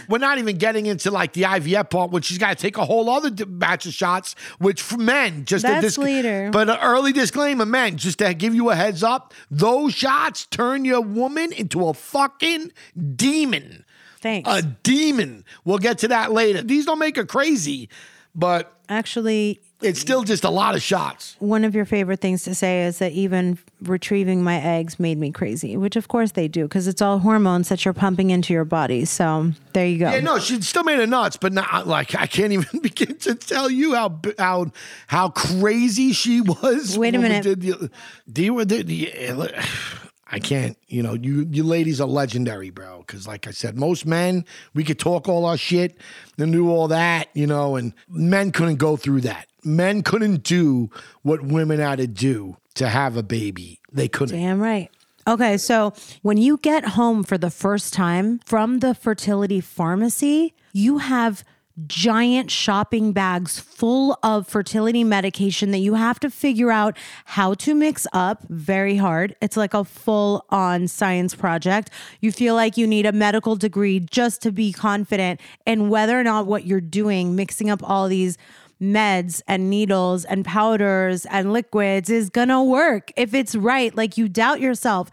we're 0.10 0.18
not 0.20 0.38
even 0.38 0.58
getting 0.58 0.86
into 0.86 1.10
like 1.10 1.34
the 1.34 1.44
IVF 1.44 1.90
part, 1.90 2.12
when 2.12 2.22
she's 2.22 2.38
got 2.38 2.50
to 2.50 2.56
take 2.62 2.78
a 2.78 2.86
whole 2.86 3.10
other 3.10 3.30
d- 3.30 3.46
batch 3.46 3.86
of 3.86 3.94
shots, 3.94 4.36
which 4.60 4.82
for 4.82 4.98
men, 4.98 5.46
just 5.46 5.64
a 5.64 5.68
That's 5.70 5.82
disc- 5.86 5.98
later. 6.00 6.50
But 6.52 6.70
an 6.70 6.78
early 6.82 7.14
disclaimer, 7.14 7.66
men, 7.66 7.98
just 7.98 8.20
to 8.20 8.34
give 8.34 8.54
you 8.54 8.70
a 8.70 8.76
heads 8.76 9.02
up, 9.04 9.34
those 9.50 9.94
shots 9.94 10.46
turn 10.46 10.86
your 10.86 11.02
woman 11.02 11.52
into 11.54 11.88
a 11.88 11.94
fucking 11.94 12.72
demon. 13.16 13.86
Thanks. 14.20 14.50
A 14.50 14.62
demon. 14.62 15.44
We'll 15.66 15.78
get 15.80 16.00
to 16.00 16.08
that 16.10 16.32
later. 16.32 16.62
These 16.62 16.86
don't 16.86 17.00
make 17.00 17.16
her 17.18 17.26
crazy, 17.26 17.90
but 18.36 18.74
Actually, 18.90 19.60
it's 19.82 20.00
still 20.00 20.24
just 20.24 20.46
a 20.46 20.50
lot 20.50 20.74
of 20.74 20.82
shots. 20.82 21.36
one 21.40 21.66
of 21.66 21.76
your 21.76 21.84
favorite 21.84 22.22
things 22.22 22.44
to 22.44 22.56
say 22.56 22.86
is 22.86 23.00
that 23.00 23.12
even 23.12 23.60
retrieving 23.82 24.42
my 24.42 24.60
eggs 24.62 24.98
made 24.98 25.18
me 25.18 25.30
crazy, 25.30 25.76
which 25.76 25.98
of 25.98 26.08
course 26.08 26.32
they 26.32 26.48
do 26.48 26.64
because 26.64 26.88
it's 26.88 27.02
all 27.02 27.20
hormones 27.20 27.68
that 27.68 27.84
you're 27.84 27.94
pumping 27.94 28.30
into 28.30 28.54
your 28.54 28.64
body. 28.64 29.04
So 29.04 29.52
there 29.74 29.86
you 29.86 30.00
go. 30.00 30.10
Yeah, 30.10 30.22
no, 30.22 30.40
she 30.40 30.62
still 30.62 30.84
made 30.84 31.00
it 31.00 31.10
nuts, 31.10 31.36
but 31.36 31.52
not 31.52 31.86
like 31.86 32.16
I 32.16 32.28
can't 32.28 32.54
even 32.54 32.80
begin 32.82 33.18
to 33.18 33.36
tell 33.36 33.70
you 33.70 33.94
how 33.94 34.20
how 34.40 34.72
how 35.08 35.30
crazy 35.30 36.14
she 36.14 36.40
was. 36.40 36.98
Wait 36.98 37.14
a 37.14 37.20
minute. 37.20 37.44
did 37.44 37.62
the, 37.62 37.92
the, 38.26 38.84
the- 38.84 40.07
I 40.30 40.40
can't. 40.40 40.78
You 40.88 41.04
know, 41.04 41.14
you 41.14 41.48
you 41.50 41.64
ladies 41.64 42.02
are 42.02 42.08
legendary, 42.08 42.70
bro. 42.70 43.00
Because 43.00 43.28
like 43.28 43.48
I 43.48 43.52
said, 43.52 43.78
most 43.78 44.06
men 44.06 44.46
we 44.74 44.84
could 44.84 45.00
talk 45.00 45.28
all 45.28 45.46
our 45.46 45.58
shit 45.58 45.98
and 46.38 46.52
do 46.52 46.70
all 46.70 46.88
that, 46.90 47.30
you 47.34 47.48
know, 47.48 47.76
and 47.76 47.94
men 48.10 48.52
couldn't 48.52 48.76
go 48.76 48.98
through 48.98 49.22
that. 49.22 49.48
Men 49.64 50.04
couldn't 50.04 50.44
do 50.44 50.90
what 51.22 51.42
women 51.42 51.80
had 51.80 51.98
to 51.98 52.08
do 52.08 52.58
to 52.76 52.90
have 52.90 53.18
a 53.18 53.24
baby. 53.24 53.80
They 53.92 54.08
couldn't. 54.08 54.38
Damn 54.38 54.60
right. 54.60 54.90
Okay, 55.28 55.58
so 55.58 55.94
when 56.22 56.38
you 56.38 56.58
get 56.58 56.86
home 56.86 57.22
for 57.24 57.38
the 57.38 57.50
first 57.50 57.94
time 57.94 58.40
from 58.46 58.80
the 58.80 58.96
fertility 58.96 59.60
pharmacy, 59.60 60.54
you 60.72 61.00
have 61.00 61.44
giant 61.86 62.50
shopping 62.50 63.12
bags 63.14 63.60
full 63.60 64.18
of 64.24 64.48
fertility 64.48 65.04
medication 65.04 65.72
that 65.72 65.78
you 65.78 65.94
have 65.94 66.20
to 66.20 66.30
figure 66.30 66.72
out 66.72 66.98
how 67.26 67.54
to 67.54 67.76
mix 67.76 68.08
up. 68.14 68.44
Very 68.50 68.98
hard. 68.98 69.36
It's 69.42 69.56
like 69.58 69.74
a 69.74 69.84
full 69.84 70.46
on 70.50 70.88
science 70.88 71.36
project. 71.36 71.92
You 72.20 72.32
feel 72.32 72.56
like 72.56 72.78
you 72.78 72.88
need 72.88 73.06
a 73.06 73.12
medical 73.12 73.56
degree 73.56 74.00
just 74.00 74.42
to 74.42 74.52
be 74.52 74.74
confident 74.74 75.40
in 75.66 75.90
whether 75.90 76.20
or 76.20 76.24
not 76.24 76.48
what 76.48 76.66
you're 76.66 76.82
doing, 76.82 77.36
mixing 77.36 77.70
up 77.70 77.88
all 77.88 78.08
these 78.08 78.38
meds 78.82 79.42
and 79.48 79.70
needles 79.70 80.24
and 80.26 80.46
powders 80.46 81.26
and 81.28 81.52
liquids 81.52 82.10
is 82.10 82.30
gonna 82.30 82.64
work 82.64 83.12
if 83.16 83.34
it's 83.34 83.56
right. 83.56 83.96
Like 83.96 84.18
you 84.18 84.30
doubt 84.30 84.60
yourself. 84.62 85.10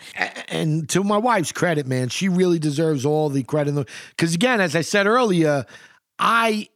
and 0.48 0.88
to 0.90 1.02
my 1.02 1.16
wife's 1.16 1.52
credit, 1.52 1.86
man, 1.86 2.08
she 2.08 2.28
really 2.28 2.58
deserves 2.58 3.04
all 3.06 3.28
the 3.28 3.42
credit. 3.42 3.88
Because 4.10 4.34
again, 4.34 4.60
as 4.60 4.76
I 4.76 4.82
said 4.82 5.06
earlier, 5.06 5.64
I 6.18 6.68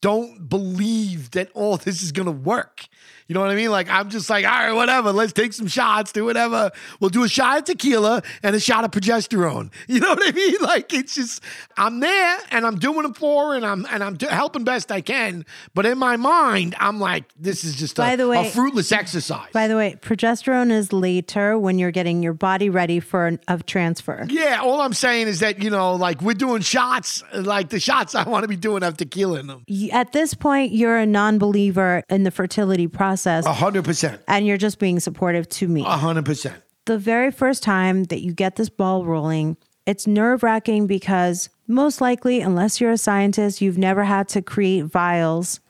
don't 0.00 0.48
believe 0.48 1.32
that 1.32 1.50
all 1.54 1.76
this 1.76 2.02
is 2.02 2.12
gonna 2.12 2.30
work. 2.30 2.86
You 3.30 3.34
know 3.34 3.42
what 3.42 3.50
I 3.50 3.54
mean? 3.54 3.70
Like 3.70 3.88
I'm 3.88 4.10
just 4.10 4.28
like, 4.28 4.44
all 4.44 4.50
right, 4.50 4.72
whatever. 4.72 5.12
Let's 5.12 5.32
take 5.32 5.52
some 5.52 5.68
shots, 5.68 6.10
do 6.10 6.24
whatever. 6.24 6.72
We'll 6.98 7.10
do 7.10 7.22
a 7.22 7.28
shot 7.28 7.58
of 7.58 7.64
tequila 7.64 8.24
and 8.42 8.56
a 8.56 8.58
shot 8.58 8.82
of 8.84 8.90
progesterone. 8.90 9.70
You 9.86 10.00
know 10.00 10.08
what 10.10 10.26
I 10.26 10.32
mean? 10.32 10.56
Like 10.60 10.92
it's 10.92 11.14
just 11.14 11.40
I'm 11.76 12.00
there 12.00 12.38
and 12.50 12.66
I'm 12.66 12.76
doing 12.80 13.08
it 13.08 13.16
for 13.16 13.54
and 13.54 13.64
I'm 13.64 13.86
and 13.88 14.02
I'm 14.02 14.16
do- 14.16 14.26
helping 14.26 14.64
best 14.64 14.90
I 14.90 15.00
can. 15.00 15.44
But 15.74 15.86
in 15.86 15.96
my 15.96 16.16
mind, 16.16 16.74
I'm 16.80 16.98
like, 16.98 17.24
this 17.38 17.62
is 17.62 17.76
just 17.76 17.98
a, 18.00 18.02
By 18.02 18.16
the 18.16 18.26
way- 18.26 18.48
a 18.48 18.50
fruitless 18.50 18.90
exercise. 18.90 19.50
By 19.52 19.68
the 19.68 19.76
way, 19.76 19.96
progesterone 20.00 20.72
is 20.72 20.92
later 20.92 21.56
when 21.56 21.78
you're 21.78 21.92
getting 21.92 22.22
your 22.24 22.32
body 22.32 22.68
ready 22.68 22.98
for 22.98 23.28
an, 23.28 23.38
a 23.46 23.58
transfer. 23.62 24.26
Yeah, 24.28 24.60
all 24.60 24.80
I'm 24.80 24.92
saying 24.92 25.28
is 25.28 25.38
that, 25.38 25.62
you 25.62 25.70
know, 25.70 25.94
like 25.94 26.20
we're 26.20 26.34
doing 26.34 26.62
shots, 26.62 27.22
like 27.32 27.68
the 27.68 27.78
shots 27.78 28.16
I 28.16 28.28
want 28.28 28.42
to 28.42 28.48
be 28.48 28.56
doing 28.56 28.82
have 28.82 28.96
tequila 28.96 29.38
in 29.38 29.46
them. 29.46 29.64
At 29.92 30.10
this 30.12 30.34
point, 30.34 30.72
you're 30.72 30.96
a 30.96 31.06
non-believer 31.06 32.02
in 32.10 32.24
the 32.24 32.30
fertility 32.32 32.88
process, 32.88 33.19
A 33.26 33.52
hundred 33.52 33.84
percent. 33.84 34.20
and 34.28 34.46
you're 34.46 34.56
just 34.56 34.78
being 34.78 35.00
supportive 35.00 35.48
to 35.50 35.68
me. 35.68 35.82
A 35.82 35.96
hundred 35.96 36.24
percent. 36.24 36.62
the 36.86 36.98
very 36.98 37.30
first 37.30 37.62
time 37.62 38.04
that 38.04 38.20
you 38.20 38.32
get 38.32 38.56
this 38.56 38.68
ball 38.68 39.04
rolling, 39.04 39.56
it's 39.86 40.06
nerve 40.06 40.42
wracking 40.42 40.86
because 40.86 41.48
most 41.66 42.00
likely, 42.00 42.40
unless 42.40 42.80
you're 42.80 42.90
a 42.90 42.98
scientist, 42.98 43.60
you've 43.60 43.78
never 43.78 44.04
had 44.04 44.28
to 44.30 44.42
create 44.42 44.84
vials. 44.86 45.60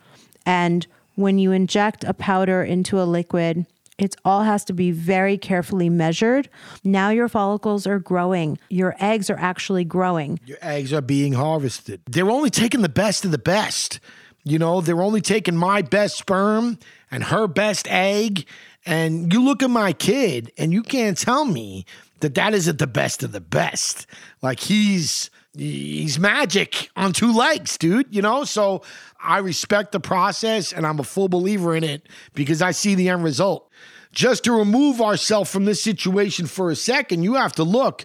And 0.47 0.87
when 1.17 1.39
you 1.39 1.53
inject 1.53 2.05
a 2.05 2.15
powder 2.15 2.63
into 2.63 3.01
a 3.01 3.05
liquid, 3.05 3.67
it 3.99 4.17
all 4.25 4.43
has 4.45 4.65
to 4.65 4.73
be 4.73 4.91
very 4.93 5.37
carefully 5.37 5.91
measured. 5.91 6.49
Now 6.83 7.11
your 7.11 7.29
follicles 7.29 7.87
are 7.87 7.99
growing, 7.99 8.59
your 8.71 8.97
eggs 8.99 9.29
are 9.29 9.39
actually 9.39 9.85
growing. 9.85 10.41
Your 10.47 10.57
eggs 10.63 10.93
are 10.95 11.03
being 11.03 11.35
harvested. 11.35 12.01
They're 12.09 12.31
only 12.31 12.49
taking 12.49 12.81
the 12.81 12.89
best 12.89 13.27
of 13.27 13.31
the 13.31 13.37
best. 13.39 14.01
You 14.43 14.59
know, 14.59 14.81
they're 14.81 15.03
only 15.03 15.21
taking 15.21 15.55
my 15.55 15.83
best 15.83 16.17
sperm 16.17 16.79
and 17.11 17.25
her 17.25 17.47
best 17.47 17.89
egg. 17.89 18.47
And 18.87 19.33
you 19.33 19.43
look 19.43 19.63
at 19.63 19.71
my 19.71 19.93
kid, 19.93 20.53
and 20.57 20.73
you 20.73 20.83
can't 20.83 21.19
tell 21.19 21.45
me 21.45 21.85
that 22.21 22.35
that 22.35 22.55
isn't 22.55 22.79
the 22.79 22.87
best 22.87 23.23
of 23.23 23.33
the 23.33 23.41
best. 23.41 24.07
Like 24.43 24.61
he's 24.61 25.31
he's 25.57 26.19
magic 26.19 26.91
on 26.97 27.13
two 27.13 27.33
legs, 27.33 27.77
dude. 27.77 28.15
You 28.15 28.23
know, 28.23 28.45
so 28.45 28.83
I 29.23 29.39
respect 29.39 29.93
the 29.93 30.01
process, 30.01 30.73
and 30.73 30.87
I'm 30.87 30.99
a 30.99 31.05
full 31.05 31.29
believer 31.29 31.75
in 31.75 31.85
it 31.85 32.09
because 32.35 32.63
I 32.63 32.71
see 32.71 32.95
the 32.95 33.09
end 33.09 33.25
result. 33.25 33.71
Just 34.13 34.45
to 34.45 34.53
remove 34.53 35.01
ourselves 35.01 35.53
from 35.53 35.67
this 35.67 35.83
situation 35.83 36.47
for 36.47 36.71
a 36.71 36.77
second, 36.77 37.23
you 37.23 37.35
have 37.35 37.53
to 37.53 37.65
look 37.65 38.05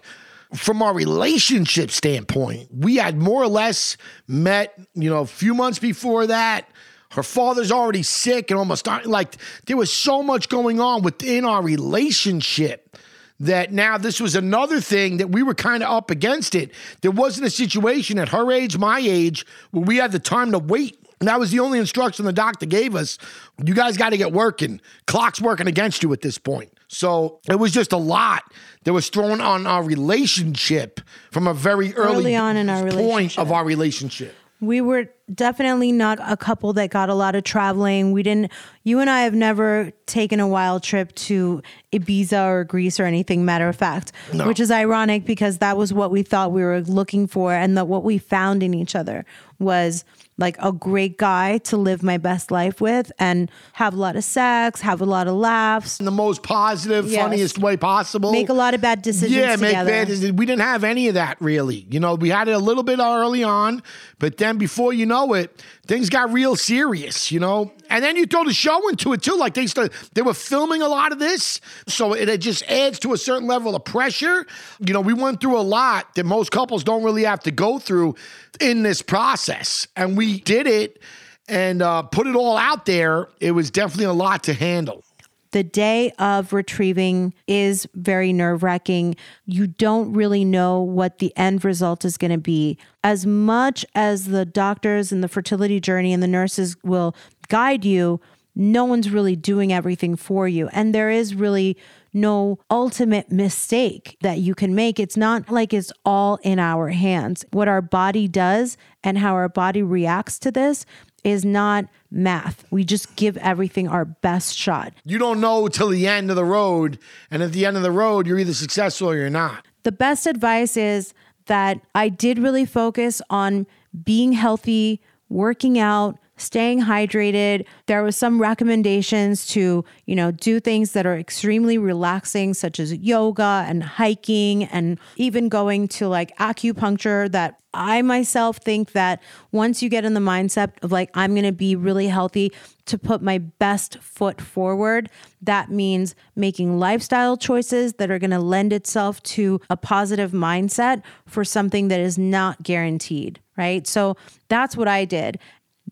from 0.54 0.82
our 0.82 0.94
relationship 0.94 1.90
standpoint, 1.90 2.68
we 2.72 2.96
had 2.96 3.16
more 3.16 3.42
or 3.42 3.48
less 3.48 3.96
met, 4.28 4.78
you 4.94 5.10
know, 5.10 5.20
a 5.20 5.26
few 5.26 5.54
months 5.54 5.78
before 5.78 6.26
that. 6.26 6.68
Her 7.16 7.22
father's 7.22 7.72
already 7.72 8.02
sick 8.02 8.50
and 8.50 8.58
almost 8.58 8.84
dying. 8.84 9.08
like 9.08 9.36
there 9.64 9.76
was 9.76 9.92
so 9.92 10.22
much 10.22 10.50
going 10.50 10.80
on 10.80 11.02
within 11.02 11.46
our 11.46 11.62
relationship 11.62 12.96
that 13.40 13.72
now 13.72 13.96
this 13.98 14.20
was 14.20 14.34
another 14.34 14.80
thing 14.80 15.16
that 15.16 15.28
we 15.28 15.42
were 15.42 15.54
kind 15.54 15.82
of 15.82 15.90
up 15.90 16.10
against 16.10 16.54
it. 16.54 16.70
There 17.00 17.10
wasn't 17.10 17.46
a 17.46 17.50
situation 17.50 18.18
at 18.18 18.28
her 18.28 18.52
age, 18.52 18.76
my 18.78 18.98
age, 18.98 19.46
where 19.70 19.84
we 19.84 19.96
had 19.96 20.12
the 20.12 20.18
time 20.18 20.52
to 20.52 20.58
wait. 20.58 20.98
And 21.18 21.28
that 21.28 21.40
was 21.40 21.50
the 21.50 21.60
only 21.60 21.78
instruction 21.78 22.26
the 22.26 22.32
doctor 22.34 22.66
gave 22.66 22.94
us. 22.94 23.16
You 23.64 23.72
guys 23.72 23.96
got 23.96 24.10
to 24.10 24.18
get 24.18 24.32
working. 24.32 24.82
Clock's 25.06 25.40
working 25.40 25.66
against 25.66 26.02
you 26.02 26.12
at 26.12 26.20
this 26.20 26.36
point. 26.36 26.70
So 26.88 27.40
it 27.48 27.58
was 27.58 27.72
just 27.72 27.92
a 27.92 27.96
lot 27.96 28.42
that 28.84 28.92
was 28.92 29.08
thrown 29.08 29.40
on 29.40 29.66
our 29.66 29.82
relationship 29.82 31.00
from 31.30 31.46
a 31.46 31.54
very 31.54 31.94
early, 31.94 32.16
Early 32.16 32.36
on 32.36 32.56
in 32.58 32.68
our 32.68 32.90
point 32.90 33.38
of 33.38 33.50
our 33.52 33.64
relationship. 33.64 34.34
We 34.60 34.80
were 34.80 35.10
definitely 35.34 35.92
not 35.92 36.18
a 36.22 36.36
couple 36.36 36.72
that 36.74 36.90
got 36.90 37.08
a 37.08 37.14
lot 37.14 37.34
of 37.34 37.44
traveling. 37.44 38.12
We 38.12 38.22
didn't, 38.22 38.52
you 38.84 39.00
and 39.00 39.10
I 39.10 39.22
have 39.22 39.34
never 39.34 39.92
taken 40.06 40.40
a 40.40 40.48
wild 40.48 40.82
trip 40.82 41.14
to 41.16 41.62
Ibiza 41.92 42.46
or 42.46 42.64
Greece 42.64 42.98
or 42.98 43.04
anything, 43.04 43.44
matter 43.44 43.68
of 43.68 43.76
fact, 43.76 44.12
which 44.32 44.60
is 44.60 44.70
ironic 44.70 45.24
because 45.24 45.58
that 45.58 45.76
was 45.76 45.92
what 45.92 46.10
we 46.10 46.22
thought 46.22 46.52
we 46.52 46.62
were 46.62 46.80
looking 46.80 47.26
for. 47.26 47.52
And 47.52 47.76
that 47.76 47.86
what 47.86 48.02
we 48.02 48.18
found 48.18 48.62
in 48.62 48.72
each 48.72 48.94
other 48.94 49.26
was 49.58 50.04
like 50.38 50.56
a 50.58 50.70
great 50.72 51.16
guy 51.16 51.58
to 51.58 51.76
live 51.76 52.02
my 52.02 52.18
best 52.18 52.50
life 52.50 52.80
with 52.80 53.10
and 53.18 53.50
have 53.72 53.94
a 53.94 53.96
lot 53.96 54.16
of 54.16 54.24
sex, 54.24 54.82
have 54.82 55.00
a 55.00 55.04
lot 55.06 55.26
of 55.28 55.34
laughs, 55.34 55.98
In 55.98 56.04
the 56.04 56.10
most 56.10 56.42
positive, 56.42 57.06
Yes. 57.10 57.22
funniest 57.22 57.58
way 57.58 57.76
possible. 57.76 58.32
make 58.32 58.48
a 58.50 58.52
lot 58.54 58.74
of 58.74 58.80
bad 58.82 59.00
decisions 59.02 59.32
Yeah, 59.36 59.56
make 59.56 59.72
bad 59.72 60.08
decisions. 60.08 60.32
We 60.38 60.44
didn't 60.44 60.62
have 60.62 60.84
any 60.84 61.08
of 61.08 61.14
that 61.14 61.38
really. 61.40 61.86
You 61.90 62.00
know, 62.00 62.14
we 62.16 62.28
had 62.28 62.48
it 62.48 62.52
a 62.52 62.58
little 62.58 62.82
bit 62.82 62.98
early 62.98 63.42
on, 63.44 63.82
but 64.18 64.36
then 64.36 64.58
before 64.58 64.92
you 64.92 65.06
know 65.06 65.32
it, 65.34 65.62
things 65.86 66.10
got 66.10 66.30
real 66.32 66.54
serious. 66.56 67.32
You 67.32 67.40
know, 67.40 67.72
and 67.88 68.04
then 68.04 68.16
you 68.16 68.26
throw 68.26 68.44
the 68.44 68.52
show 68.52 68.88
into 68.88 69.12
it 69.14 69.22
too. 69.22 69.36
Like 69.36 69.54
they 69.54 69.66
started, 69.66 69.92
they 70.14 70.22
were 70.22 70.34
filming 70.34 70.82
a 70.82 70.88
lot 70.88 71.12
of 71.12 71.18
this, 71.18 71.60
so 71.86 72.12
it, 72.12 72.28
it 72.28 72.40
just 72.42 72.62
adds 72.70 72.98
to 73.00 73.14
a 73.14 73.18
certain 73.18 73.46
level 73.48 73.74
of 73.74 73.84
pressure. 73.84 74.46
You 74.86 74.92
know, 74.92 75.00
we 75.00 75.14
went 75.14 75.40
through 75.40 75.58
a 75.58 75.62
lot 75.62 76.14
that 76.16 76.24
most 76.26 76.50
couples 76.50 76.84
don't 76.84 77.02
really 77.02 77.24
have 77.24 77.40
to 77.44 77.50
go 77.50 77.78
through 77.78 78.14
in 78.60 78.82
this 78.82 79.02
process, 79.02 79.86
and 79.96 80.16
we 80.16 80.40
did 80.40 80.66
it 80.66 81.00
and 81.48 81.80
uh, 81.82 82.02
put 82.02 82.26
it 82.26 82.34
all 82.34 82.56
out 82.56 82.86
there. 82.86 83.28
It 83.40 83.52
was 83.52 83.70
definitely 83.70 84.06
a 84.06 84.12
lot 84.12 84.42
to 84.44 84.54
handle. 84.54 85.04
the 85.52 85.64
day 85.64 86.10
of 86.18 86.52
retrieving 86.52 87.32
is 87.46 87.88
very 87.94 88.30
nerve 88.30 88.62
wracking. 88.62 89.16
You 89.46 89.66
don't 89.66 90.12
really 90.12 90.44
know 90.44 90.82
what 90.82 91.18
the 91.18 91.32
end 91.34 91.64
result 91.64 92.04
is 92.04 92.18
going 92.18 92.32
to 92.32 92.36
be. 92.38 92.76
As 93.02 93.24
much 93.24 93.86
as 93.94 94.26
the 94.26 94.44
doctors 94.44 95.12
and 95.12 95.24
the 95.24 95.28
fertility 95.28 95.80
journey 95.80 96.12
and 96.12 96.22
the 96.22 96.28
nurses 96.28 96.76
will 96.82 97.16
guide 97.48 97.86
you, 97.86 98.20
no 98.54 98.84
one's 98.84 99.10
really 99.10 99.34
doing 99.34 99.72
everything 99.72 100.14
for 100.14 100.46
you. 100.46 100.68
And 100.72 100.94
there 100.94 101.10
is 101.10 101.34
really 101.34 101.76
no 102.16 102.58
ultimate 102.70 103.30
mistake 103.30 104.16
that 104.22 104.38
you 104.38 104.54
can 104.54 104.74
make. 104.74 104.98
It's 104.98 105.16
not 105.16 105.50
like 105.50 105.72
it's 105.72 105.92
all 106.04 106.38
in 106.42 106.58
our 106.58 106.88
hands. 106.88 107.44
What 107.52 107.68
our 107.68 107.82
body 107.82 108.26
does 108.26 108.76
and 109.04 109.18
how 109.18 109.34
our 109.34 109.48
body 109.48 109.82
reacts 109.82 110.38
to 110.40 110.50
this 110.50 110.86
is 111.22 111.44
not 111.44 111.86
math. 112.10 112.64
We 112.70 112.84
just 112.84 113.16
give 113.16 113.36
everything 113.38 113.88
our 113.88 114.04
best 114.04 114.56
shot. 114.56 114.92
You 115.04 115.18
don't 115.18 115.40
know 115.40 115.68
till 115.68 115.88
the 115.88 116.06
end 116.06 116.30
of 116.30 116.36
the 116.36 116.44
road. 116.44 116.98
And 117.30 117.42
at 117.42 117.52
the 117.52 117.66
end 117.66 117.76
of 117.76 117.82
the 117.82 117.90
road, 117.90 118.26
you're 118.26 118.38
either 118.38 118.54
successful 118.54 119.10
or 119.10 119.16
you're 119.16 119.28
not. 119.28 119.66
The 119.82 119.92
best 119.92 120.26
advice 120.26 120.76
is 120.76 121.14
that 121.46 121.80
I 121.94 122.08
did 122.08 122.38
really 122.38 122.64
focus 122.64 123.20
on 123.28 123.66
being 124.04 124.32
healthy, 124.32 125.00
working 125.28 125.78
out, 125.78 126.18
staying 126.36 126.82
hydrated. 126.82 127.64
There 127.86 128.02
was 128.02 128.16
some 128.16 128.40
recommendations 128.40 129.46
to, 129.48 129.84
you 130.04 130.14
know, 130.14 130.30
do 130.30 130.60
things 130.60 130.92
that 130.92 131.06
are 131.06 131.16
extremely 131.16 131.78
relaxing 131.78 132.54
such 132.54 132.78
as 132.78 132.94
yoga 132.94 133.64
and 133.66 133.82
hiking 133.82 134.64
and 134.64 134.98
even 135.16 135.48
going 135.48 135.88
to 135.88 136.08
like 136.08 136.36
acupuncture 136.38 137.30
that 137.32 137.58
I 137.76 138.00
myself 138.02 138.56
think 138.56 138.92
that 138.92 139.22
once 139.52 139.82
you 139.82 139.90
get 139.90 140.04
in 140.04 140.14
the 140.14 140.20
mindset 140.20 140.72
of 140.82 140.92
like 140.92 141.10
I'm 141.14 141.34
going 141.34 141.44
to 141.44 141.52
be 141.52 141.76
really 141.76 142.08
healthy 142.08 142.52
to 142.86 142.96
put 142.96 143.20
my 143.20 143.38
best 143.38 143.98
foot 143.98 144.40
forward, 144.40 145.10
that 145.42 145.70
means 145.70 146.14
making 146.34 146.78
lifestyle 146.78 147.36
choices 147.36 147.94
that 147.94 148.10
are 148.10 148.18
going 148.18 148.30
to 148.30 148.38
lend 148.38 148.72
itself 148.72 149.22
to 149.24 149.60
a 149.68 149.76
positive 149.76 150.32
mindset 150.32 151.02
for 151.26 151.44
something 151.44 151.88
that 151.88 152.00
is 152.00 152.16
not 152.16 152.62
guaranteed, 152.62 153.40
right? 153.58 153.86
So 153.86 154.16
that's 154.48 154.76
what 154.76 154.88
I 154.88 155.04
did 155.04 155.38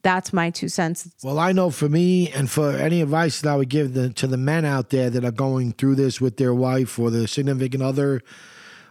that's 0.04 0.32
my 0.32 0.50
two 0.50 0.68
cents. 0.68 1.10
Well, 1.24 1.40
I 1.40 1.50
know 1.50 1.70
for 1.70 1.88
me 1.88 2.30
and 2.30 2.48
for 2.48 2.70
any 2.70 3.00
advice 3.00 3.40
that 3.40 3.50
I 3.50 3.56
would 3.56 3.70
give 3.70 3.94
the, 3.94 4.10
to 4.10 4.28
the 4.28 4.36
men 4.36 4.64
out 4.64 4.90
there 4.90 5.10
that 5.10 5.24
are 5.24 5.32
going 5.32 5.72
through 5.72 5.96
this 5.96 6.20
with 6.20 6.36
their 6.36 6.54
wife 6.54 6.98
or 6.98 7.10
their 7.10 7.26
significant 7.26 7.82
other 7.82 8.22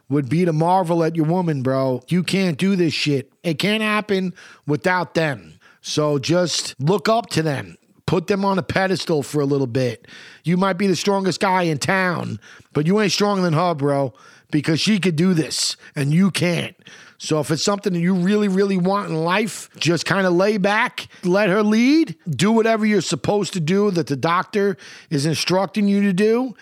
would 0.09 0.28
be 0.28 0.43
to 0.43 0.51
marvel 0.51 1.03
at 1.03 1.16
your 1.16 1.26
woman, 1.26 1.64
bro. 1.64 2.03
You 2.09 2.24
can't 2.24 2.57
do 2.57 2.76
this 2.76 2.93
shit. 2.93 3.32
It 3.43 3.59
can't 3.59 3.82
happen 3.82 4.34
without 4.68 5.14
them. 5.14 5.59
So 5.82 6.20
just 6.20 6.76
look 6.80 7.07
up 7.07 7.30
to 7.32 7.41
them. 7.41 7.78
Put 8.05 8.28
them 8.28 8.43
on 8.43 8.59
a 8.59 8.64
pedestal 8.64 9.24
for 9.24 9.39
a 9.39 9.45
little 9.45 9.68
bit. 9.68 10.07
You 10.43 10.57
might 10.57 10.74
be 10.74 10.88
the 10.88 10.95
strongest 10.95 11.39
guy 11.39 11.64
in 11.64 11.78
town, 11.78 12.39
but 12.74 12.86
you 12.86 12.99
ain't 12.99 13.14
stronger 13.14 13.41
than 13.41 13.53
her, 13.53 13.74
bro, 13.74 14.14
because 14.51 14.80
she 14.82 14.99
could 14.99 15.16
do 15.16 15.34
this 15.34 15.78
and 15.95 16.11
you 16.11 16.30
can't. 16.30 16.76
So 17.24 17.39
if 17.39 17.51
it's 17.51 17.63
something 17.63 17.93
that 17.93 18.01
you 18.01 18.15
really, 18.15 18.49
really 18.49 18.76
want 18.76 19.09
in 19.09 19.15
life, 19.15 19.69
just 19.78 20.05
kind 20.05 20.28
of 20.28 20.34
lay 20.34 20.57
back, 20.57 21.07
let 21.24 21.47
her 21.47 21.63
lead, 21.63 22.17
do 22.30 22.51
whatever 22.51 22.86
you're 22.86 22.99
supposed 22.99 23.53
to 23.53 23.61
do 23.61 23.91
that 23.91 24.07
the 24.07 24.17
doctor 24.17 24.76
is 25.09 25.26
instructing 25.26 25.88
you 25.88 26.01
to 26.01 26.11
do. 26.11 26.53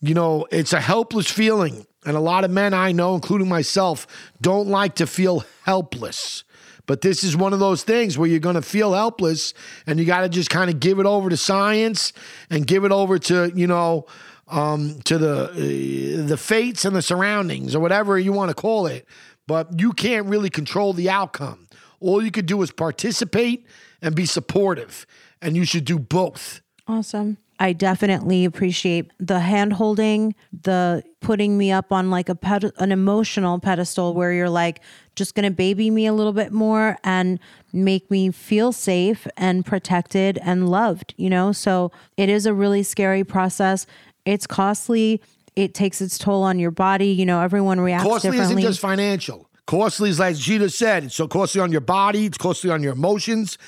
You 0.00 0.14
know, 0.14 0.46
it's 0.50 0.72
a 0.72 0.80
helpless 0.80 1.30
feeling. 1.30 1.86
And 2.06 2.16
a 2.16 2.20
lot 2.20 2.44
of 2.44 2.50
men 2.50 2.72
I 2.72 2.90
know, 2.92 3.16
including 3.16 3.50
myself, 3.50 4.06
don't 4.40 4.68
like 4.68 4.94
to 4.94 5.06
feel 5.06 5.44
helpless. 5.64 6.42
But 6.86 7.02
this 7.02 7.22
is 7.22 7.36
one 7.36 7.52
of 7.52 7.60
those 7.60 7.82
things 7.82 8.16
where 8.16 8.30
you're 8.30 8.38
going 8.38 8.54
to 8.54 8.62
feel 8.62 8.94
helpless 8.94 9.52
and 9.86 9.98
you 9.98 10.06
got 10.06 10.22
to 10.22 10.30
just 10.30 10.48
kind 10.48 10.70
of 10.70 10.80
give 10.80 11.00
it 11.00 11.04
over 11.04 11.28
to 11.28 11.36
science 11.36 12.14
and 12.48 12.66
give 12.66 12.86
it 12.86 12.92
over 12.92 13.18
to, 13.18 13.52
you 13.54 13.66
know, 13.66 14.06
um, 14.50 15.00
to 15.04 15.18
the 15.18 15.50
uh, 15.50 16.26
the 16.26 16.38
fates 16.38 16.86
and 16.86 16.96
the 16.96 17.02
surroundings 17.02 17.74
or 17.74 17.80
whatever 17.80 18.18
you 18.18 18.32
want 18.32 18.48
to 18.48 18.54
call 18.54 18.86
it 18.86 19.06
but 19.48 19.80
you 19.80 19.92
can't 19.92 20.26
really 20.26 20.50
control 20.50 20.92
the 20.92 21.10
outcome. 21.10 21.66
All 21.98 22.22
you 22.22 22.30
could 22.30 22.46
do 22.46 22.62
is 22.62 22.70
participate 22.70 23.66
and 24.00 24.14
be 24.14 24.26
supportive, 24.26 25.06
and 25.42 25.56
you 25.56 25.64
should 25.64 25.84
do 25.84 25.98
both. 25.98 26.60
Awesome. 26.86 27.38
I 27.58 27.72
definitely 27.72 28.44
appreciate 28.44 29.10
the 29.18 29.40
hand 29.40 29.72
holding, 29.72 30.36
the 30.52 31.02
putting 31.20 31.58
me 31.58 31.72
up 31.72 31.92
on 31.92 32.08
like 32.08 32.28
a 32.28 32.36
ped- 32.36 32.72
an 32.78 32.92
emotional 32.92 33.58
pedestal 33.58 34.14
where 34.14 34.32
you're 34.32 34.50
like 34.50 34.80
just 35.16 35.34
going 35.34 35.44
to 35.44 35.50
baby 35.50 35.90
me 35.90 36.06
a 36.06 36.12
little 36.12 36.32
bit 36.32 36.52
more 36.52 36.96
and 37.02 37.40
make 37.72 38.08
me 38.12 38.30
feel 38.30 38.70
safe 38.70 39.26
and 39.36 39.66
protected 39.66 40.38
and 40.42 40.68
loved, 40.68 41.14
you 41.16 41.28
know? 41.28 41.50
So 41.50 41.90
it 42.16 42.28
is 42.28 42.46
a 42.46 42.54
really 42.54 42.84
scary 42.84 43.24
process. 43.24 43.86
It's 44.24 44.46
costly 44.46 45.20
it 45.58 45.74
takes 45.74 46.00
its 46.00 46.18
toll 46.18 46.44
on 46.44 46.60
your 46.60 46.70
body. 46.70 47.08
You 47.08 47.26
know, 47.26 47.40
everyone 47.40 47.80
reacts 47.80 48.04
costly 48.04 48.30
differently. 48.30 48.38
Costly 48.38 48.60
isn't 48.60 48.70
just 48.70 48.80
financial. 48.80 49.50
Costly 49.66 50.10
is 50.10 50.18
like 50.20 50.36
Gita 50.36 50.70
said. 50.70 51.04
It's 51.04 51.16
so 51.16 51.26
costly 51.26 51.60
on 51.60 51.72
your 51.72 51.80
body. 51.80 52.26
It's 52.26 52.38
costly 52.38 52.70
on 52.70 52.82
your 52.82 52.92
emotions. 52.92 53.58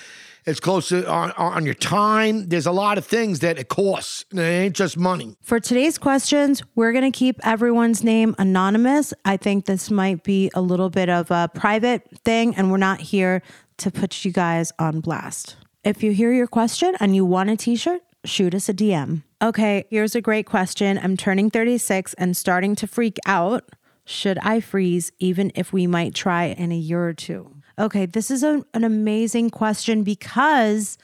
It's 0.47 0.61
costly 0.61 1.05
on, 1.05 1.33
on 1.33 1.67
your 1.67 1.75
time. 1.75 2.49
There's 2.49 2.65
a 2.65 2.73
lot 2.73 2.97
of 2.97 3.05
things 3.05 3.41
that 3.41 3.59
it 3.59 3.69
costs. 3.69 4.25
It 4.33 4.39
ain't 4.39 4.77
just 4.77 4.97
money. 4.97 5.37
For 5.43 5.59
today's 5.59 5.99
questions, 5.99 6.63
we're 6.77 6.93
going 6.93 7.11
to 7.11 7.17
keep 7.17 7.39
everyone's 7.43 8.03
name 8.05 8.35
anonymous. 8.39 9.13
I 9.25 9.37
think 9.37 9.67
this 9.67 9.91
might 9.91 10.23
be 10.23 10.51
a 10.55 10.63
little 10.63 10.91
bit 10.91 11.11
of 11.11 11.31
a 11.31 11.51
private 11.53 12.09
thing, 12.25 12.55
and 12.55 12.71
we're 12.71 12.79
not 12.79 13.01
here 13.01 13.43
to 13.79 13.91
put 13.91 14.25
you 14.25 14.33
guys 14.33 14.73
on 14.79 15.01
blast. 15.01 15.57
If 15.85 16.03
you 16.03 16.13
hear 16.13 16.33
your 16.33 16.47
question 16.47 16.95
and 17.01 17.15
you 17.17 17.25
want 17.25 17.51
a 17.51 17.57
t 17.57 17.75
shirt, 17.77 18.03
shoot 18.25 18.55
us 18.55 18.69
a 18.69 18.75
DM. 18.75 19.23
Okay, 19.43 19.87
here's 19.89 20.15
a 20.15 20.21
great 20.21 20.45
question. 20.45 20.99
I'm 21.03 21.17
turning 21.17 21.49
36 21.49 22.13
and 22.15 22.37
starting 22.37 22.77
to 22.77 22.87
freak 22.87 23.19
out. 23.25 23.71
Should 24.05 24.39
I 24.43 24.61
freeze 24.61 25.13
even 25.19 25.51
if 25.55 25.73
we 25.73 25.87
might 25.87 26.15
try 26.15 26.45
in 26.45 26.71
a 26.71 26.77
year 26.77 27.09
or 27.09 27.15
two? 27.15 27.51
Okay, 27.79 28.05
this 28.05 28.31
is 28.31 28.43
a, 28.43 28.63
an 28.75 28.85
amazing 28.85 29.49
question 29.49 30.03
because 30.03 30.99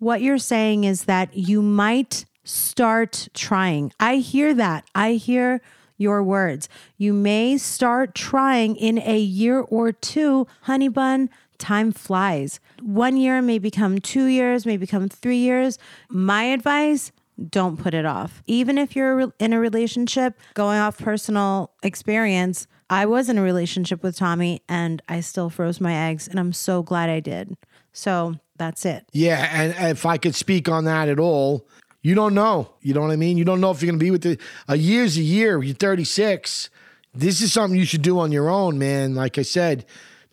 what 0.00 0.20
you're 0.20 0.36
saying 0.36 0.84
is 0.84 1.04
that 1.04 1.34
you 1.34 1.62
might 1.62 2.26
start 2.44 3.28
trying. 3.32 3.90
I 3.98 4.16
hear 4.16 4.52
that. 4.52 4.84
I 4.94 5.12
hear 5.12 5.62
your 5.96 6.22
words. 6.22 6.68
You 6.98 7.14
may 7.14 7.56
start 7.56 8.14
trying 8.14 8.76
in 8.76 8.98
a 8.98 9.18
year 9.18 9.60
or 9.60 9.92
two, 9.92 10.46
honey 10.62 10.88
bun. 10.88 11.30
Time 11.56 11.90
flies. 11.90 12.60
One 12.82 13.16
year 13.16 13.40
may 13.40 13.58
become 13.58 13.98
two 13.98 14.24
years, 14.26 14.66
may 14.66 14.76
become 14.76 15.08
three 15.08 15.38
years. 15.38 15.78
My 16.10 16.44
advice 16.44 17.12
don't 17.48 17.78
put 17.78 17.94
it 17.94 18.04
off. 18.04 18.42
Even 18.46 18.78
if 18.78 18.94
you're 18.94 19.32
in 19.38 19.52
a 19.52 19.60
relationship, 19.60 20.38
going 20.54 20.78
off 20.78 20.98
personal 20.98 21.72
experience, 21.82 22.66
I 22.90 23.06
was 23.06 23.28
in 23.28 23.38
a 23.38 23.42
relationship 23.42 24.02
with 24.02 24.16
Tommy 24.16 24.62
and 24.68 25.02
I 25.08 25.20
still 25.20 25.50
froze 25.50 25.80
my 25.80 25.94
eggs, 26.10 26.28
and 26.28 26.38
I'm 26.38 26.52
so 26.52 26.82
glad 26.82 27.08
I 27.08 27.20
did. 27.20 27.56
So 27.92 28.36
that's 28.56 28.84
it. 28.84 29.06
Yeah. 29.12 29.48
And 29.52 29.90
if 29.90 30.06
I 30.06 30.18
could 30.18 30.34
speak 30.34 30.68
on 30.68 30.84
that 30.84 31.08
at 31.08 31.18
all, 31.18 31.66
you 32.02 32.14
don't 32.14 32.34
know. 32.34 32.74
You 32.80 32.94
know 32.94 33.00
what 33.00 33.10
I 33.10 33.16
mean? 33.16 33.38
You 33.38 33.44
don't 33.44 33.60
know 33.60 33.70
if 33.70 33.80
you're 33.80 33.90
going 33.90 33.98
to 33.98 34.04
be 34.04 34.10
with 34.10 34.22
the, 34.22 34.38
a 34.68 34.76
year's 34.76 35.16
a 35.16 35.22
year. 35.22 35.62
You're 35.62 35.74
36. 35.74 36.68
This 37.14 37.40
is 37.40 37.52
something 37.52 37.78
you 37.78 37.86
should 37.86 38.02
do 38.02 38.18
on 38.18 38.32
your 38.32 38.48
own, 38.48 38.78
man. 38.78 39.14
Like 39.14 39.38
I 39.38 39.42
said, 39.42 39.84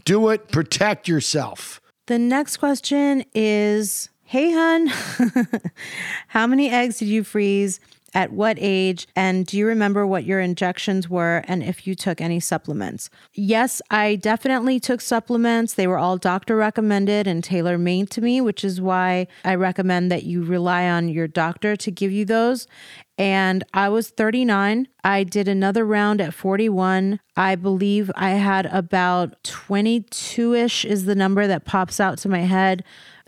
do 0.06 0.30
it, 0.30 0.50
protect 0.50 1.08
yourself. 1.08 1.82
The 2.08 2.18
next 2.18 2.58
question 2.58 3.24
is 3.36 4.10
Hey, 4.30 4.52
hun, 4.52 4.86
how 6.28 6.46
many 6.46 6.70
eggs 6.70 7.00
did 7.00 7.08
you 7.08 7.24
freeze? 7.24 7.80
At 8.14 8.32
what 8.32 8.58
age? 8.60 9.08
And 9.16 9.44
do 9.44 9.58
you 9.58 9.66
remember 9.66 10.06
what 10.06 10.24
your 10.24 10.40
injections 10.40 11.10
were 11.10 11.44
and 11.48 11.64
if 11.64 11.88
you 11.88 11.96
took 11.96 12.22
any 12.22 12.40
supplements? 12.40 13.10
Yes, 13.34 13.82
I 13.90 14.18
definitely 14.18 14.80
took 14.80 15.02
supplements. 15.02 15.74
They 15.74 15.88
were 15.88 15.98
all 15.98 16.18
doctor 16.18 16.56
recommended 16.56 17.26
and 17.26 17.44
tailor 17.44 17.80
made 17.80 18.12
to 18.12 18.22
me, 18.22 18.40
which 18.40 18.64
is 18.64 18.80
why 18.80 19.26
I 19.44 19.56
recommend 19.56 20.12
that 20.12 20.26
you 20.26 20.44
rely 20.44 20.88
on 20.88 21.10
your 21.10 21.28
doctor 21.28 21.76
to 21.78 21.90
give 21.90 22.12
you 22.12 22.24
those. 22.24 22.68
And 23.18 23.64
I 23.74 23.90
was 23.90 24.12
39. 24.12 24.88
I 25.04 25.24
did 25.24 25.48
another 25.48 25.86
round 25.86 26.22
at 26.22 26.36
41. 26.36 27.20
I 27.36 27.56
believe 27.56 28.12
I 28.16 28.32
had 28.32 28.68
about 28.68 29.44
22 29.44 30.54
ish, 30.54 30.86
is 30.86 31.06
the 31.06 31.16
number 31.16 31.48
that 31.48 31.66
pops 31.66 32.00
out 32.00 32.20
to 32.20 32.30
my 32.30 32.42
head 32.42 32.84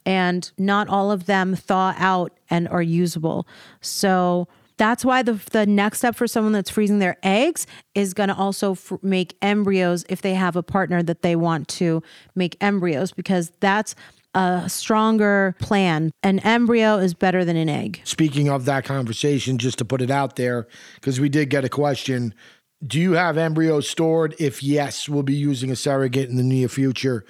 and 0.06 0.52
not 0.58 0.88
all 0.88 1.12
of 1.12 1.26
them 1.26 1.56
thaw 1.56 1.94
out 1.98 2.38
and 2.50 2.68
are 2.70 2.82
usable. 2.82 3.48
So 3.82 4.48
that's 4.78 5.06
why 5.06 5.22
the 5.22 5.34
the 5.52 5.66
next 5.66 6.00
step 6.00 6.16
for 6.16 6.28
someone 6.28 6.54
that's 6.54 6.70
freezing 6.70 7.00
their 7.00 7.18
eggs 7.22 7.68
is 7.94 8.14
going 8.14 8.30
to 8.30 8.36
also 8.36 8.72
f- 8.72 8.94
make 9.04 9.38
embryos 9.42 10.04
if 10.10 10.22
they 10.22 10.34
have 10.34 10.56
a 10.56 10.64
partner 10.64 11.04
that 11.04 11.22
they 11.22 11.36
want 11.36 11.68
to 11.68 12.02
make 12.36 12.58
embryos 12.62 13.12
because 13.12 13.52
that's 13.60 13.94
a 14.34 14.68
stronger 14.68 15.56
plan. 15.60 16.12
An 16.24 16.40
embryo 16.40 16.98
is 16.98 17.14
better 17.14 17.46
than 17.46 17.58
an 17.58 17.70
egg. 17.70 18.02
Speaking 18.06 18.50
of 18.50 18.66
that 18.66 18.86
conversation, 18.86 19.58
just 19.58 19.78
to 19.80 19.86
put 19.86 20.02
it 20.02 20.10
out 20.10 20.36
there, 20.36 20.68
because 20.96 21.20
we 21.20 21.30
did 21.30 21.50
get 21.50 21.64
a 21.64 21.70
question. 21.70 22.34
Do 22.86 23.00
you 23.00 23.12
have 23.14 23.38
embryos 23.38 23.88
stored? 23.88 24.34
If 24.40 24.64
yes, 24.64 25.08
we'll 25.08 25.22
be 25.22 25.36
using 25.36 25.70
a 25.70 25.76
surrogate 25.76 26.30
in 26.30 26.38
the 26.38 26.44
near 26.44 26.68
future. 26.68 27.24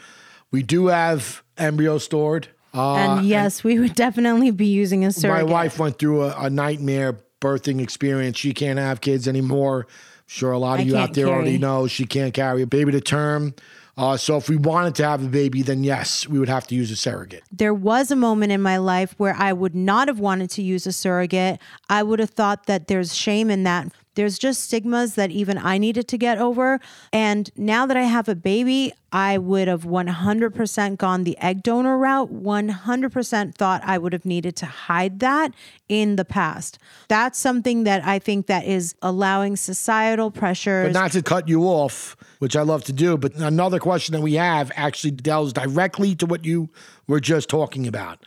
We 0.51 0.63
do 0.63 0.88
have 0.88 1.43
embryos 1.57 2.05
stored. 2.05 2.49
And 2.74 3.26
yes, 3.26 3.63
we 3.63 3.80
would 3.80 3.95
definitely 3.95 4.51
be 4.51 4.67
using 4.67 5.05
a 5.05 5.11
surrogate. 5.11 5.47
My 5.47 5.51
wife 5.51 5.80
went 5.80 5.99
through 5.99 6.24
a, 6.24 6.45
a 6.45 6.49
nightmare 6.49 7.19
birthing 7.41 7.82
experience. 7.82 8.38
She 8.38 8.53
can't 8.53 8.80
have 8.80 9.01
kids 9.01 9.28
anymore. 9.28 9.88
Sure, 10.28 10.53
a 10.53 10.57
lot 10.57 10.76
of 10.80 10.82
I 10.82 10.84
you 10.84 10.95
out 10.95 11.13
there 11.13 11.28
already 11.28 11.57
know 11.57 11.88
she 11.88 12.05
can't 12.05 12.34
carry 12.34 12.61
a 12.61 12.67
baby 12.67 12.93
to 12.93 13.01
term. 13.01 13.53
Uh, 13.97 14.15
so 14.15 14.38
if 14.38 14.47
we 14.47 14.55
wanted 14.55 14.95
to 14.95 15.05
have 15.05 15.24
a 15.24 15.28
baby, 15.28 15.61
then 15.61 15.84
yes, 15.84 16.28
we 16.28 16.39
would 16.39 16.47
have 16.47 16.65
to 16.67 16.76
use 16.76 16.89
a 16.91 16.95
surrogate. 16.95 17.43
there 17.51 17.74
was 17.74 18.09
a 18.09 18.15
moment 18.15 18.51
in 18.51 18.61
my 18.61 18.78
life 18.78 19.13
where 19.17 19.36
I 19.38 19.51
would 19.51 19.76
not 19.76 20.07
have 20.07 20.19
wanted 20.19 20.49
to 20.51 20.61
use 20.61 20.88
a 20.88 20.93
surrogate. 20.93 21.59
I 21.89 22.01
would 22.01 22.19
have 22.19 22.30
thought 22.30 22.67
that 22.67 22.88
there's 22.88 23.13
shame 23.13 23.49
in 23.49 23.63
that. 23.63 23.91
There's 24.16 24.38
just 24.38 24.64
stigmas 24.64 25.16
that 25.16 25.32
even 25.32 25.57
I 25.57 25.78
needed 25.78 26.07
to 26.09 26.18
get 26.18 26.38
over. 26.38 26.80
And 27.14 27.49
now 27.55 27.86
that 27.86 27.95
I 27.95 28.03
have 28.03 28.28
a 28.28 28.36
baby, 28.36 28.93
I 29.14 29.38
would 29.38 29.68
have 29.68 29.84
100% 29.84 30.97
gone 30.97 31.24
the 31.24 31.38
egg 31.38 31.64
donor 31.64 31.97
route. 31.97 32.34
100% 32.34 33.55
thought 33.55 33.82
I 33.86 33.97
would 33.97 34.14
have 34.14 34.26
needed 34.26 34.55
to 34.57 34.66
hide 34.66 35.20
that 35.20 35.53
in 35.88 36.16
the 36.18 36.26
past. 36.26 36.78
That's 37.07 37.39
something 37.39 37.84
that 37.86 38.05
I 38.05 38.20
think 38.20 38.47
that 38.47 38.66
is 38.66 38.95
allowing 39.01 39.55
societal 39.55 40.32
pressures. 40.32 40.93
But 40.93 40.99
not 40.99 41.12
to 41.14 41.22
cut 41.22 41.47
you 41.47 41.64
off, 41.64 42.16
which 42.39 42.55
I 42.55 42.62
love 42.62 42.84
to 42.86 42.93
do, 42.93 43.18
but 43.18 43.36
another 43.36 43.80
question 43.80 44.14
that 44.14 44.22
we 44.22 44.34
have 44.34 44.72
actually 44.76 45.12
delves 45.12 45.53
directly 45.53 46.16
to 46.16 46.26
what 46.26 46.45
you 46.45 46.70
were 47.07 47.20
just 47.20 47.49
talking 47.49 47.88
about. 47.88 48.26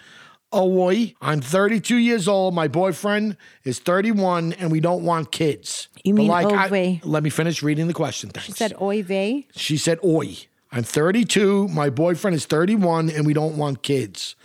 Oi, 0.55 1.15
I'm 1.21 1.41
32 1.41 1.97
years 1.97 2.29
old. 2.29 2.55
My 2.55 2.69
boyfriend 2.69 3.37
is 3.65 3.79
31, 3.81 4.53
and 4.55 4.71
we 4.71 4.81
don't 4.81 5.05
want 5.05 5.33
kids. 5.33 5.89
You 6.05 6.15
But 6.15 6.19
mean 6.23 6.31
I- 6.31 6.45
ove. 6.45 7.05
let 7.07 7.23
me 7.23 7.31
finish 7.31 7.63
reading 7.63 7.87
the 7.89 7.95
question. 7.95 8.31
Thanks. 8.31 8.47
she 8.47 8.53
said, 8.53 8.75
vey. 8.79 9.47
She 9.57 9.77
said, 9.77 9.99
Oi, 10.05 10.37
I'm 10.71 10.85
32. 10.85 11.69
My 11.69 11.91
boyfriend 11.91 12.35
is 12.37 12.47
31, 12.47 13.11
and 13.11 13.27
we 13.27 13.33
don't 13.35 13.57
want 13.57 13.83
kids. 13.83 14.37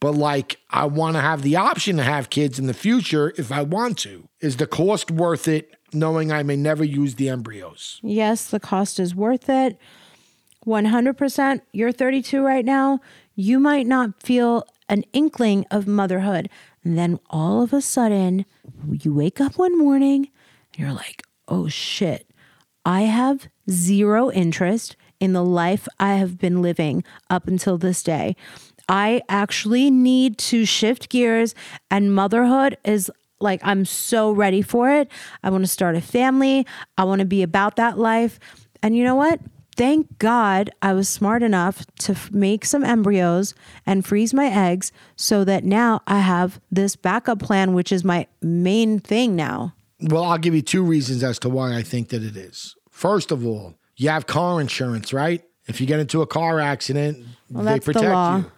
But 0.00 0.12
like, 0.16 0.58
I 0.68 0.84
want 0.84 1.16
to 1.16 1.22
have 1.22 1.40
the 1.42 1.56
option 1.56 1.96
to 1.96 2.02
have 2.02 2.28
kids 2.28 2.58
in 2.58 2.66
the 2.66 2.74
future 2.74 3.32
if 3.38 3.50
I 3.50 3.62
want 3.62 3.96
to. 4.00 4.28
Is 4.40 4.58
the 4.58 4.66
cost 4.66 5.10
worth 5.10 5.48
it, 5.48 5.70
knowing 5.94 6.30
I 6.30 6.42
may 6.42 6.56
never 6.56 6.84
use 6.84 7.14
the 7.14 7.30
embryos? 7.30 8.00
Yes, 8.02 8.46
the 8.50 8.60
cost 8.60 9.00
is 9.00 9.14
worth 9.14 9.48
it. 9.48 9.78
100%. 10.66 11.60
You're 11.72 11.92
32 11.92 12.42
right 12.42 12.64
now. 12.64 13.00
You 13.34 13.58
might 13.58 13.86
not 13.86 14.22
feel 14.22 14.66
an 14.88 15.04
inkling 15.12 15.64
of 15.70 15.86
motherhood. 15.86 16.48
And 16.82 16.98
then 16.98 17.18
all 17.30 17.62
of 17.62 17.72
a 17.72 17.80
sudden, 17.80 18.44
you 18.90 19.14
wake 19.14 19.40
up 19.40 19.56
one 19.56 19.78
morning 19.78 20.28
and 20.72 20.78
you're 20.78 20.92
like, 20.92 21.22
oh 21.48 21.68
shit, 21.68 22.30
I 22.84 23.02
have 23.02 23.48
zero 23.70 24.30
interest 24.30 24.96
in 25.20 25.32
the 25.32 25.44
life 25.44 25.88
I 25.98 26.14
have 26.14 26.38
been 26.38 26.60
living 26.60 27.02
up 27.30 27.48
until 27.48 27.78
this 27.78 28.02
day. 28.02 28.36
I 28.88 29.22
actually 29.28 29.90
need 29.90 30.36
to 30.38 30.66
shift 30.66 31.08
gears, 31.08 31.54
and 31.90 32.14
motherhood 32.14 32.76
is 32.84 33.10
like, 33.40 33.60
I'm 33.62 33.86
so 33.86 34.30
ready 34.30 34.60
for 34.60 34.90
it. 34.90 35.10
I 35.42 35.48
want 35.48 35.64
to 35.64 35.68
start 35.68 35.96
a 35.96 36.02
family, 36.02 36.66
I 36.98 37.04
want 37.04 37.20
to 37.20 37.24
be 37.24 37.42
about 37.42 37.76
that 37.76 37.98
life. 37.98 38.38
And 38.82 38.94
you 38.94 39.04
know 39.04 39.14
what? 39.14 39.40
Thank 39.76 40.18
God 40.18 40.70
I 40.82 40.92
was 40.92 41.08
smart 41.08 41.42
enough 41.42 41.84
to 42.00 42.12
f- 42.12 42.30
make 42.30 42.64
some 42.64 42.84
embryos 42.84 43.54
and 43.84 44.04
freeze 44.06 44.32
my 44.32 44.46
eggs 44.46 44.92
so 45.16 45.42
that 45.44 45.64
now 45.64 46.00
I 46.06 46.20
have 46.20 46.60
this 46.70 46.94
backup 46.96 47.40
plan, 47.40 47.74
which 47.74 47.90
is 47.90 48.04
my 48.04 48.26
main 48.40 49.00
thing 49.00 49.34
now. 49.34 49.74
Well, 50.00 50.24
I'll 50.24 50.38
give 50.38 50.54
you 50.54 50.62
two 50.62 50.82
reasons 50.84 51.24
as 51.24 51.38
to 51.40 51.48
why 51.48 51.76
I 51.76 51.82
think 51.82 52.10
that 52.10 52.22
it 52.22 52.36
is. 52.36 52.76
First 52.90 53.32
of 53.32 53.44
all, 53.46 53.74
you 53.96 54.08
have 54.10 54.26
car 54.26 54.60
insurance, 54.60 55.12
right? 55.12 55.42
If 55.66 55.80
you 55.80 55.86
get 55.86 55.98
into 55.98 56.22
a 56.22 56.26
car 56.26 56.60
accident, 56.60 57.24
they 57.50 57.62
that's 57.64 57.86
the 57.86 57.92
protect 57.94 58.12
law. 58.12 58.36
you. 58.38 58.52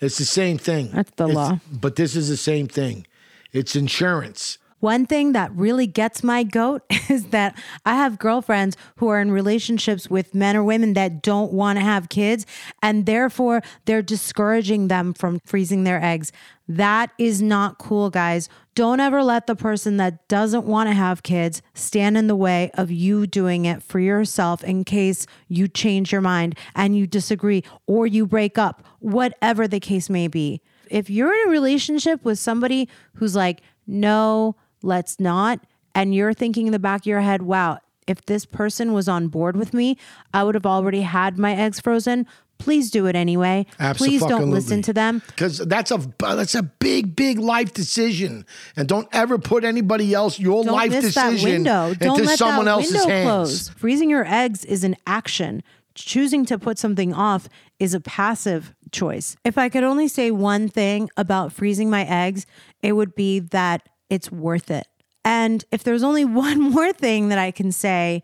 It's 0.00 0.18
the 0.18 0.24
same 0.24 0.58
thing. 0.58 0.90
That's 0.92 1.10
the 1.16 1.24
It's- 1.28 1.36
law. 1.36 1.60
But 1.72 1.96
this 1.96 2.16
is 2.16 2.28
the 2.28 2.36
same 2.36 2.66
thing. 2.66 3.06
It's 3.52 3.76
insurance. 3.76 4.58
One 4.86 5.04
thing 5.04 5.32
that 5.32 5.50
really 5.50 5.88
gets 5.88 6.22
my 6.22 6.44
goat 6.44 6.82
is 7.10 7.30
that 7.30 7.58
I 7.84 7.96
have 7.96 8.20
girlfriends 8.20 8.76
who 8.98 9.08
are 9.08 9.20
in 9.20 9.32
relationships 9.32 10.08
with 10.08 10.32
men 10.32 10.56
or 10.56 10.62
women 10.62 10.92
that 10.92 11.22
don't 11.22 11.52
want 11.52 11.76
to 11.80 11.84
have 11.84 12.08
kids, 12.08 12.46
and 12.80 13.04
therefore 13.04 13.62
they're 13.86 14.00
discouraging 14.00 14.86
them 14.86 15.12
from 15.12 15.40
freezing 15.40 15.82
their 15.82 16.00
eggs. 16.00 16.30
That 16.68 17.10
is 17.18 17.42
not 17.42 17.78
cool, 17.78 18.10
guys. 18.10 18.48
Don't 18.76 19.00
ever 19.00 19.24
let 19.24 19.48
the 19.48 19.56
person 19.56 19.96
that 19.96 20.28
doesn't 20.28 20.66
want 20.66 20.88
to 20.88 20.94
have 20.94 21.24
kids 21.24 21.62
stand 21.74 22.16
in 22.16 22.28
the 22.28 22.36
way 22.36 22.70
of 22.74 22.88
you 22.88 23.26
doing 23.26 23.64
it 23.64 23.82
for 23.82 23.98
yourself 23.98 24.62
in 24.62 24.84
case 24.84 25.26
you 25.48 25.66
change 25.66 26.12
your 26.12 26.20
mind 26.20 26.56
and 26.76 26.96
you 26.96 27.08
disagree 27.08 27.64
or 27.88 28.06
you 28.06 28.24
break 28.24 28.56
up, 28.56 28.86
whatever 29.00 29.66
the 29.66 29.80
case 29.80 30.08
may 30.08 30.28
be. 30.28 30.60
If 30.88 31.10
you're 31.10 31.32
in 31.32 31.48
a 31.48 31.50
relationship 31.50 32.24
with 32.24 32.38
somebody 32.38 32.88
who's 33.14 33.34
like, 33.34 33.62
no, 33.88 34.54
let's 34.82 35.18
not, 35.20 35.60
and 35.94 36.14
you're 36.14 36.34
thinking 36.34 36.66
in 36.66 36.72
the 36.72 36.78
back 36.78 37.02
of 37.02 37.06
your 37.06 37.20
head, 37.20 37.42
wow, 37.42 37.78
if 38.06 38.24
this 38.26 38.44
person 38.46 38.92
was 38.92 39.08
on 39.08 39.28
board 39.28 39.56
with 39.56 39.74
me, 39.74 39.96
I 40.32 40.44
would 40.44 40.54
have 40.54 40.66
already 40.66 41.00
had 41.02 41.38
my 41.38 41.54
eggs 41.56 41.80
frozen. 41.80 42.26
Please 42.58 42.90
do 42.90 43.06
it 43.06 43.14
anyway. 43.14 43.66
Please 43.96 44.24
don't 44.24 44.50
listen 44.50 44.80
to 44.82 44.92
them. 44.94 45.20
because 45.26 45.58
that's 45.58 45.90
a 45.90 46.00
that's 46.20 46.54
a 46.54 46.62
big 46.62 47.14
big 47.14 47.38
life 47.38 47.74
decision, 47.74 48.46
and 48.76 48.88
don't 48.88 49.08
ever 49.12 49.36
put 49.38 49.62
anybody 49.64 50.14
else 50.14 50.38
your 50.38 50.64
Don't 50.64 50.72
life 50.72 50.90
decision 50.90 51.66
into 51.66 52.22
let 52.22 52.38
someone 52.38 52.64
that 52.64 52.70
else's 52.70 52.92
window 52.92 53.08
hands. 53.08 53.26
close. 53.26 53.68
Freezing 53.70 54.08
your 54.08 54.24
eggs 54.26 54.64
is 54.64 54.84
an 54.84 54.96
action. 55.06 55.62
Choosing 55.94 56.46
to 56.46 56.58
put 56.58 56.78
something 56.78 57.12
off 57.12 57.48
is 57.78 57.92
a 57.92 58.00
passive 58.00 58.74
choice. 58.92 59.36
If 59.44 59.58
I 59.58 59.68
could 59.68 59.82
only 59.84 60.08
say 60.08 60.30
one 60.30 60.68
thing 60.68 61.10
about 61.18 61.52
freezing 61.52 61.90
my 61.90 62.04
eggs, 62.06 62.46
it 62.82 62.92
would 62.92 63.14
be 63.14 63.40
that 63.40 63.86
it's 64.10 64.30
worth 64.30 64.70
it. 64.70 64.86
And 65.24 65.64
if 65.70 65.82
there's 65.82 66.02
only 66.02 66.24
one 66.44 66.60
more 66.60 66.92
thing 66.92 67.28
that 67.28 67.38
I 67.38 67.50
can 67.50 67.72
say 67.72 68.22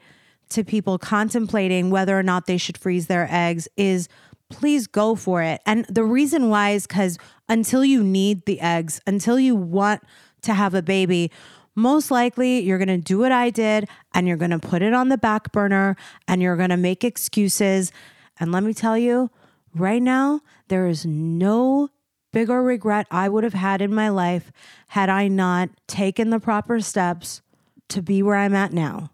to 0.51 0.65
people 0.65 0.99
contemplating 0.99 1.91
whether 1.91 2.19
or 2.19 2.23
not 2.23 2.47
they 2.47 2.59
should 2.59 2.77
freeze 2.77 3.07
their 3.07 3.27
eggs 3.31 3.69
is 3.77 4.09
please 4.51 4.87
go 4.87 5.15
for 5.15 5.43
it. 5.43 5.63
And 5.65 5.87
the 5.87 6.05
reason 6.05 6.51
why 6.51 6.71
is 6.71 6.87
because 6.87 7.19
until 7.49 7.85
you 7.85 8.05
need 8.05 8.45
the 8.45 8.61
eggs, 8.61 9.01
until 9.07 9.41
you 9.41 9.57
want 9.57 10.03
to 10.43 10.53
have 10.53 10.75
a 10.75 10.83
baby, 10.83 11.31
most 11.75 12.11
likely 12.11 12.61
you're 12.61 12.79
going 12.79 12.89
to 12.89 12.99
do 12.99 13.19
what 13.19 13.33
I 13.33 13.49
did 13.49 13.89
and 14.13 14.29
you're 14.29 14.37
going 14.37 14.51
to 14.51 14.59
put 14.59 14.83
it 14.83 14.93
on 14.93 15.09
the 15.09 15.17
back 15.17 15.53
burner 15.53 15.97
and 16.29 16.43
you're 16.43 16.57
going 16.57 16.71
to 16.71 16.77
make 16.77 17.03
excuses. 17.03 17.93
And 18.39 18.53
let 18.53 18.63
me 18.63 18.75
tell 18.75 18.99
you, 18.99 19.31
right 19.75 20.03
now, 20.03 20.43
there 20.69 20.87
is 20.87 21.07
no 21.07 21.89
bigger 22.33 22.63
regret 22.63 23.07
I 23.11 23.29
would 23.29 23.45
have 23.45 23.55
had 23.55 23.81
in 23.81 23.95
my 23.95 24.09
life 24.09 24.51
had 24.89 25.09
I 25.09 25.29
not 25.29 25.71
taken 25.87 26.31
the 26.31 26.41
proper 26.41 26.81
steps 26.81 27.43
to 27.89 28.03
be 28.03 28.23
where 28.23 28.37
I'm 28.37 28.55
at 28.55 28.73
now. 28.73 29.11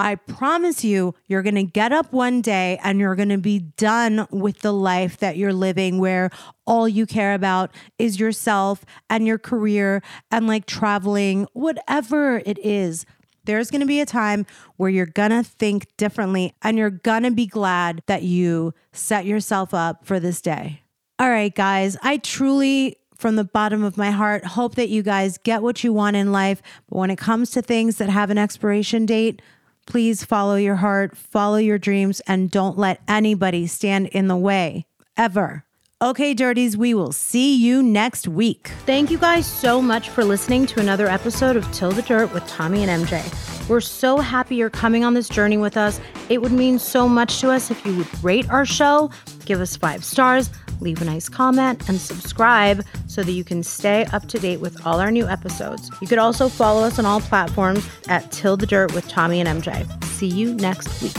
I 0.00 0.14
promise 0.14 0.84
you, 0.84 1.16
you're 1.26 1.42
going 1.42 1.56
to 1.56 1.64
get 1.64 1.90
up 1.90 2.12
one 2.12 2.40
day 2.40 2.78
and 2.84 3.00
you're 3.00 3.16
going 3.16 3.30
to 3.30 3.38
be 3.38 3.58
done 3.58 4.28
with 4.30 4.60
the 4.60 4.72
life 4.72 5.16
that 5.18 5.36
you're 5.36 5.52
living 5.52 5.98
where 5.98 6.30
all 6.66 6.88
you 6.88 7.04
care 7.04 7.34
about 7.34 7.72
is 7.98 8.20
yourself 8.20 8.84
and 9.10 9.26
your 9.26 9.38
career 9.38 10.00
and 10.30 10.46
like 10.46 10.66
traveling, 10.66 11.48
whatever 11.52 12.38
it 12.46 12.58
is. 12.64 13.06
There's 13.44 13.72
going 13.72 13.80
to 13.80 13.86
be 13.86 14.00
a 14.00 14.06
time 14.06 14.46
where 14.76 14.90
you're 14.90 15.06
going 15.06 15.30
to 15.30 15.42
think 15.42 15.88
differently 15.96 16.54
and 16.62 16.78
you're 16.78 16.90
going 16.90 17.24
to 17.24 17.32
be 17.32 17.46
glad 17.46 18.02
that 18.06 18.22
you 18.22 18.74
set 18.92 19.26
yourself 19.26 19.74
up 19.74 20.04
for 20.04 20.20
this 20.20 20.40
day. 20.40 20.82
All 21.20 21.28
right, 21.28 21.52
guys, 21.52 21.96
I 22.00 22.18
truly 22.18 22.96
from 23.16 23.34
the 23.34 23.42
bottom 23.42 23.82
of 23.82 23.96
my 23.96 24.12
heart 24.12 24.44
hope 24.44 24.76
that 24.76 24.88
you 24.88 25.02
guys 25.02 25.36
get 25.38 25.64
what 25.64 25.82
you 25.82 25.92
want 25.92 26.14
in 26.14 26.30
life. 26.30 26.62
But 26.88 26.96
when 26.96 27.10
it 27.10 27.18
comes 27.18 27.50
to 27.50 27.62
things 27.62 27.96
that 27.96 28.08
have 28.08 28.30
an 28.30 28.38
expiration 28.38 29.04
date, 29.04 29.42
please 29.86 30.24
follow 30.24 30.54
your 30.54 30.76
heart, 30.76 31.16
follow 31.16 31.56
your 31.56 31.76
dreams, 31.76 32.20
and 32.28 32.48
don't 32.48 32.78
let 32.78 33.00
anybody 33.08 33.66
stand 33.66 34.06
in 34.08 34.28
the 34.28 34.36
way 34.36 34.86
ever. 35.16 35.64
Okay, 36.00 36.32
Dirties, 36.34 36.76
we 36.76 36.94
will 36.94 37.10
see 37.10 37.56
you 37.56 37.82
next 37.82 38.28
week. 38.28 38.70
Thank 38.86 39.10
you 39.10 39.18
guys 39.18 39.44
so 39.44 39.82
much 39.82 40.10
for 40.10 40.22
listening 40.22 40.66
to 40.66 40.78
another 40.78 41.08
episode 41.08 41.56
of 41.56 41.68
Till 41.72 41.90
the 41.90 42.02
Dirt 42.02 42.32
with 42.32 42.46
Tommy 42.46 42.84
and 42.84 43.04
MJ. 43.04 43.68
We're 43.68 43.80
so 43.80 44.18
happy 44.18 44.54
you're 44.54 44.70
coming 44.70 45.02
on 45.02 45.14
this 45.14 45.28
journey 45.28 45.56
with 45.56 45.76
us. 45.76 46.00
It 46.28 46.40
would 46.40 46.52
mean 46.52 46.78
so 46.78 47.08
much 47.08 47.40
to 47.40 47.50
us 47.50 47.72
if 47.72 47.84
you 47.84 47.96
would 47.96 48.24
rate 48.24 48.48
our 48.48 48.64
show, 48.64 49.10
give 49.44 49.60
us 49.60 49.76
five 49.76 50.04
stars, 50.04 50.50
leave 50.80 51.02
a 51.02 51.04
nice 51.04 51.28
comment, 51.28 51.88
and 51.88 52.00
subscribe 52.00 52.84
so 53.06 53.22
that 53.22 53.32
you 53.32 53.44
can 53.44 53.62
stay 53.62 54.04
up 54.06 54.26
to 54.28 54.38
date 54.38 54.60
with 54.60 54.86
all 54.86 55.00
our 55.00 55.10
new 55.10 55.26
episodes. 55.26 55.90
You 56.00 56.06
could 56.06 56.18
also 56.18 56.48
follow 56.48 56.82
us 56.82 56.98
on 56.98 57.06
all 57.06 57.20
platforms 57.20 57.88
at 58.08 58.30
Till 58.30 58.56
the 58.56 58.66
Dirt 58.66 58.94
with 58.94 59.08
Tommy 59.08 59.40
and 59.40 59.62
MJ. 59.62 59.86
See 60.04 60.28
you 60.28 60.54
next 60.54 61.02
week. 61.02 61.16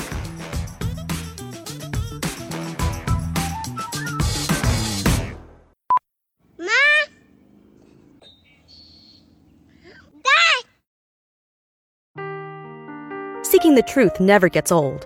Seeking 13.43 13.75
the 13.75 13.81
truth 13.81 14.19
never 14.19 14.47
gets 14.47 14.71
old. 14.71 15.05